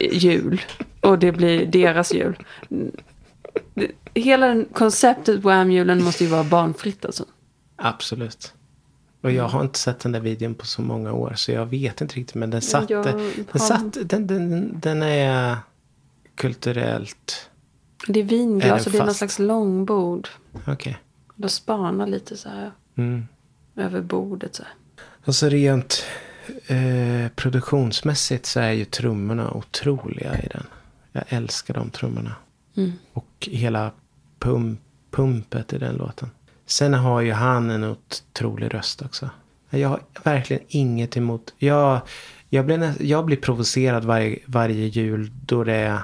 jul. 0.00 0.62
Och 1.00 1.18
det 1.18 1.32
blir 1.32 1.66
deras 1.66 2.14
jul. 2.14 2.36
Hela 4.14 4.64
konceptet 4.72 5.40
Wham-julen 5.44 6.04
måste 6.04 6.24
ju 6.24 6.30
vara 6.30 6.44
barnfritt 6.44 7.04
alltså. 7.04 7.24
Absolut. 7.76 8.52
Och 9.20 9.30
jag 9.32 9.48
har 9.48 9.62
inte 9.62 9.78
sett 9.78 9.98
den 10.00 10.12
där 10.12 10.20
videon 10.20 10.54
på 10.54 10.66
så 10.66 10.82
många 10.82 11.12
år. 11.12 11.32
Så 11.36 11.52
jag 11.52 11.66
vet 11.66 12.00
inte 12.00 12.14
riktigt. 12.16 12.34
Men 12.34 12.50
den 12.50 12.62
satte. 12.62 12.92
jag 12.92 13.04
Den, 13.04 13.46
har- 13.50 13.58
satt, 13.60 14.08
den, 14.08 14.26
den, 14.26 14.80
den 14.80 15.02
är 15.02 15.56
kulturellt. 16.34 17.50
Det 18.08 18.20
är 18.20 18.24
vinglas 18.24 18.86
och 18.86 18.92
det 18.92 18.98
är 18.98 19.04
någon 19.04 19.14
slags 19.14 19.38
långbord. 19.38 20.28
Okej. 20.66 20.98
Då 21.34 21.48
spanar 21.48 22.06
lite 22.06 22.36
så 22.36 22.48
här 22.48 22.72
Mm. 22.96 23.26
över 23.76 24.00
bordet 24.00 24.54
så 24.54 24.62
här. 24.62 24.72
Och 25.24 25.34
så 25.34 25.48
rent 25.48 26.04
eh, 26.66 27.28
produktionsmässigt 27.34 28.46
så 28.46 28.60
är 28.60 28.72
ju 28.72 28.84
trummorna 28.84 29.50
otroliga 29.50 30.38
i 30.38 30.48
den. 30.52 30.66
Jag 31.12 31.24
älskar 31.28 31.74
de 31.74 31.90
trummorna. 31.90 32.34
Mm. 32.76 32.92
Och 33.12 33.48
hela 33.50 33.90
pump, 34.38 34.80
pumpet 35.10 35.72
i 35.72 35.78
den 35.78 35.96
låten. 35.96 36.30
Sen 36.66 36.94
har 36.94 37.20
ju 37.20 37.32
han 37.32 37.70
en 37.70 37.84
otrolig 37.84 38.74
röst 38.74 39.02
också. 39.02 39.30
Jag 39.70 39.88
har 39.88 40.00
verkligen 40.22 40.62
inget 40.68 41.16
emot. 41.16 41.54
Jag, 41.58 42.00
jag, 42.48 42.66
blir, 42.66 43.02
jag 43.02 43.24
blir 43.24 43.36
provocerad 43.36 44.04
varje, 44.04 44.38
varje 44.46 44.86
jul 44.86 45.30
då 45.46 45.64
det 45.64 45.74
är 45.74 45.98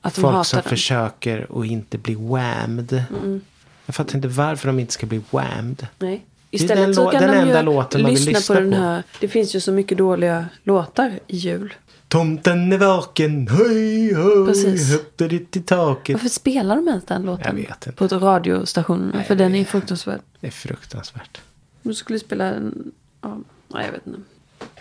Att 0.00 0.14
folk 0.14 0.46
som 0.46 0.60
den. 0.60 0.68
försöker 0.68 1.60
att 1.60 1.66
inte 1.66 1.98
bli 1.98 2.14
whammed. 2.14 3.04
Mm. 3.22 3.40
Jag 3.86 3.94
fattar 3.94 4.16
inte 4.16 4.28
varför 4.28 4.66
de 4.66 4.78
inte 4.80 4.92
ska 4.92 5.06
bli 5.06 5.22
whammed. 5.30 5.86
Nej. 5.98 6.24
Istället 6.54 6.84
den 6.84 6.94
så 6.94 7.10
kan 7.10 7.22
den 7.22 7.30
de 7.30 7.36
enda 7.36 7.58
ju 7.60 7.64
låten 7.64 8.02
man 8.02 8.10
vill 8.14 8.24
lyssna 8.24 8.54
på 8.54 8.60
den 8.60 8.72
här. 8.72 9.02
Det 9.20 9.28
finns 9.28 9.54
ju 9.56 9.60
så 9.60 9.72
mycket 9.72 9.98
dåliga 9.98 10.46
låtar 10.62 11.18
i 11.26 11.36
jul. 11.36 11.74
Tomten 12.08 12.72
är 12.72 12.78
vaken, 12.78 13.48
höj, 13.48 14.14
höj, 14.14 14.46
Precis. 14.46 14.90
höpte 14.92 15.28
ditt 15.28 15.56
i 15.56 15.60
taket. 15.62 16.14
Varför 16.14 16.28
spelar 16.28 16.76
de 16.76 16.88
ens 16.88 17.04
den 17.04 17.22
låten? 17.22 17.44
Jag 17.46 17.54
vet 17.54 17.68
inte. 17.86 17.92
På 17.92 18.04
ett 18.04 18.12
radiostation. 18.12 19.10
Nej, 19.14 19.24
För 19.24 19.34
den 19.34 19.54
är 19.54 19.64
fruktansvärd. 19.64 20.20
Det 20.40 20.46
är 20.46 20.50
fruktansvärt. 20.50 21.40
Du 21.82 21.94
skulle 21.94 22.18
spela 22.18 22.44
en... 22.44 22.92
Ja, 23.20 23.38
nej, 23.68 23.84
jag 23.86 23.92
vet 23.92 24.06
inte. 24.06 24.20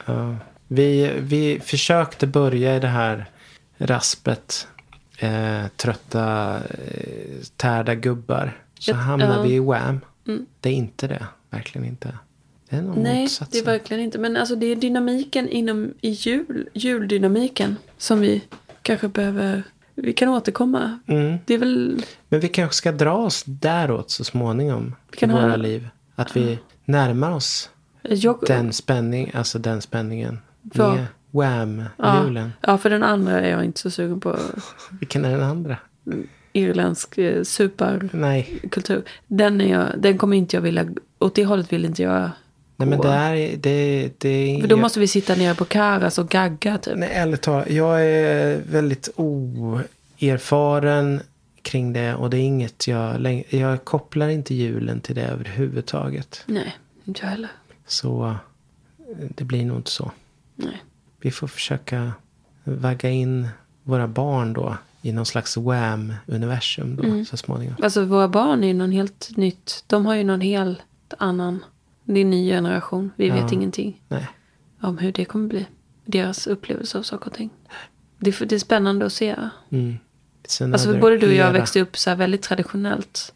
Ja. 0.05 0.35
Vi, 0.67 1.11
vi 1.19 1.59
försökte 1.65 2.27
börja 2.27 2.75
i 2.75 2.79
det 2.79 2.87
här 2.87 3.25
raspet. 3.77 4.67
Eh, 5.17 5.67
trötta, 5.75 6.55
eh, 6.69 7.41
tärda 7.57 7.95
gubbar. 7.95 8.59
Så 8.79 8.91
Jag- 8.91 8.95
hamnar 8.95 9.35
ja. 9.37 9.41
vi 9.41 9.53
i 9.53 9.59
Wham. 9.59 9.99
Mm. 10.27 10.45
Det 10.59 10.69
är 10.69 10.73
inte 10.73 11.07
det. 11.07 11.25
Verkligen 11.53 11.87
inte. 11.87 12.17
Det 12.69 12.75
är 12.75 12.81
nog 12.81 12.97
Nej, 12.97 13.21
motsatsen. 13.21 13.47
det 13.51 13.59
är 13.59 13.73
verkligen 13.73 14.03
inte. 14.03 14.17
Men 14.19 14.37
alltså 14.37 14.55
det 14.55 14.65
är 14.65 14.75
dynamiken 14.75 15.49
inom 15.49 15.93
i 16.01 16.09
jul, 16.09 16.69
juldynamiken 16.73 17.75
som 17.97 18.19
vi 18.19 18.43
kanske 18.81 19.07
behöver... 19.07 19.63
Vi 19.95 20.13
kan 20.13 20.29
återkomma. 20.29 20.99
Mm. 21.07 21.37
Det 21.45 21.53
är 21.53 21.57
väl... 21.57 22.03
Men 22.29 22.39
vi 22.39 22.47
kanske 22.47 22.75
ska 22.75 22.91
dra 22.91 23.13
oss 23.13 23.43
däråt 23.45 24.09
så 24.11 24.23
småningom. 24.23 24.95
Vi 25.11 25.17
kan 25.17 25.29
i 25.29 25.33
ha- 25.33 25.41
våra 25.41 25.55
liv. 25.55 25.87
Att 26.15 26.37
vi 26.37 26.59
närmar 26.85 27.31
oss 27.31 27.69
Jag, 28.01 28.39
den 28.47 28.73
spänning, 28.73 29.31
alltså 29.33 29.59
den 29.59 29.81
spänningen. 29.81 30.39
Vad? 30.61 30.95
Med 30.95 31.01
ja, 31.01 31.05
Wham-julen. 31.39 32.51
ja, 32.61 32.77
för 32.77 32.89
den 32.89 33.03
andra 33.03 33.41
är 33.41 33.51
jag 33.51 33.65
inte 33.65 33.79
så 33.79 33.91
sugen 33.91 34.19
på. 34.19 34.37
Vilken 34.99 35.25
är 35.25 35.31
den 35.31 35.43
andra? 35.43 35.77
Irländsk 36.53 37.17
eh, 37.17 37.43
superkultur. 37.43 39.03
Nej, 39.03 39.09
Den, 39.27 39.61
är 39.61 39.71
jag, 39.71 39.87
den 39.97 40.17
kommer 40.17 40.37
inte 40.37 40.55
jag 40.55 40.61
vilja... 40.61 40.85
Åt 41.23 41.35
det 41.35 41.45
hållet 41.45 41.73
vill 41.73 41.85
inte 41.85 42.03
jag 42.03 42.29
Nej 42.75 42.87
men 42.87 43.01
det 43.01 43.09
är, 43.09 43.57
det, 43.57 44.09
det 44.17 44.57
För 44.61 44.67
då 44.67 44.77
måste 44.77 44.99
vi 44.99 45.07
sitta 45.07 45.35
nere 45.35 45.55
på 45.55 45.65
Karas 45.65 46.17
och 46.17 46.29
gagga 46.29 46.77
typ. 46.77 46.97
Nej, 46.97 47.09
ärligt 47.13 47.41
talat. 47.41 47.69
Jag 47.69 48.05
är 48.05 48.61
väldigt 48.71 49.09
oerfaren 49.15 51.21
kring 51.61 51.93
det. 51.93 52.15
Och 52.15 52.29
det 52.29 52.37
är 52.37 52.41
inget 52.41 52.87
jag... 52.87 53.43
Jag 53.49 53.85
kopplar 53.85 54.29
inte 54.29 54.53
julen 54.55 55.01
till 55.01 55.15
det 55.15 55.25
överhuvudtaget. 55.25 56.43
Nej, 56.45 56.77
inte 57.05 57.21
jag 57.23 57.29
heller. 57.29 57.49
Så 57.87 58.25
eh, 58.27 58.35
det 59.35 59.43
blir 59.43 59.65
nog 59.65 59.77
inte 59.77 59.91
så. 59.91 60.11
Nej. 60.55 60.83
Vi 61.21 61.31
får 61.31 61.47
försöka 61.47 62.11
vagga 62.63 63.09
in 63.09 63.47
våra 63.83 64.07
barn 64.07 64.53
då 64.53 64.77
i 65.01 65.11
någon 65.11 65.25
slags 65.25 65.57
Wham-universum 65.57 66.95
då 66.95 67.03
Mm. 67.03 67.25
så 67.25 67.37
småningom. 67.37 67.75
Alltså 67.83 68.05
våra 68.05 68.27
barn 68.27 68.63
är 68.63 68.67
ju 68.67 68.73
någon 68.73 68.91
helt 68.91 69.29
nytt. 69.35 69.83
De 69.87 70.05
har 70.05 70.15
ju 70.15 70.23
någon 70.23 70.41
helt 70.41 70.79
annan. 71.19 71.65
Det 72.03 72.19
är 72.19 72.21
en 72.21 72.29
ny 72.29 72.49
generation. 72.49 73.11
Vi 73.15 73.29
vet 73.29 73.39
Ja. 73.39 73.49
ingenting 73.51 74.01
Nej. 74.07 74.27
om 74.81 74.97
hur 74.97 75.11
det 75.11 75.25
kommer 75.25 75.47
bli. 75.47 75.65
Deras 76.05 76.47
upplevelse 76.47 76.97
av 76.97 77.03
saker 77.03 77.25
och 77.27 77.33
ting. 77.33 77.49
Det 78.19 78.41
är, 78.41 78.45
det 78.45 78.55
är 78.55 78.59
spännande 78.59 79.05
att 79.05 79.13
se. 79.13 79.35
Mm. 79.69 79.97
Alltså 80.61 80.99
både 80.99 81.17
du 81.17 81.27
och 81.27 81.33
jag 81.33 81.51
växte 81.51 81.81
upp 81.81 81.97
så 81.97 82.09
här 82.09 82.17
väldigt 82.17 82.41
traditionellt. 82.41 83.33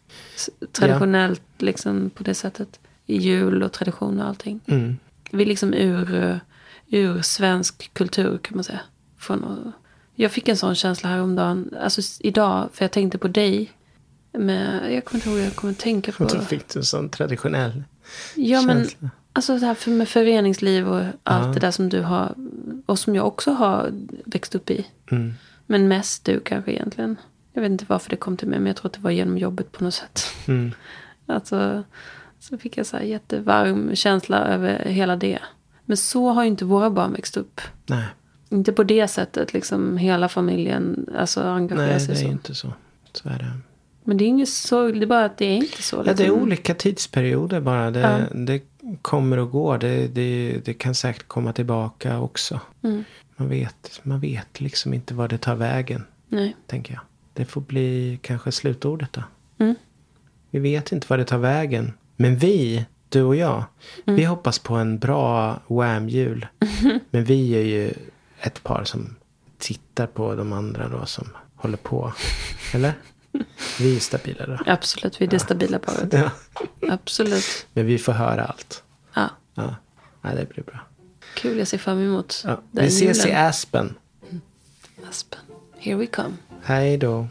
Traditionellt 0.72 1.42
liksom 1.58 2.10
på 2.10 2.22
det 2.22 2.34
sättet. 2.34 2.80
I 3.06 3.16
jul 3.16 3.62
och 3.62 3.72
tradition 3.72 4.20
och 4.20 4.26
allting. 4.28 4.60
Mm. 4.66 4.96
Vi 5.30 5.42
är 5.42 5.46
liksom 5.46 5.74
ur, 5.74 6.40
ur 6.86 7.22
svensk 7.22 7.94
kultur 7.94 8.38
kan 8.38 8.56
man 8.56 8.64
säga. 8.64 8.80
Från, 9.18 9.72
jag 10.14 10.32
fick 10.32 10.48
en 10.48 10.56
sån 10.56 10.74
känsla 10.74 11.08
häromdagen. 11.08 11.74
Alltså 11.82 12.00
idag, 12.20 12.68
för 12.72 12.84
jag 12.84 12.92
tänkte 12.92 13.18
på 13.18 13.28
dig. 13.28 13.72
Men 14.38 14.92
jag 14.94 15.04
kommer 15.04 15.18
inte 15.24 15.30
ihåg, 15.30 15.38
jag 15.46 15.56
kommer 15.56 15.72
att 15.72 15.78
tänka 15.78 16.12
på. 16.12 16.24
Då 16.24 16.40
fick 16.40 16.68
du 16.68 16.78
en 16.78 16.84
sån 16.84 17.08
traditionell 17.08 17.84
Ja 18.34 18.62
men, 18.62 18.76
känsla. 18.78 19.10
alltså 19.32 19.58
det 19.58 19.66
här 19.66 19.74
för 19.74 19.90
med 19.90 20.08
föreningsliv 20.08 20.88
och 20.88 21.00
allt 21.22 21.46
Ja. 21.46 21.52
det 21.52 21.60
där 21.60 21.70
som 21.70 21.88
du 21.88 22.00
har. 22.00 22.34
Och 22.86 22.98
som 22.98 23.14
jag 23.14 23.26
också 23.26 23.50
har 23.52 23.90
växt 24.24 24.54
upp 24.54 24.70
i. 24.70 24.86
Mm. 25.10 25.34
Men 25.66 25.88
mest 25.88 26.24
du 26.24 26.40
kanske 26.40 26.72
egentligen. 26.72 27.16
Jag 27.52 27.62
vet 27.62 27.70
inte 27.70 27.84
varför 27.88 28.10
det 28.10 28.16
kom 28.16 28.36
till 28.36 28.48
mig, 28.48 28.58
men 28.58 28.66
jag 28.66 28.76
tror 28.76 28.86
att 28.86 28.92
det 28.92 29.00
var 29.00 29.10
genom 29.10 29.38
jobbet 29.38 29.72
på 29.72 29.84
något 29.84 29.94
sätt. 29.94 30.22
Mm. 30.48 30.72
Alltså, 31.30 31.82
så 32.40 32.58
fick 32.58 32.76
jag 32.76 32.86
så 32.86 32.96
här 32.96 33.04
jättevarm 33.04 33.90
känsla 33.96 34.38
över 34.46 34.84
hela 34.84 35.16
det. 35.16 35.38
Men 35.84 35.96
så 35.96 36.28
har 36.30 36.42
ju 36.42 36.48
inte 36.48 36.64
våra 36.64 36.90
barn 36.90 37.12
växt 37.12 37.36
upp. 37.36 37.60
Nej, 37.86 38.04
Inte 38.48 38.72
på 38.72 38.82
det 38.82 39.08
sättet, 39.08 39.52
liksom 39.52 39.96
hela 39.96 40.28
familjen 40.28 41.06
alltså, 41.18 41.42
engagerar 41.42 41.86
nej 41.86 42.00
sig 42.00 42.14
det 42.14 42.20
är 42.20 42.24
så. 42.24 42.30
inte 42.30 42.54
så. 42.54 42.72
Så 43.12 43.28
är 43.28 43.38
det. 43.38 43.50
Men 44.04 44.16
det 44.16 44.24
är 44.24 44.26
inget 44.26 44.48
sorg, 44.48 44.92
det 44.92 45.04
är 45.04 45.06
bara 45.06 45.24
att 45.24 45.38
det 45.38 45.44
är 45.44 45.56
inte 45.56 45.82
så. 45.82 45.96
Ja, 45.96 46.02
det 46.02 46.10
är 46.10 46.16
liksom. 46.16 46.42
olika 46.42 46.74
tidsperioder 46.74 47.60
bara. 47.60 47.90
Det, 47.90 48.00
Ja. 48.00 48.18
det 48.34 48.62
kommer 49.02 49.36
och 49.38 49.50
går. 49.50 49.78
Det, 49.78 50.06
det, 50.08 50.60
det 50.64 50.74
kan 50.74 50.94
säkert 50.94 51.28
komma 51.28 51.52
tillbaka 51.52 52.20
också. 52.20 52.60
Mm. 52.82 53.04
Man, 53.36 53.48
vet, 53.48 54.00
man 54.02 54.20
vet 54.20 54.60
liksom 54.60 54.94
inte 54.94 55.14
var 55.14 55.28
det 55.28 55.38
tar 55.38 55.54
vägen, 55.54 56.04
Nej. 56.28 56.56
tänker 56.66 56.92
jag. 56.94 57.02
Det 57.32 57.44
får 57.44 57.60
bli 57.60 58.18
kanske 58.22 58.52
slutordet 58.52 59.12
då. 59.12 59.22
Mm. 59.58 59.74
Vi 60.50 60.58
vet 60.58 60.92
inte 60.92 61.06
var 61.10 61.18
det 61.18 61.24
tar 61.24 61.38
vägen. 61.38 61.92
Men 62.16 62.36
vi, 62.36 62.86
du 63.08 63.22
och 63.22 63.36
jag, 63.36 63.64
Mm. 64.06 64.16
vi 64.16 64.24
hoppas 64.24 64.58
på 64.58 64.74
en 64.74 64.98
bra 64.98 65.60
Wham-jul. 65.66 66.46
Men 67.10 67.24
vi 67.24 67.50
är 67.54 67.62
ju 67.64 67.92
ett 68.40 68.62
par 68.62 68.84
som 68.84 69.14
tittar 69.58 70.06
på 70.06 70.34
de 70.34 70.52
andra 70.52 70.88
då 70.88 71.06
som 71.06 71.28
håller 71.56 71.76
på. 71.76 72.12
Eller? 72.74 72.92
Vi 73.78 73.96
är 73.96 74.00
stabila 74.00 74.46
då. 74.46 74.58
Absolut, 74.66 75.20
vi 75.20 75.24
är 75.24 75.28
det 75.30 75.38
stabila 75.38 75.78
paret. 75.78 76.12
Ja. 76.12 76.30
Absolut. 76.88 77.66
Men 77.72 77.86
vi 77.86 77.98
får 77.98 78.12
höra 78.12 78.44
allt. 78.44 78.82
Ja, 79.14 79.28
Ja, 79.54 79.74
ja 80.22 80.30
det 80.34 80.48
blir 80.48 80.64
bra. 80.64 80.78
kul, 81.34 81.58
jag 81.58 81.68
ser 81.68 81.78
fram 81.78 81.98
emot 81.98 82.42
Ja. 82.46 82.60
den 82.70 82.84
Vi 82.84 82.88
ses 82.88 83.24
i 83.24 83.28
julen. 83.28 83.46
Aspen. 83.46 83.94
Aspen. 85.08 85.40
Here 85.78 85.96
we 85.96 86.06
come. 86.06 86.34
Hej 86.62 86.96
då. 86.98 87.26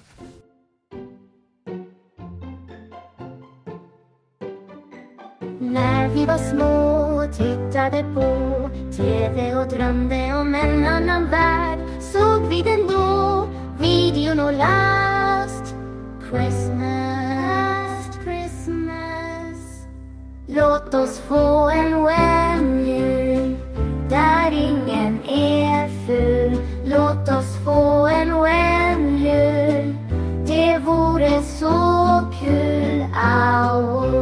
När 5.60 6.08
vi 6.10 6.26
var 6.26 6.38
små 6.38 7.24
och 7.24 7.34
tittade 7.34 8.04
på 8.14 8.70
TV 8.98 9.56
och 9.56 9.68
drömde 9.70 10.34
om 10.34 10.56
en 10.56 10.86
annan 10.86 11.30
värld 11.30 11.80
såg 12.02 12.48
vi 12.50 12.62
den 12.62 12.88
då, 12.88 13.48
videon 13.80 14.40
och 14.40 14.54
last 14.54 15.17
Christmas, 16.30 18.18
Christmas. 18.24 19.88
Låt 20.48 20.94
oss 20.94 21.20
få 21.20 21.70
en 21.70 22.04
Wham-jul 22.04 23.58
där 24.10 24.52
ingen 24.52 25.20
är 25.30 25.88
ful. 26.08 26.58
Låt 26.86 27.30
oss 27.30 27.66
få 27.66 28.08
en 28.08 28.32
Wham-jul 28.32 29.98
det 30.48 30.78
vore 30.78 31.42
så 31.42 32.22
kul, 32.42 33.06
au. 33.14 34.18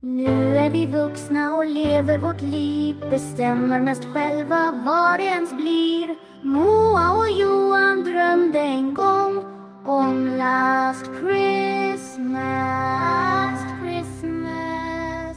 Nu 0.00 0.56
är 0.56 0.70
vi 0.70 0.86
vuxna 0.86 1.54
och 1.54 1.66
lever 1.66 2.18
vårt 2.18 2.40
liv. 2.40 2.96
Bestämmer 3.10 3.80
mest 3.80 4.04
själva 4.04 4.82
vad 4.86 5.20
det 5.20 5.24
ens 5.24 5.52
blir. 5.52 6.27
Moa 6.48 7.10
och 7.10 7.30
Johan 7.30 8.04
drömde 8.04 8.58
en 8.58 8.94
gång 8.94 9.44
om 9.86 10.26
last 10.26 11.04
Christmas. 11.20 12.38
Christmas. 13.82 15.36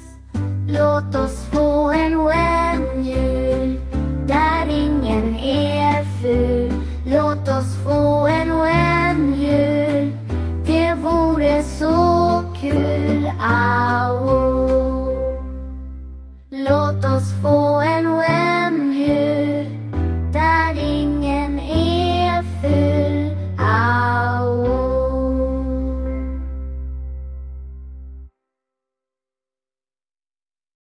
Låt 0.68 1.16
oss 1.16 1.46
få 1.52 1.92
en 1.92 2.26
vän 2.26 3.04
jul 3.04 3.80
där 4.28 4.68
ingen 4.70 5.36
är 5.36 6.04
ful. 6.22 6.74
Låt 7.06 7.48
oss 7.48 7.76
få 7.86 8.28
en 8.28 8.58
vän 8.58 9.34
jul. 9.34 10.18
Det 10.66 10.94
vore 10.94 11.64
så 11.64 12.44
kul 12.62 13.32
att 13.42 13.91